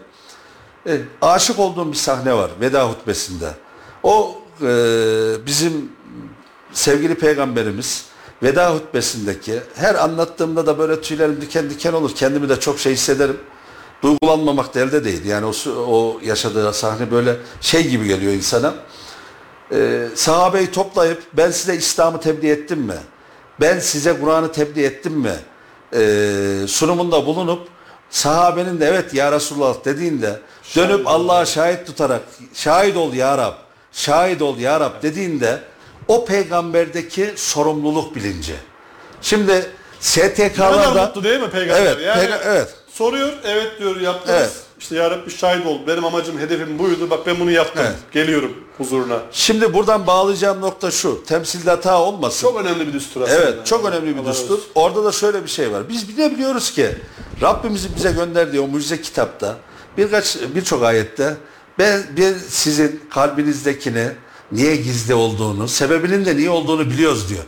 E, 0.87 0.97
aşık 1.21 1.59
olduğum 1.59 1.91
bir 1.91 1.97
sahne 1.97 2.33
var 2.33 2.51
veda 2.61 2.89
hutbesinde. 2.89 3.49
O 4.03 4.35
e, 4.61 4.65
bizim 5.45 5.91
sevgili 6.73 7.15
peygamberimiz 7.15 8.05
veda 8.43 8.75
hutbesindeki 8.75 9.61
her 9.75 9.95
anlattığımda 9.95 10.65
da 10.65 10.79
böyle 10.79 11.01
tüylerim 11.01 11.41
diken 11.41 11.69
diken 11.69 11.93
olur. 11.93 12.11
Kendimi 12.15 12.49
de 12.49 12.59
çok 12.59 12.79
şey 12.79 12.93
hissederim. 12.93 13.37
Duygulanmamak 14.03 14.75
da 14.75 14.79
elde 14.79 15.03
değil. 15.03 15.25
Yani 15.25 15.45
o, 15.45 15.69
o 15.69 16.19
yaşadığı 16.23 16.73
sahne 16.73 17.11
böyle 17.11 17.35
şey 17.61 17.87
gibi 17.87 18.07
geliyor 18.07 18.33
insana. 18.33 18.73
Ee, 19.71 20.07
sahabeyi 20.15 20.71
toplayıp 20.71 21.23
ben 21.33 21.51
size 21.51 21.75
İslam'ı 21.75 22.19
tebliğ 22.19 22.49
ettim 22.49 22.79
mi? 22.79 22.97
Ben 23.61 23.79
size 23.79 24.19
Kur'an'ı 24.19 24.51
tebliğ 24.51 24.83
ettim 24.83 25.13
mi? 25.13 25.35
Ee, 25.93 26.65
sunumunda 26.67 27.25
bulunup 27.25 27.67
sahabenin 28.09 28.79
de 28.79 28.85
evet 28.85 29.13
ya 29.13 29.31
Resulullah 29.31 29.85
dediğinde 29.85 30.39
dönüp 30.75 31.07
Allah'a 31.07 31.45
şahit 31.45 31.87
tutarak 31.87 32.21
şahit 32.53 32.97
ol 32.97 33.13
ya 33.13 33.37
Rab, 33.37 33.53
şahit 33.93 34.41
ol 34.41 34.57
ya 34.57 34.79
Rab 34.79 35.03
dediğinde 35.03 35.59
o 36.07 36.25
peygamberdeki 36.25 37.33
sorumluluk 37.35 38.15
bilinci. 38.15 38.53
Şimdi 39.21 39.51
Ne 39.51 39.59
kadar 39.61 39.69
STK'larda 40.49 41.05
mutlu 41.05 41.23
değil 41.23 41.39
mi 41.41 41.49
peygamber? 41.49 41.81
Evet, 41.81 41.97
yani 42.05 42.21
peyga- 42.21 42.39
evet. 42.43 42.75
Soruyor, 42.93 43.33
evet 43.43 43.79
diyor 43.79 43.99
yaptınız. 44.01 44.39
Evet. 44.39 44.51
İşte 44.79 44.95
ya 44.95 45.11
Rabbi 45.11 45.31
şahit 45.31 45.65
ol. 45.65 45.79
Benim 45.87 46.05
amacım, 46.05 46.39
hedefim 46.39 46.79
buydu. 46.79 47.09
Bak 47.09 47.19
ben 47.27 47.39
bunu 47.39 47.51
yaptım. 47.51 47.83
Evet. 47.87 47.95
Geliyorum 48.11 48.53
huzuruna. 48.77 49.19
şimdi 49.31 49.73
buradan 49.73 50.07
bağlayacağım 50.07 50.61
nokta 50.61 50.91
şu. 50.91 51.23
Temsilde 51.25 51.69
hata 51.69 52.01
olmasın. 52.01 52.41
Çok 52.41 52.61
önemli 52.61 52.87
bir 52.87 52.93
düstur 52.93 53.21
aslında. 53.21 53.39
Evet, 53.39 53.65
çok 53.65 53.85
önemli 53.85 54.15
bir 54.15 54.21
Allah 54.21 54.31
düstur. 54.31 54.53
olsun. 54.53 54.65
Orada 54.75 55.03
da 55.03 55.11
şöyle 55.11 55.43
bir 55.43 55.49
şey 55.49 55.71
var. 55.71 55.89
Biz 55.89 56.09
bir 56.09 56.17
de 56.17 56.31
biliyoruz 56.31 56.71
ki 56.71 56.89
Rabbimizin 57.41 57.91
bize 57.95 58.11
gönderdiği 58.11 58.59
o 58.59 58.67
mucize 58.67 59.01
kitapta 59.01 59.55
birkaç 59.97 60.37
birçok 60.55 60.83
ayette 60.83 61.37
ben 61.79 62.03
bir 62.17 62.35
sizin 62.49 63.01
kalbinizdekini 63.09 64.07
niye 64.51 64.75
gizli 64.75 65.13
olduğunu, 65.13 65.67
sebebinin 65.67 66.25
de 66.25 66.35
niye 66.37 66.49
olduğunu 66.49 66.89
biliyoruz 66.89 67.29
diyor. 67.29 67.43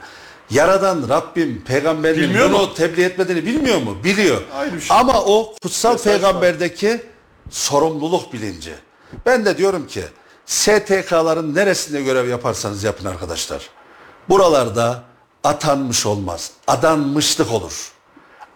Yaradan 0.49 1.09
Rabbim 1.09 1.63
peygamberin 1.67 2.21
Bilmiyor 2.21 2.49
bunu 2.49 2.57
mu? 2.57 2.73
tebliğ 2.73 3.03
etmediğini 3.03 3.45
bilmiyor 3.45 3.81
mu? 3.81 3.97
Biliyor. 4.03 4.41
Bir 4.75 4.81
şey. 4.81 4.97
Ama 4.97 5.21
o 5.21 5.53
kutsal 5.61 5.91
Mesaj 5.91 6.05
var. 6.13 6.13
peygamberdeki 6.21 7.01
sorumluluk 7.49 8.33
bilinci. 8.33 8.73
Ben 9.25 9.45
de 9.45 9.57
diyorum 9.57 9.87
ki 9.87 10.03
STK'ların 10.45 11.55
neresinde 11.55 12.01
görev 12.01 12.29
yaparsanız 12.29 12.83
yapın 12.83 13.05
arkadaşlar. 13.05 13.69
Buralarda 14.29 15.03
atanmış 15.43 16.05
olmaz. 16.05 16.51
Adanmışlık 16.67 17.51
olur. 17.51 17.91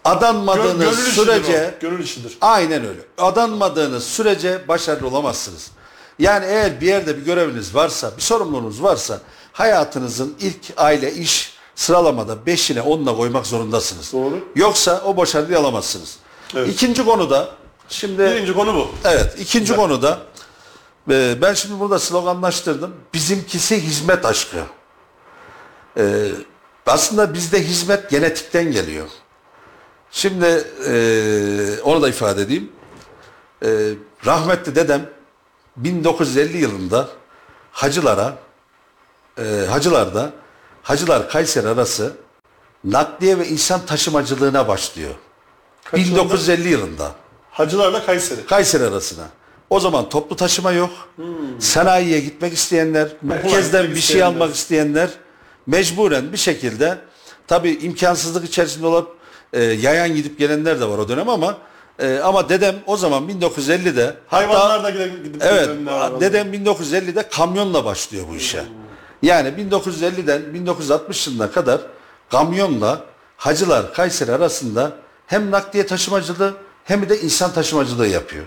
Adanmadığınız 0.06 0.80
gönül 0.98 1.08
işidir 1.08 1.12
sürece 1.12 1.74
o, 1.78 1.82
Gönül 1.82 2.04
işidir. 2.04 2.38
aynen 2.42 2.86
öyle. 2.88 3.00
Adanmadığınız 3.18 4.04
sürece 4.04 4.68
başarılı 4.68 5.08
olamazsınız. 5.08 5.72
Yani 6.20 6.46
eğer 6.46 6.82
bir 6.82 6.88
yerde 6.88 7.18
bir 7.18 7.22
göreviniz 7.22 7.76
varsa, 7.76 8.12
bir 8.18 8.22
sorumluluğunuz 8.22 8.84
varsa 8.84 9.20
hayatınızın 9.54 10.36
ilk 10.40 10.58
aile 10.78 11.14
iş 11.14 11.54
sıralamada 11.76 12.46
beşine 12.46 12.82
onuna 12.82 13.16
koymak 13.16 13.46
zorundasınız. 13.48 14.14
Doğru. 14.14 14.40
Yoksa 14.56 15.02
o 15.06 15.18
başarıyı 15.18 15.58
alamazsınız. 15.60 16.18
Evet. 16.56 16.70
İkinci 16.70 17.06
konuda 17.06 17.50
şimdi 17.90 18.20
Birinci 18.20 18.54
konu 18.54 18.74
bu. 18.76 18.88
Evet, 19.04 19.36
ikinci 19.40 19.76
konuda 19.76 20.20
e, 21.12 21.38
ben 21.42 21.54
şimdi 21.54 21.80
burada 21.80 22.00
sloganlaştırdım. 22.00 22.96
Bizimkisi 23.14 23.82
hizmet 23.84 24.26
aşkı. 24.26 24.58
E, 25.98 26.32
aslında 26.88 27.34
bizde 27.34 27.64
hizmet 27.64 28.10
genetikten 28.10 28.72
geliyor. 28.72 29.08
Şimdi 30.12 30.68
e, 30.88 31.82
onu 31.84 32.02
da 32.02 32.10
ifade 32.10 32.42
edeyim. 32.42 32.72
E, 33.66 33.92
rahmetli 34.26 34.76
dedem 34.76 35.10
1950 35.78 36.58
yılında 36.58 37.10
hacılara 37.72 38.38
e, 39.38 39.66
hacılarda 39.70 40.32
Hacılar 40.84 41.30
Kayseri 41.30 41.68
arası 41.68 42.14
nakliye 42.84 43.40
ve 43.40 43.48
insan 43.48 43.86
taşımacılığına 43.86 44.68
başlıyor. 44.68 45.16
Kaç 45.84 46.00
1950 46.00 46.70
yılında. 46.70 47.12
Hacılarla 47.52 48.06
Kayseri. 48.06 48.46
Kayseri 48.46 48.84
arasına. 48.84 49.28
O 49.70 49.80
zaman 49.80 50.10
toplu 50.10 50.36
taşıma 50.36 50.72
yok. 50.72 50.90
Sanayiye 51.60 52.20
gitmek 52.20 52.54
isteyenler, 52.54 53.10
merkezden 53.22 53.84
bir 53.84 53.90
şey 53.90 54.00
isteyenler. 54.00 54.28
almak 54.28 54.56
isteyenler 54.56 55.10
mecburen 55.68 56.32
bir 56.34 56.38
şekilde 56.38 56.98
tabi 57.48 57.72
imkansızlık 57.72 58.46
içerisinde 58.46 58.88
olup 58.88 59.18
e, 59.54 59.64
yayan 59.64 60.16
gidip 60.16 60.40
gelenler 60.40 60.80
de 60.80 60.90
var 60.90 60.98
o 60.98 61.10
dönem 61.10 61.30
ama 61.30 61.58
e, 62.00 62.20
ama 62.20 62.50
dedem 62.50 62.76
o 62.86 62.98
zaman 62.98 63.30
1950'de 63.30 64.16
Hayvanlar 64.28 64.84
da 64.84 64.90
gidip, 64.90 65.24
gidip 65.24 65.44
Evet, 65.46 65.70
dedem 66.20 66.54
1950'de 66.54 67.30
kamyonla 67.30 67.86
başlıyor 67.86 68.26
bu 68.32 68.36
işe. 68.36 68.64
Yani 69.22 69.50
1950'den 69.50 70.54
1960 70.54 71.28
yılına 71.28 71.52
kadar 71.52 71.82
kamyonla 72.32 73.02
Hacılar 73.38 73.94
Kayseri 73.94 74.32
arasında 74.32 74.92
hem 75.28 75.52
nakliye 75.52 75.86
taşımacılığı 75.86 76.54
hem 76.86 77.10
de 77.10 77.22
insan 77.22 77.54
taşımacılığı 77.54 78.08
yapıyor. 78.08 78.46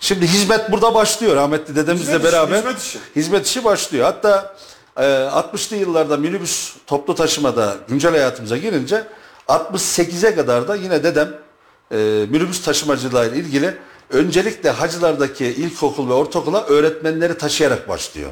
Şimdi 0.00 0.26
hizmet 0.26 0.72
burada 0.72 0.94
başlıyor 0.94 1.36
rahmetli 1.36 1.76
dedemizle 1.76 2.04
Hizmet 2.12 2.24
işi, 2.24 2.32
beraber. 2.32 2.56
hizmet 2.58 2.78
işi. 2.78 2.98
Hizmet 3.16 3.46
işi 3.46 3.64
başlıyor. 3.64 4.04
Hatta 4.04 4.56
e, 4.96 5.02
60'lı 5.02 5.76
yıllarda 5.76 6.16
minibüs 6.16 6.72
toplu 6.86 7.14
taşımada 7.14 7.74
güncel 7.88 8.10
hayatımıza 8.10 8.56
girince 8.56 9.04
68'e 9.50 10.34
kadar 10.34 10.68
da 10.68 10.76
yine 10.76 11.02
dedem 11.02 11.28
e, 11.92 11.96
minibüs 12.30 12.64
taşımacılığıyla 12.64 13.36
ilgili 13.36 13.74
öncelikle 14.10 14.70
hacılardaki 14.70 15.46
ilkokul 15.46 16.08
ve 16.08 16.12
ortaokula 16.12 16.64
öğretmenleri 16.64 17.38
taşıyarak 17.38 17.88
başlıyor. 17.88 18.30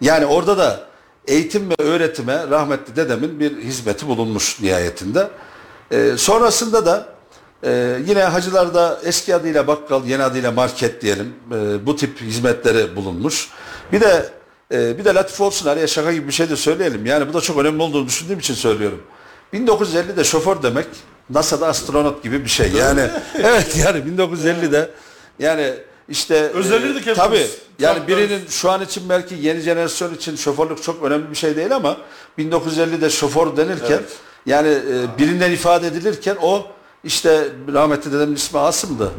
Yani 0.00 0.26
orada 0.26 0.58
da 0.58 0.88
eğitim 1.26 1.70
ve 1.70 1.74
öğretime 1.78 2.46
rahmetli 2.50 2.96
dedemin 2.96 3.40
bir 3.40 3.58
hizmeti 3.58 4.08
bulunmuş 4.08 4.60
nihayetinde. 4.60 5.28
E, 5.90 6.16
sonrasında 6.16 6.86
da 6.86 7.08
e, 7.64 7.98
yine 8.06 8.22
hacılarda 8.22 9.00
eski 9.04 9.34
adıyla 9.34 9.66
bakkal, 9.66 10.04
yeni 10.04 10.22
adıyla 10.22 10.52
market 10.52 11.02
diyelim 11.02 11.34
e, 11.52 11.86
bu 11.86 11.96
tip 11.96 12.20
hizmetleri 12.20 12.96
bulunmuş. 12.96 13.48
Bir 13.92 14.00
de 14.00 14.30
e, 14.72 14.98
bir 14.98 15.04
de 15.04 15.14
latif 15.14 15.40
olsun 15.40 15.68
araya 15.68 15.86
şaka 15.86 16.12
gibi 16.12 16.26
bir 16.26 16.32
şey 16.32 16.50
de 16.50 16.56
söyleyelim. 16.56 17.06
Yani 17.06 17.28
bu 17.28 17.34
da 17.34 17.40
çok 17.40 17.58
önemli 17.58 17.82
olduğunu 17.82 18.06
düşündüğüm 18.06 18.38
için 18.38 18.54
söylüyorum. 18.54 19.02
1950'de 19.54 20.24
şoför 20.24 20.62
demek 20.62 20.86
NASA'da 21.30 21.66
astronot 21.66 22.22
gibi 22.22 22.44
bir 22.44 22.48
şey. 22.50 22.72
Yani 22.72 23.00
evet 23.34 23.76
yani 23.76 23.98
1950'de 23.98 24.90
yani 25.38 25.74
işte 26.08 26.34
Özenirdik 26.34 27.00
hepimiz. 27.00 27.18
tabii 27.18 27.46
yani 27.78 28.08
birinin 28.08 28.46
şu 28.48 28.70
an 28.70 28.82
için 28.82 29.08
belki 29.08 29.34
yeni 29.34 29.60
jenerasyon 29.60 30.14
için 30.14 30.36
şoförlük 30.36 30.82
çok 30.82 31.02
önemli 31.02 31.30
bir 31.30 31.36
şey 31.36 31.56
değil 31.56 31.76
ama 31.76 31.96
1950'de 32.38 33.10
şoför 33.10 33.56
denirken 33.56 33.86
Evet. 33.90 34.12
yani 34.46 34.68
e, 34.68 35.18
birinden 35.18 35.50
ifade 35.50 35.86
edilirken 35.86 36.36
o 36.42 36.66
işte 37.04 37.48
rahmetli 37.72 38.12
dedemin 38.12 38.34
ismi 38.34 38.58
Asım'dı. 38.58 39.10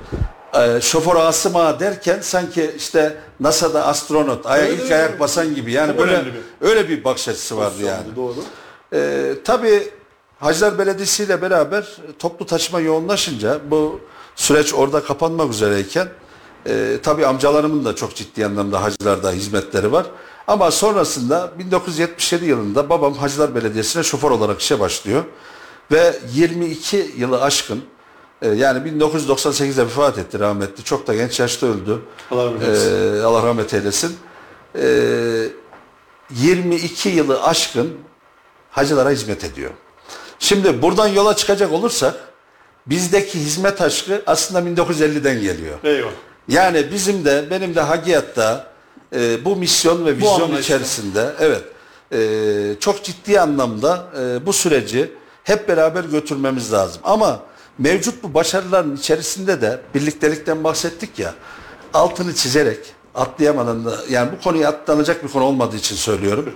E, 0.54 0.82
şoför 0.82 1.16
Asım 1.16 1.56
Ağa 1.56 1.80
derken 1.80 2.20
sanki 2.22 2.72
işte 2.78 3.18
NASA'da 3.40 3.86
astronot, 3.88 4.46
aya 4.46 4.64
Evet, 4.66 4.74
ilk 4.74 4.82
evet, 4.82 4.92
ayak 4.92 5.20
basan 5.20 5.56
gibi. 5.56 5.72
Yani 5.72 5.88
Çok 5.92 6.00
böyle 6.00 6.12
önemli 6.12 6.32
öyle 6.62 6.90
bir 6.90 7.04
bakış 7.04 7.28
açısı 7.28 7.58
vardı 7.58 7.84
yani. 7.86 8.16
Doğru. 8.16 8.36
Ee, 8.94 9.34
tabii 9.46 9.90
Hacılar 10.40 10.80
Belediyesi 10.80 11.24
ile 11.24 11.42
beraber 11.42 11.98
toplu 12.20 12.46
taşıma 12.46 12.80
yoğunlaşınca 12.80 13.60
bu 13.72 14.00
süreç 14.36 14.74
orada 14.74 15.04
kapanmak 15.04 15.54
üzereyken 15.54 16.08
e, 16.68 17.00
tabii 17.04 17.26
amcalarımın 17.26 17.86
da 17.86 17.96
çok 17.96 18.16
ciddi 18.16 18.46
anlamda 18.46 18.84
hacılarda 18.84 19.32
hizmetleri 19.32 19.92
var. 19.92 20.06
Ama 20.48 20.72
sonrasında 20.72 21.52
1977 21.60 22.46
yılında 22.46 22.90
babam 22.90 23.14
Hacılar 23.14 23.56
Belediyesi'ne 23.56 24.04
şoför 24.04 24.32
olarak 24.32 24.62
işe 24.62 24.80
başlıyor. 24.80 25.24
Ve 25.92 26.20
22 26.34 27.12
yılı 27.18 27.42
aşkın 27.42 27.84
e, 28.42 28.50
yani 28.50 28.90
1998'de 28.90 29.84
vefat 29.84 30.18
etti 30.18 30.40
rahmetli. 30.40 30.84
Çok 30.84 31.08
da 31.08 31.16
genç 31.16 31.40
yaşta 31.40 31.68
öldü. 31.68 32.02
Allah 32.32 32.46
rahmet 32.46 32.64
eylesin. 32.64 33.18
Ee, 33.18 33.22
Allah 33.22 33.44
rahmet 33.44 33.74
eylesin. 33.74 34.18
Ee, 34.76 35.50
22 36.32 37.10
yılı 37.10 37.44
aşkın 37.44 37.94
hacılara 38.72 39.10
hizmet 39.10 39.44
ediyor. 39.44 39.72
Şimdi 40.40 40.82
buradan 40.82 41.08
yola 41.08 41.36
çıkacak 41.36 41.72
olursak 41.72 42.16
bizdeki 42.86 43.40
hizmet 43.40 43.82
aşkı 43.82 44.24
aslında 44.28 44.82
1950'den 44.82 45.42
geliyor. 45.42 45.78
Eyvallah. 45.84 46.12
Yani 46.48 46.92
bizim 46.92 47.26
de 47.26 47.46
benim 47.52 47.76
de 47.76 47.82
Hagiyat'ta 47.82 48.68
e, 49.16 49.46
bu 49.46 49.56
misyon 49.56 50.06
ve 50.06 50.18
vizyon 50.18 50.58
içerisinde 50.58 51.30
evet 51.40 51.64
e, 52.14 52.80
çok 52.80 53.04
ciddi 53.04 53.40
anlamda 53.40 54.06
e, 54.20 54.46
bu 54.46 54.54
süreci 54.54 55.12
hep 55.44 55.68
beraber 55.68 56.04
götürmemiz 56.04 56.74
lazım. 56.74 57.02
Ama 57.04 57.40
mevcut 57.78 58.24
bu 58.24 58.34
başarıların 58.34 58.96
içerisinde 58.96 59.62
de 59.62 59.82
birliktelikten 59.96 60.64
bahsettik 60.64 61.20
ya 61.20 61.34
altını 61.94 62.36
çizerek 62.36 62.80
atlayamadan 63.16 63.86
da 63.86 63.98
yani 64.10 64.30
bu 64.38 64.44
konuyu 64.44 64.68
atlanacak 64.68 65.24
bir 65.24 65.30
konu 65.30 65.44
olmadığı 65.44 65.76
için 65.76 65.96
söylüyorum. 65.96 66.54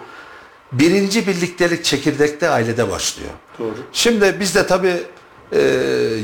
Birinci 0.74 1.28
birliktelik 1.28 1.86
çekirdekte 1.86 2.49
ailede 2.49 2.91
başlıyor. 2.91 3.30
Doğru. 3.59 3.74
Şimdi 3.93 4.38
biz 4.39 4.55
de 4.55 4.67
tabii 4.67 5.03
e, 5.51 5.57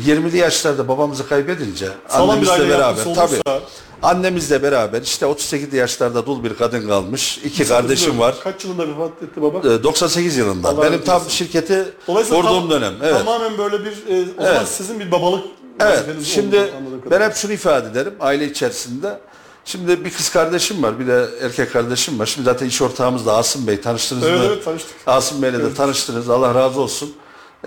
20'li 0.07 0.37
yaşlarda 0.37 0.87
babamızı 0.87 1.27
kaybedince 1.29 1.87
Sağlam 2.07 2.29
annemizle 2.29 2.69
beraber 2.69 2.79
yapısı 2.79 3.13
tabii 3.13 3.35
olursa- 3.35 3.61
annemizle 4.03 4.63
beraber 4.63 5.01
işte 5.01 5.25
38 5.25 5.73
yaşlarda 5.73 6.25
dul 6.25 6.43
bir 6.43 6.53
kadın 6.57 6.87
kalmış. 6.87 7.37
iki 7.37 7.67
kardeşim 7.67 8.19
var. 8.19 8.35
Kaç 8.43 8.63
yılında 8.65 8.87
vefat 8.87 9.23
etti 9.23 9.41
baba? 9.41 9.59
E, 9.73 9.83
98 9.83 10.37
yılında. 10.37 10.69
Allah 10.69 10.83
Benim 10.83 11.03
tam 11.03 11.21
şirketi 11.29 11.85
kurduğum 12.05 12.41
tam- 12.43 12.69
dönem. 12.69 12.93
Evet. 13.03 13.17
Tamamen 13.17 13.57
böyle 13.57 13.85
bir 13.85 13.91
e, 13.91 14.25
o 14.37 14.43
Evet. 14.47 14.67
sizin 14.67 14.99
bir 14.99 15.11
babalık 15.11 15.43
Evet. 15.81 16.05
Şimdi 16.23 16.57
oldu 16.57 16.69
ben 17.11 17.21
hep 17.21 17.35
şunu 17.35 17.53
ifade 17.53 17.89
ederim 17.89 18.13
aile 18.19 18.45
içerisinde. 18.47 19.19
Şimdi 19.65 20.05
bir 20.05 20.09
kız 20.13 20.29
kardeşim 20.29 20.83
var, 20.83 20.99
bir 20.99 21.07
de 21.07 21.29
erkek 21.41 21.73
kardeşim 21.73 22.19
var. 22.19 22.25
Şimdi 22.25 22.45
zaten 22.45 22.65
iş 22.67 22.81
ortağımız 22.81 23.25
da 23.25 23.37
Asım 23.37 23.67
Bey 23.67 23.81
tanıştınız 23.81 24.23
Evet 24.23 24.39
mı? 24.39 24.45
evet 24.47 24.65
tanıştık. 24.65 24.95
Asım 25.07 25.41
Bey'le 25.41 25.53
de 25.53 25.73
tanıştınız. 25.73 26.29
Allah 26.29 26.55
razı 26.55 26.81
olsun. 26.81 27.13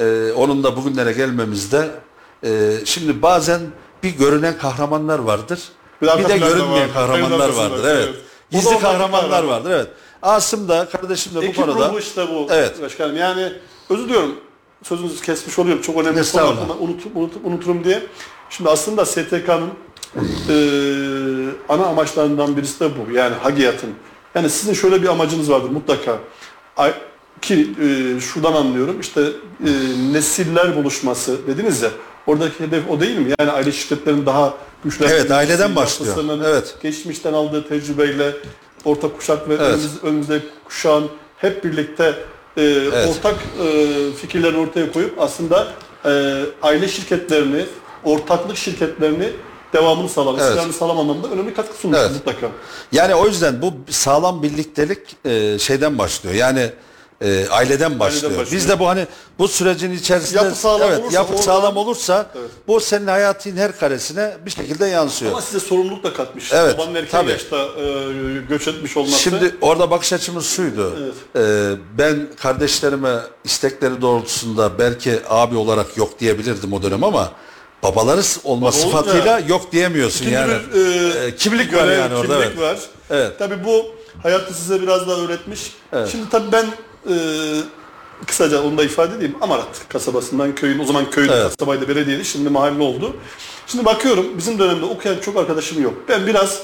Ee, 0.01 0.33
onun 0.37 0.65
da 0.65 0.77
bugünlere 0.77 1.13
gelmemizde 1.13 1.91
e, 2.45 2.73
şimdi 2.85 3.23
bazen 3.23 3.61
bir 4.03 4.11
görünen 4.11 4.59
kahramanlar 4.59 5.19
vardır. 5.19 5.61
Bir 6.03 6.07
Bir, 6.19 6.29
de 6.29 6.39
görünmeyen 6.39 6.81
vardır. 6.81 6.95
kahramanlar 6.95 7.49
vardır. 7.49 7.85
Evet. 7.85 8.05
evet. 8.09 8.15
Gizli 8.51 8.79
kahramanlar 8.79 9.31
kahraman. 9.31 9.49
vardır. 9.49 9.71
Evet. 9.71 9.89
Asım 10.23 10.69
da 10.69 10.89
kardeşim 10.89 11.35
de 11.35 11.39
bu 11.39 11.43
Ekip 11.45 11.57
konuda 11.57 11.89
ruhu 11.89 11.99
işte 11.99 12.29
bu 12.29 12.47
Evet. 12.51 12.83
başkanım. 12.83 13.17
Yani 13.17 13.53
özür 13.91 14.05
diliyorum 14.05 14.35
sözünüzü 14.83 15.23
kesmiş 15.25 15.59
oluyorum. 15.59 15.83
Çok 15.83 15.95
önemli 15.95 16.09
bir 16.09 16.13
konu 16.13 16.21
Estağfurullah. 16.21 16.81
unutup, 16.81 17.17
unutup, 17.17 17.47
unuturum 17.47 17.85
diye. 17.85 18.03
Şimdi 18.51 18.71
aslında 18.71 19.05
STK'nın 19.07 19.71
e, 20.49 20.55
ana 21.69 21.87
amaçlarından 21.87 22.57
birisi 22.57 22.81
de 22.81 22.89
bu. 22.91 23.13
Yani 23.13 23.35
Hagiyat'ın. 23.35 23.91
Yani 24.35 24.51
sizin 24.51 24.73
şöyle 24.75 25.03
bir 25.03 25.09
amacınız 25.09 25.51
vardır 25.51 25.69
mutlaka. 25.71 26.19
Ay- 26.77 26.95
Ki 27.43 27.69
e, 27.83 28.21
şuradan 28.21 28.53
anlıyorum 28.53 29.01
işte 29.01 29.21
e, 29.67 29.71
nesiller 30.13 30.77
buluşması 30.77 31.47
dediniz 31.47 31.83
ya 31.83 31.91
oradaki 32.27 32.61
hedef 32.61 32.91
o 32.91 33.01
değil 33.01 33.19
mi? 33.19 33.35
Yani 33.41 33.51
aile 33.51 33.73
şirketlerinin 33.73 34.27
daha 34.27 34.55
güçlendirilmesi, 34.85 35.21
Evet, 35.27 35.31
aileden 35.33 35.77
başlıyor. 35.77 36.17
Evet. 36.45 36.75
geçmişten 36.83 37.33
aldığı 37.33 37.69
tecrübeyle 37.69 38.33
orta 38.85 39.09
kuşak 39.13 39.49
ve 39.49 39.55
Evet. 39.55 39.61
önümüz, 39.69 39.91
önümüzdeki 40.05 40.47
kuşağın 40.65 41.09
hep 41.37 41.65
birlikte 41.65 42.15
e, 42.57 42.89
ortak 43.09 43.35
e, 43.65 43.87
fikirlerini 44.21 44.59
ortaya 44.59 44.93
koyup 44.93 45.21
aslında 45.21 45.69
e, 46.05 46.43
aile 46.63 46.89
şirketlerini, 46.89 47.65
ortaklık 48.05 48.57
şirketlerini 48.57 49.29
devamını 49.73 50.09
sağlar, 50.09 50.33
Evet. 50.35 50.43
istikrarını 50.43 50.73
sağlam 50.73 50.99
anlamda 50.99 51.29
önemli 51.29 51.55
katkı 51.55 51.79
sunmuş 51.79 51.99
Evet. 52.01 52.11
mutlaka. 52.13 52.49
Yani 52.93 53.15
o 53.15 53.27
yüzden 53.27 53.63
bu 53.63 53.75
sağlam 53.91 54.43
birliktelik 54.43 55.17
e, 55.25 55.59
şeyden 55.59 55.99
başlıyor. 55.99 56.35
Yani 56.35 56.71
e, 57.21 57.49
aileden 57.49 58.01
başlıyor. 58.01 58.31
başlıyor. 58.39 58.49
Biz 58.53 58.69
de 58.69 58.79
bu 58.79 58.89
hani 58.89 59.07
bu 59.39 59.49
sürecin 59.49 59.93
içerisinde 59.93 60.45
Yapı 60.45 60.57
sağlam 60.57 60.89
evet, 60.89 61.01
olursa 61.01 61.15
yapı 61.17 61.43
sağlam 61.43 61.77
olursa 61.77 62.27
Evet. 62.39 62.51
bu 62.69 62.81
senin 62.81 63.07
hayatın 63.07 63.57
her 63.57 63.79
karesine 63.79 64.37
bir 64.47 64.51
şekilde 64.51 64.87
yansıyor. 64.87 65.33
Ama 65.33 65.41
size 65.41 65.61
sorumluluk 65.61 66.05
da 66.05 66.13
katmış. 66.13 66.53
Evet, 66.53 66.79
Babanın 66.79 66.95
erken 66.95 67.11
tabii. 67.21 67.31
yaşta 67.31 67.57
e, 67.57 67.93
göç 68.49 68.69
etmiş 68.69 68.97
olması. 68.97 69.19
Şimdi 69.19 69.57
orada 69.61 69.91
bakış 69.91 70.13
açımız 70.13 70.47
şuydu. 70.47 71.13
E, 71.37 71.71
ben 71.99 72.29
kardeşlerime 72.41 73.15
istekleri 73.45 74.01
doğrultusunda 74.03 74.79
belki 74.79 75.19
abi 75.29 75.57
olarak 75.57 75.97
yok 75.97 76.21
diyebilirdim 76.21 76.73
o 76.73 76.83
dönem 76.83 77.05
ama 77.05 77.33
babaları 77.83 78.23
olma 78.45 78.63
Baba 78.63 78.73
sıfatıyla 78.73 79.39
yok 79.49 79.73
diyemiyorsun 79.73 80.19
İkinci 80.19 80.35
yani. 80.35 80.53
bir, 80.75 81.21
e, 81.23 81.27
E, 81.27 81.37
kimlik 81.37 81.71
görev, 81.71 81.87
var 81.87 81.93
yani 81.93 82.15
orada. 82.15 82.41
Kimlik 82.41 82.47
evet. 82.47 82.59
var. 82.61 82.79
Evet. 83.11 83.39
Tabii 83.39 83.65
bu 83.65 83.87
hayatı 84.23 84.55
size 84.55 84.83
biraz 84.83 85.09
daha 85.09 85.17
öğretmiş. 85.21 85.73
Evet. 85.93 86.09
Şimdi 86.13 86.29
tabii 86.31 86.53
ben 86.53 86.65
e, 87.11 87.15
kısaca 88.27 88.63
onu 88.63 88.79
da 88.79 88.85
ifade 88.85 89.17
edeyim. 89.17 89.37
Amarat 89.41 89.89
kasabasından 89.89 90.55
köyün, 90.55 90.79
o 90.79 90.85
zaman 90.85 91.11
köydü, 91.11 91.33
Evet. 91.35 91.57
kasabaydı, 91.57 91.89
belediyeydi, 91.89 92.25
şimdi 92.25 92.49
mahalle 92.49 92.83
oldu. 92.83 93.17
Şimdi 93.67 93.85
bakıyorum 93.85 94.27
bizim 94.39 94.59
dönemde 94.59 94.85
okuyan 94.85 95.19
çok 95.19 95.37
arkadaşım 95.37 95.83
yok. 95.83 95.95
Ben 96.09 96.27
biraz 96.27 96.63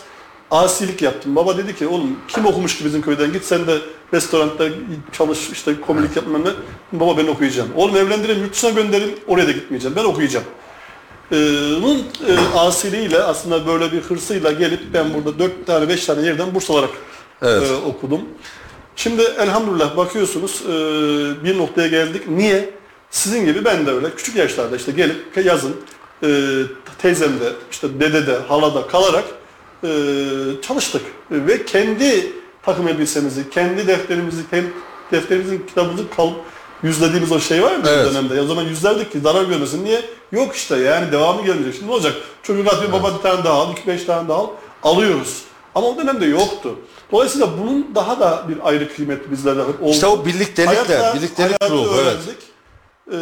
asilik 0.50 1.02
yaptım. 1.02 1.36
Baba 1.36 1.56
dedi 1.58 1.76
ki 1.76 1.86
oğlum 1.86 2.16
kim 2.28 2.46
okumuş 2.46 2.78
ki 2.78 2.84
bizim 2.84 3.02
köyden 3.02 3.32
git 3.32 3.44
sen 3.44 3.66
de 3.66 3.78
restoranda 4.14 4.68
çalış 5.12 5.50
işte 5.52 5.80
komilik 5.86 6.16
yapmam 6.16 6.44
ne. 6.44 6.50
Baba 6.92 7.16
ben 7.16 7.26
okuyacağım. 7.26 7.68
Oğlum 7.76 7.96
evlendirin 7.96 8.40
yurt 8.40 8.52
dışına 8.52 8.70
gönderin 8.70 9.18
oraya 9.26 9.46
da 9.46 9.52
gitmeyeceğim. 9.52 9.96
Ben 9.96 10.04
okuyacağım. 10.04 10.44
Bunun 11.82 11.98
e, 11.98 12.58
asiliyle 12.58 13.22
aslında 13.22 13.66
böyle 13.66 13.92
bir 13.92 14.00
hırsıyla 14.00 14.52
gelip 14.52 14.80
ben 14.94 15.14
burada 15.14 15.38
dört 15.38 15.66
tane 15.66 15.88
beş 15.88 16.06
tane 16.06 16.26
yerden 16.26 16.54
burs 16.54 16.70
alarak 16.70 16.90
Evet. 17.42 17.70
e, 17.70 17.74
okudum. 17.74 18.20
Şimdi 18.96 19.22
elhamdülillah 19.22 19.96
bakıyorsunuz 19.96 20.62
e, 20.66 20.70
bir 21.44 21.58
noktaya 21.58 21.88
geldik. 21.88 22.28
Niye? 22.28 22.70
Sizin 23.10 23.44
gibi 23.46 23.64
ben 23.64 23.86
de 23.86 23.90
öyle 23.90 24.14
küçük 24.14 24.36
yaşlarda 24.36 24.76
işte 24.76 24.92
gelip 24.92 25.36
yazın 25.44 25.76
e, 26.22 26.28
teyzemde, 27.02 27.52
işte 27.70 28.00
dedede, 28.00 28.38
halada 28.48 28.86
kalarak 28.86 29.24
e, 29.84 29.88
çalıştık. 30.62 31.02
Ve 31.30 31.64
kendi 31.64 32.32
takım 32.62 32.88
elbisemizi, 32.88 33.50
kendi 33.50 33.86
defterimizi, 33.86 34.50
kendi 34.50 34.68
defterimizin 35.12 35.66
kitabımızı 35.68 36.10
kal 36.16 36.30
yüzlediğimiz 36.82 37.32
o 37.32 37.40
şey 37.40 37.62
var 37.62 37.76
mı 37.76 37.84
Evet. 37.88 38.06
o 38.06 38.10
dönemde? 38.10 38.42
O 38.42 38.46
zaman 38.46 38.62
yüzlerdik 38.62 39.12
ki 39.12 39.20
zarar 39.20 39.44
görmesin. 39.44 39.84
Niye? 39.84 40.00
Yok 40.32 40.56
işte 40.56 40.76
yani 40.76 41.12
devamı 41.12 41.44
gelmeyecek. 41.44 41.74
Şimdi 41.74 41.90
ne 41.90 41.94
olacak? 41.94 42.14
Çocuk 42.42 42.72
atıyor 42.72 42.92
baba 42.92 43.14
bir 43.16 43.22
tane 43.22 43.44
daha 43.44 43.54
al, 43.54 43.72
iki 43.72 43.86
beş 43.86 44.04
tane 44.04 44.28
daha 44.28 44.38
al. 44.38 44.48
Alıyoruz. 44.82 45.42
Ama 45.74 45.86
o 45.86 45.96
dönemde 45.96 46.26
yoktu. 46.26 46.74
Dolayısıyla 47.12 47.48
bunun 47.58 47.90
daha 47.94 48.20
da 48.20 48.44
bir 48.48 48.56
ayrı 48.68 48.96
kıymeti 48.96 49.30
bizlerde 49.30 49.62
oldu. 49.62 49.76
İşte 49.90 50.06
o 50.06 50.26
birliktelikle, 50.26 51.12
birliktelik 51.14 51.60
hayatı 51.60 51.74
ruhu 51.74 52.00
evet. 52.02 52.16
Ee, 53.12 53.16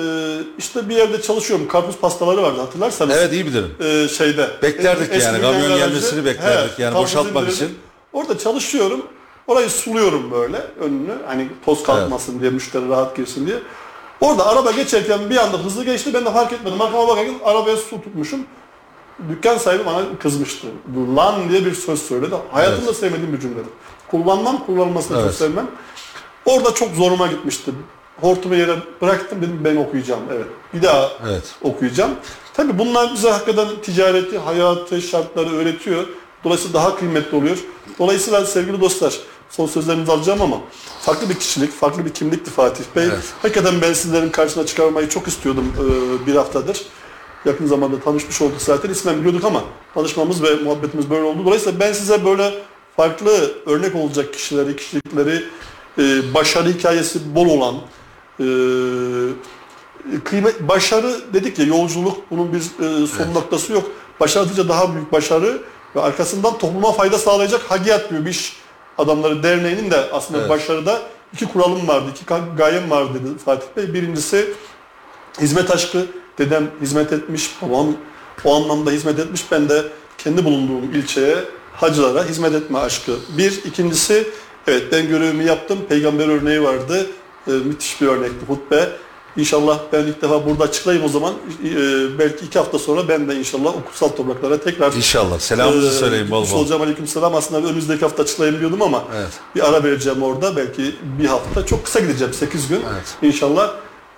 işte 0.59 0.88
bir 0.88 0.96
yerde 0.96 1.22
çalışıyorum. 1.22 1.68
Karpuz 1.68 1.96
pastaları 1.96 2.42
vardı 2.42 2.61
hatırlarsanız. 2.61 3.16
Evet 3.16 3.32
iyi 3.32 3.46
bilirim. 3.46 3.74
Ee, 3.80 4.09
şeyde. 4.09 4.50
Beklerdik 4.62 5.12
Eski 5.12 5.24
yani, 5.24 5.40
kamyon 5.40 5.78
gelmesini 5.78 6.24
beklerdik 6.24 6.78
yani 6.78 6.92
karpuz 6.92 7.02
boşaltmak 7.02 7.52
için. 7.52 7.78
Orada 8.12 8.38
çalışıyorum. 8.38 9.07
Orayı 9.47 9.70
suluyorum 9.70 10.30
böyle 10.30 10.57
önünü. 10.80 11.12
Hani 11.26 11.49
toz 11.64 11.82
kalkmasın 11.82 12.40
diye, 12.40 12.51
müşteri 12.51 12.88
rahat 12.88 13.16
girsin 13.16 13.47
diye. 13.47 13.57
Orada 14.20 14.47
araba 14.47 14.70
geçerken 14.70 15.30
bir 15.30 15.36
anda 15.36 15.59
hızlı 15.59 15.84
geçti. 15.84 16.14
Ben 16.14 16.24
de 16.24 16.32
fark 16.32 16.53
etmedim. 16.53 16.80
Arkama 16.80 17.09
bakarken 17.09 17.34
arabaya 17.44 17.76
su 17.76 17.90
tutmuşum. 18.03 18.40
Dükkan 19.28 19.59
sahibi 19.59 19.86
bana 19.86 20.03
kızmıştı. 20.22 20.66
Lan 21.16 21.49
diye 21.49 21.64
bir 21.64 21.74
söz 21.74 22.03
söyledi. 22.03 22.34
Hayatımda 22.53 22.94
sevmediğim 22.94 23.32
bir 23.32 23.40
cümledir. 23.40 23.70
Kullanmam, 24.11 24.66
kullanılmasını 24.66 25.16
çok 25.16 25.24
Evet. 25.26 25.34
sevmem. 25.34 25.66
Orada 26.47 26.74
çok 26.74 26.94
zoruma 26.94 27.26
gitmişti. 27.26 27.70
Hortumu 28.20 28.55
yere 28.55 28.76
bıraktım 29.03 29.42
dedim 29.42 29.61
ben 29.64 29.76
okuyacağım. 29.76 30.20
Evet. 30.34 30.47
Bir 30.74 30.82
daha 30.82 31.11
Evet. 31.28 31.55
okuyacağım. 31.62 32.11
Tabii 32.55 32.78
bunlar 32.78 33.12
bize 33.14 33.30
hakikaten 33.30 33.68
ticareti, 33.82 34.38
hayatı, 34.38 35.03
şartları 35.03 35.51
öğretiyor. 35.57 36.05
Dolayısıyla 36.44 36.74
daha 36.80 36.97
kıymetli 36.97 37.36
oluyor. 37.36 37.59
Dolayısıyla 37.99 38.47
sevgili 38.47 38.80
dostlar, 38.80 39.18
son 39.51 39.66
sözlerinizi 39.66 40.12
alacağım 40.12 40.42
ama 40.42 40.61
farklı 41.01 41.28
bir 41.28 41.34
kişilik, 41.34 41.72
farklı 41.72 42.05
bir 42.05 42.11
kimlikti 42.14 42.51
Fatih 42.51 42.84
Bey. 42.97 43.05
Evet. 43.05 43.24
Hakikaten 43.42 43.74
ben 43.82 43.92
sizlerin 43.92 44.30
karşısına 44.30 44.66
çıkarmayı 44.66 45.09
çok 45.09 45.28
istiyordum 45.28 45.72
e, 45.78 46.26
bir 46.26 46.34
haftadır. 46.34 46.82
Yakın 47.44 47.66
zamanda 47.66 48.01
tanışmış 48.01 48.42
olduk 48.42 48.61
zaten. 48.61 48.90
İsmen 48.90 49.18
biliyorduk 49.18 49.44
ama 49.44 49.64
tanışmamız 49.94 50.42
ve 50.42 50.55
muhabbetimiz 50.55 51.11
böyle 51.11 51.22
oldu. 51.22 51.44
Dolayısıyla 51.44 51.80
ben 51.80 51.92
size 51.92 52.24
böyle 52.24 52.55
farklı 52.97 53.55
örnek 53.66 53.94
olacak 53.94 54.32
kişileri, 54.32 54.76
kişilikleri, 54.76 55.44
e, 55.99 56.34
başarı 56.34 56.68
hikayesi 56.68 57.34
bol 57.34 57.47
olan, 57.47 57.74
e, 58.40 58.47
kıymet 60.24 60.68
başarı 60.68 61.34
dedik 61.34 61.59
ya 61.59 61.64
yolculuk 61.64 62.16
bunun 62.30 62.53
bir 62.53 62.59
e, 62.59 63.07
son 63.07 63.34
noktası 63.34 63.72
yok. 63.72 63.84
Başarı 64.20 64.68
daha 64.68 64.94
büyük 64.94 65.12
başarı 65.12 65.62
ve 65.97 66.01
arkasından 66.01 66.59
topluma 66.59 66.92
fayda 66.92 67.18
sağlayacak 67.18 67.62
Hagiyat 67.62 68.12
bir 68.12 68.30
iş 68.30 68.57
adamları 68.99 69.42
derneğinin 69.42 69.90
de 69.90 69.97
aslında 70.12 70.38
Evet. 70.40 70.51
başarıda 70.51 71.03
iki 71.32 71.47
kuralım 71.47 71.88
vardı, 71.88 72.07
iki 72.11 72.24
ga- 72.24 72.57
gayem 72.57 72.90
vardı 72.90 73.11
dedi 73.24 73.38
Fatih 73.44 73.66
Bey. 73.76 73.94
Birincisi 73.94 74.49
hizmet 75.40 75.70
aşkı. 75.70 76.07
Dedem 76.38 76.70
hizmet 76.80 77.12
etmiş, 77.12 77.51
babam 77.62 77.86
o 78.44 78.57
anlamda 78.57 78.90
hizmet 78.90 79.18
etmiş. 79.18 79.44
Ben 79.53 79.68
de 79.68 79.82
kendi 80.18 80.44
bulunduğum 80.44 80.94
ilçeye 80.94 81.36
hacılara 81.74 82.24
hizmet 82.24 82.55
etme 82.55 82.78
aşkı. 82.78 83.12
Bir, 83.38 83.53
ikincisi 83.64 84.28
evet 84.66 84.82
ben 84.92 85.09
görevimi 85.09 85.44
yaptım. 85.44 85.78
Peygamber 85.88 86.28
örneği 86.28 86.62
vardı. 86.62 87.07
Ee, 87.49 87.51
müthiş 87.51 88.01
bir 88.01 88.07
örnekti 88.07 88.47
hutbe. 88.49 88.88
İnşallah 89.37 89.78
ben 89.93 90.03
ilk 90.07 90.22
defa 90.22 90.47
burada 90.47 90.64
açıklayayım 90.64 91.07
o 91.07 91.09
zaman. 91.09 91.34
Ee, 91.64 92.18
belki 92.18 92.45
iki 92.45 92.59
hafta 92.59 92.78
sonra 92.78 93.09
ben 93.09 93.28
de 93.28 93.37
inşallah 93.37 93.68
o 93.76 93.84
kutsal 93.84 94.09
topraklara 94.09 94.61
tekrar 94.61 94.93
İnşallah. 94.93 95.39
Selamımızı 95.39 95.89
ee, 95.89 95.91
söyleyin 95.91 96.30
bol 96.30 96.51
bol. 96.53 96.59
olacağım 96.59 96.82
aleyküm 96.82 97.07
selam. 97.07 97.34
Aslında 97.34 97.66
önümüzdeki 97.68 98.01
hafta 98.01 98.22
açıklayayım 98.22 98.61
diyordum 98.61 98.82
ama 98.82 99.05
Evet. 99.16 99.32
bir 99.55 99.68
ara 99.68 99.84
vereceğim 99.84 100.22
orada. 100.22 100.57
Belki 100.57 100.95
bir 101.18 101.26
hafta. 101.26 101.66
Çok 101.66 101.84
kısa 101.84 102.01
gideceğim. 102.01 102.34
8 102.34 102.68
gün. 102.68 102.80
Evet. 102.95 103.14
İnşallah. 103.22 103.70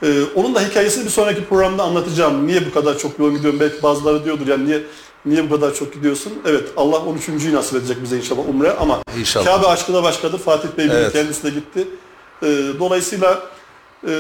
Ee, 0.03 0.23
onun 0.35 0.55
da 0.55 0.61
hikayesini 0.61 1.05
bir 1.05 1.11
sonraki 1.11 1.45
programda 1.45 1.83
anlatacağım. 1.83 2.47
Niye 2.47 2.66
bu 2.66 2.75
kadar 2.75 2.99
çok 2.99 3.19
yoğun 3.19 3.37
gidiyorum? 3.37 3.61
Belki 3.61 3.83
bazıları 3.83 4.25
diyordur 4.25 4.47
yani 4.47 4.66
niye 4.66 4.83
niye 5.27 5.51
bu 5.51 5.55
kadar 5.55 5.75
çok 5.75 5.93
gidiyorsun? 5.95 6.33
Evet 6.47 6.69
Allah 6.77 6.97
13.'yü 6.97 7.55
nasip 7.55 7.75
edecek 7.77 7.97
bize 8.03 8.16
inşallah 8.16 8.49
Umre 8.49 8.73
ama 8.73 8.99
İnşallah. 9.19 9.45
Kabe 9.45 9.66
aşkı 9.66 9.95
da 9.95 10.03
başkadır. 10.03 10.39
Fatih 10.39 10.69
Bey 10.79 10.87
Evet. 10.93 11.12
kendisi 11.12 11.43
de 11.45 11.51
gitti. 11.51 11.89
Ee, 12.43 12.47
dolayısıyla 12.79 13.43
e, 14.09 14.12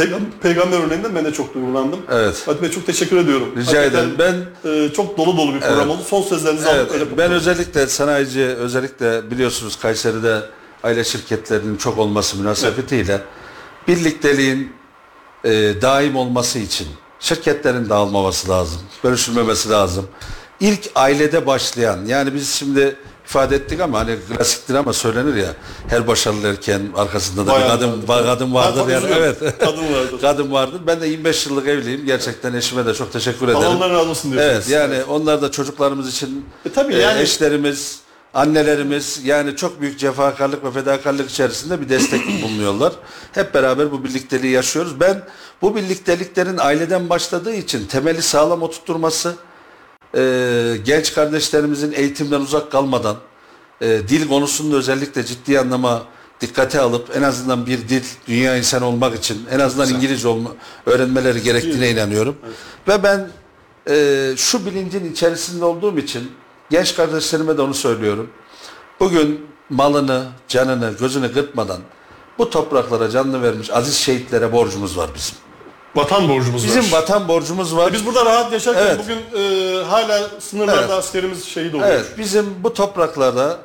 peygam- 0.00 0.40
peygamber 0.42 0.78
örneğinden 0.86 1.14
ben 1.14 1.24
de 1.24 1.32
çok 1.32 1.54
duygulandım. 1.54 2.00
Evet. 2.10 2.34
Fatih 2.34 2.62
Bey 2.62 2.70
çok 2.70 2.86
teşekkür 2.86 3.16
ediyorum. 3.16 3.54
Rica 3.56 3.78
Hakikaten, 3.80 4.08
ederim. 4.08 4.48
Ben 4.64 4.70
e, 4.70 4.92
çok 4.92 5.18
dolu 5.18 5.36
dolu 5.36 5.54
bir 5.54 5.60
program 5.60 5.78
Evet. 5.78 5.88
oldu. 5.90 6.02
Son 6.08 6.22
sözlerinizi 6.22 6.68
alıp 6.68 6.78
Evet, 6.80 6.92
öyle 6.92 7.18
ben 7.18 7.32
özellikle 7.32 7.86
sanayici, 7.86 8.44
özellikle 8.44 9.30
biliyorsunuz 9.30 9.78
Kayseri'de 9.78 10.40
aile 10.82 11.04
şirketlerinin 11.04 11.76
çok 11.76 11.98
olması 11.98 12.36
münasebetiyle 12.36 13.20
birlikteliğin 13.88 14.72
e, 15.44 15.50
daim 15.82 16.16
olması 16.16 16.58
için 16.58 16.88
şirketlerin 17.20 17.88
dağılmaması 17.88 18.48
lazım, 18.48 18.80
bölüşülmemesi 19.04 19.70
lazım. 19.70 20.08
İlk 20.60 20.90
ailede 20.94 21.46
başlayan, 21.46 22.04
yani 22.06 22.34
biz 22.34 22.50
şimdi 22.50 22.96
ifade 23.30 23.56
ettik 23.56 23.80
ama 23.80 23.98
hani 23.98 24.16
klasiktir 24.28 24.74
ama 24.74 24.92
söylenir 24.92 25.34
ya, 25.34 25.54
her 25.88 26.06
başarılı 26.06 26.48
erkeğin 26.48 26.92
arkasında 26.96 27.46
da 27.46 27.60
bir 27.60 27.66
kadın, 27.68 28.08
vardır. 28.08 28.24
kadın 28.26 28.54
vardır 28.54 28.88
yani. 28.92 29.06
Evet. 29.16 29.38
Kadın 29.60 29.94
vardır. 29.94 30.18
kadın 30.20 30.52
vardır. 30.52 30.80
Ben 30.86 31.00
de 31.00 31.06
25 31.06 31.46
yıllık 31.46 31.68
evliyim. 31.68 32.06
Gerçekten 32.06 32.54
eşime 32.54 32.86
de 32.86 32.94
çok 32.94 33.12
teşekkür 33.12 33.48
ederim. 33.48 33.66
Allah 33.66 33.90
razı 33.90 34.10
olsun 34.10 34.32
diyorsunuz. 34.32 34.54
Evet 34.54 34.68
yani 34.68 35.04
onlar 35.04 35.42
da 35.42 35.50
çocuklarımız 35.50 36.08
için 36.08 36.46
E 36.66 36.72
tabii 36.72 36.94
e, 36.94 36.98
yani- 36.98 37.20
eşlerimiz, 37.20 37.98
annelerimiz 38.34 39.20
yani 39.24 39.56
çok 39.56 39.80
büyük 39.80 39.98
cefakarlık 39.98 40.64
ve 40.64 40.70
fedakarlık 40.70 41.30
içerisinde 41.30 41.80
bir 41.80 41.88
destek 41.88 42.20
bulunuyorlar. 42.42 42.92
Hep 43.32 43.54
beraber 43.54 43.92
bu 43.92 44.04
birlikteliği 44.04 44.52
yaşıyoruz. 44.52 45.00
Ben 45.00 45.22
bu 45.62 45.76
birlikteliklerin 45.76 46.56
aileden 46.58 47.08
başladığı 47.08 47.54
için 47.54 47.86
temeli 47.86 48.22
sağlam 48.22 48.62
oturtturması, 48.62 49.34
e, 50.16 50.76
genç 50.84 51.14
kardeşlerimizin 51.14 51.92
eğitimden 51.92 52.40
uzak 52.40 52.72
kalmadan 52.72 53.16
e, 53.80 53.86
dil 54.08 54.28
konusunda 54.28 54.76
özellikle 54.76 55.24
ciddi 55.24 55.60
anlama 55.60 56.02
dikkate 56.40 56.80
alıp 56.80 57.16
en 57.16 57.22
azından 57.22 57.66
bir 57.66 57.88
dil 57.88 58.02
dünya 58.28 58.56
insan 58.56 58.82
olmak 58.82 59.18
için 59.18 59.46
en 59.50 59.58
azından 59.60 59.88
İngilizce 59.88 60.28
olma, 60.28 60.50
öğrenmeleri 60.86 61.42
gerektiğine 61.42 61.90
inanıyorum. 61.90 62.36
Ve 62.88 63.02
ben 63.02 63.30
e, 63.90 64.26
şu 64.36 64.66
bilincin 64.66 65.12
içerisinde 65.12 65.64
olduğum 65.64 65.98
için 65.98 66.32
genç 66.70 66.96
kardeşlerime 66.96 67.56
de 67.56 67.62
onu 67.62 67.74
söylüyorum. 67.74 68.30
Bugün 69.00 69.46
malını, 69.70 70.26
canını, 70.48 70.94
gözünü 71.00 71.32
kırpmadan 71.32 71.80
bu 72.38 72.50
topraklara 72.50 73.10
canını 73.10 73.42
vermiş 73.42 73.70
aziz 73.70 73.94
şehitlere 73.94 74.52
borcumuz 74.52 74.96
var 74.98 75.10
bizim. 75.14 75.49
Vatan 75.94 76.28
borcumuz 76.28 76.64
Bizim 76.64 76.92
var. 76.92 76.98
vatan 77.02 77.28
borcumuz 77.28 77.76
var. 77.76 77.92
Biz 77.92 78.06
burada 78.06 78.24
rahat 78.24 78.52
yaşarken 78.52 78.82
Evet. 78.86 78.98
bugün 79.02 79.18
e, 79.42 79.82
hala 79.84 80.30
sınırlarda 80.40 80.80
Evet. 80.80 80.90
askerimiz 80.90 81.44
şehit 81.44 81.74
oluyor. 81.74 81.88
Evet, 81.88 82.06
bizim 82.18 82.64
bu 82.64 82.74
topraklarda 82.74 83.58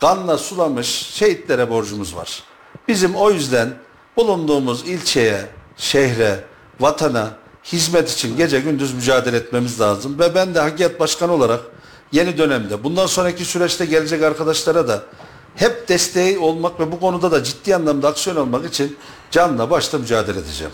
kanla 0.00 0.38
sulamış 0.38 0.86
şehitlere 0.88 1.70
borcumuz 1.70 2.16
var. 2.16 2.42
Bizim 2.88 3.14
o 3.16 3.30
yüzden 3.30 3.74
bulunduğumuz 4.16 4.82
ilçeye, 4.88 5.46
şehre, 5.76 6.44
vatana 6.80 7.30
hizmet 7.64 8.10
için 8.10 8.36
gece 8.36 8.60
gündüz 8.60 8.94
mücadele 8.94 9.36
etmemiz 9.36 9.80
lazım. 9.80 10.18
Ve 10.18 10.34
ben 10.34 10.54
de 10.54 10.60
Hakiyat 10.60 11.00
Başkanı 11.00 11.32
olarak 11.32 11.60
yeni 12.12 12.38
dönemde, 12.38 12.84
bundan 12.84 13.06
sonraki 13.06 13.44
süreçte 13.44 13.84
gelecek 13.84 14.22
arkadaşlara 14.22 14.88
da 14.88 15.02
hep 15.56 15.88
desteği 15.88 16.38
olmak 16.38 16.80
ve 16.80 16.92
bu 16.92 17.00
konuda 17.00 17.30
da 17.30 17.44
ciddi 17.44 17.76
anlamda 17.76 18.08
aksiyon 18.08 18.36
almak 18.36 18.66
için 18.66 18.96
canla 19.30 19.70
başla 19.70 19.98
mücadele 19.98 20.38
edeceğim. 20.38 20.72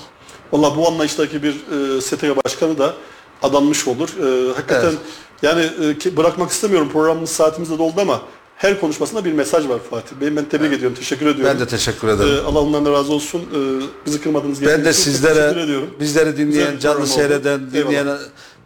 Valla 0.52 0.76
bu 0.76 0.88
anlayıştaki 0.88 1.42
bir 1.42 1.52
e, 1.96 2.00
STK 2.00 2.44
başkanı 2.44 2.78
da 2.78 2.94
adanmış 3.42 3.88
olur. 3.88 4.08
E, 4.08 4.52
hakikaten 4.54 4.88
Evet. 4.88 4.98
yani 5.42 5.70
e, 6.12 6.16
bırakmak 6.16 6.50
istemiyorum 6.50 6.88
programımız 6.92 7.30
saatimiz 7.30 7.70
de 7.70 7.78
doldu 7.78 8.00
ama 8.00 8.20
her 8.56 8.80
konuşmasında 8.80 9.24
bir 9.24 9.32
mesaj 9.32 9.68
var 9.68 9.78
Fatih 9.90 10.16
Bey. 10.20 10.36
Ben 10.36 10.44
tebrik 10.44 10.72
ediyorum, 10.72 10.96
teşekkür 10.96 11.26
ediyorum. 11.26 11.54
Ben 11.54 11.60
de 11.60 11.66
teşekkür 11.70 12.08
ederim. 12.08 12.34
E, 12.34 12.40
Allah 12.40 12.58
ondan 12.60 12.84
da 12.86 12.92
razı 12.92 13.12
olsun. 13.12 13.40
E, 13.40 14.06
bizi 14.06 14.20
kırmadığınız 14.20 14.62
Ben 14.62 14.68
de 14.68 14.72
için 14.72 14.82
çok 14.84 14.94
teşekkür 14.94 15.10
sizlere, 15.12 15.62
ediyorum. 15.62 15.90
bizleri 16.00 16.30
Güzel 16.30 16.36
dinleyen, 16.46 16.74
bir 16.74 16.78
canlı 16.80 16.96
program 16.98 17.12
oldu. 17.12 17.20
seyreden, 17.20 17.60
Eyvallah. 17.74 18.18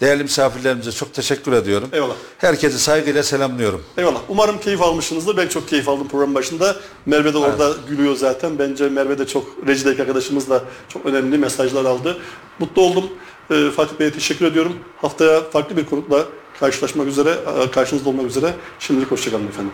Değerli 0.03 0.23
misafirlerimize 0.23 0.93
çok 0.93 1.15
teşekkür 1.15 1.53
ediyorum. 1.53 1.89
Eyvallah. 1.93 2.15
Herkesi 2.39 2.79
saygıyla 2.79 3.23
selamlıyorum. 3.23 3.85
Eyvallah. 3.99 4.21
Umarım 4.29 4.61
keyif 4.61 4.83
almışsınızdır. 4.83 5.37
Ben 5.37 5.49
çok 5.49 5.69
keyif 5.69 5.89
aldım 5.89 6.09
programın 6.09 6.35
başında. 6.35 6.77
Merve 7.07 7.33
de 7.33 7.39
orada 7.39 7.71
gülüyor 7.89 8.17
zaten. 8.17 8.59
Bence 8.59 8.89
Merve 8.89 9.19
de 9.19 9.27
çok, 9.27 9.47
rejideki 9.67 10.03
arkadaşımız 10.03 10.51
da 10.51 10.65
çok 10.89 11.07
önemli 11.07 11.39
mesajlar 11.39 11.85
aldı. 11.85 12.19
Mutlu 12.59 12.83
oldum. 12.83 13.05
Ee, 13.51 13.71
Fatih 13.77 13.99
Bey'e 14.01 14.13
teşekkür 14.13 14.47
ediyorum. 14.47 14.77
Haftaya 14.97 15.41
farklı 15.51 15.77
bir 15.77 15.87
konukla 15.87 16.25
karşılaşmak 16.61 17.07
üzere, 17.07 17.31
e, 17.31 17.71
karşınızda 17.71 18.09
olmak 18.09 18.27
üzere. 18.27 18.55
Şimdilik 18.79 19.11
hoşçakalın 19.11 19.49
efendim. 19.49 19.73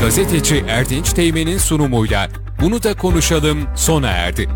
Gazeteci 0.00 0.64
Erdinç 0.68 1.12
Teğmen'in 1.12 1.58
sunumuyla 1.58 2.28
Bunu 2.62 2.82
da 2.82 2.96
konuşalım 2.96 3.58
sona 3.76 4.08
erdi. 4.08 4.48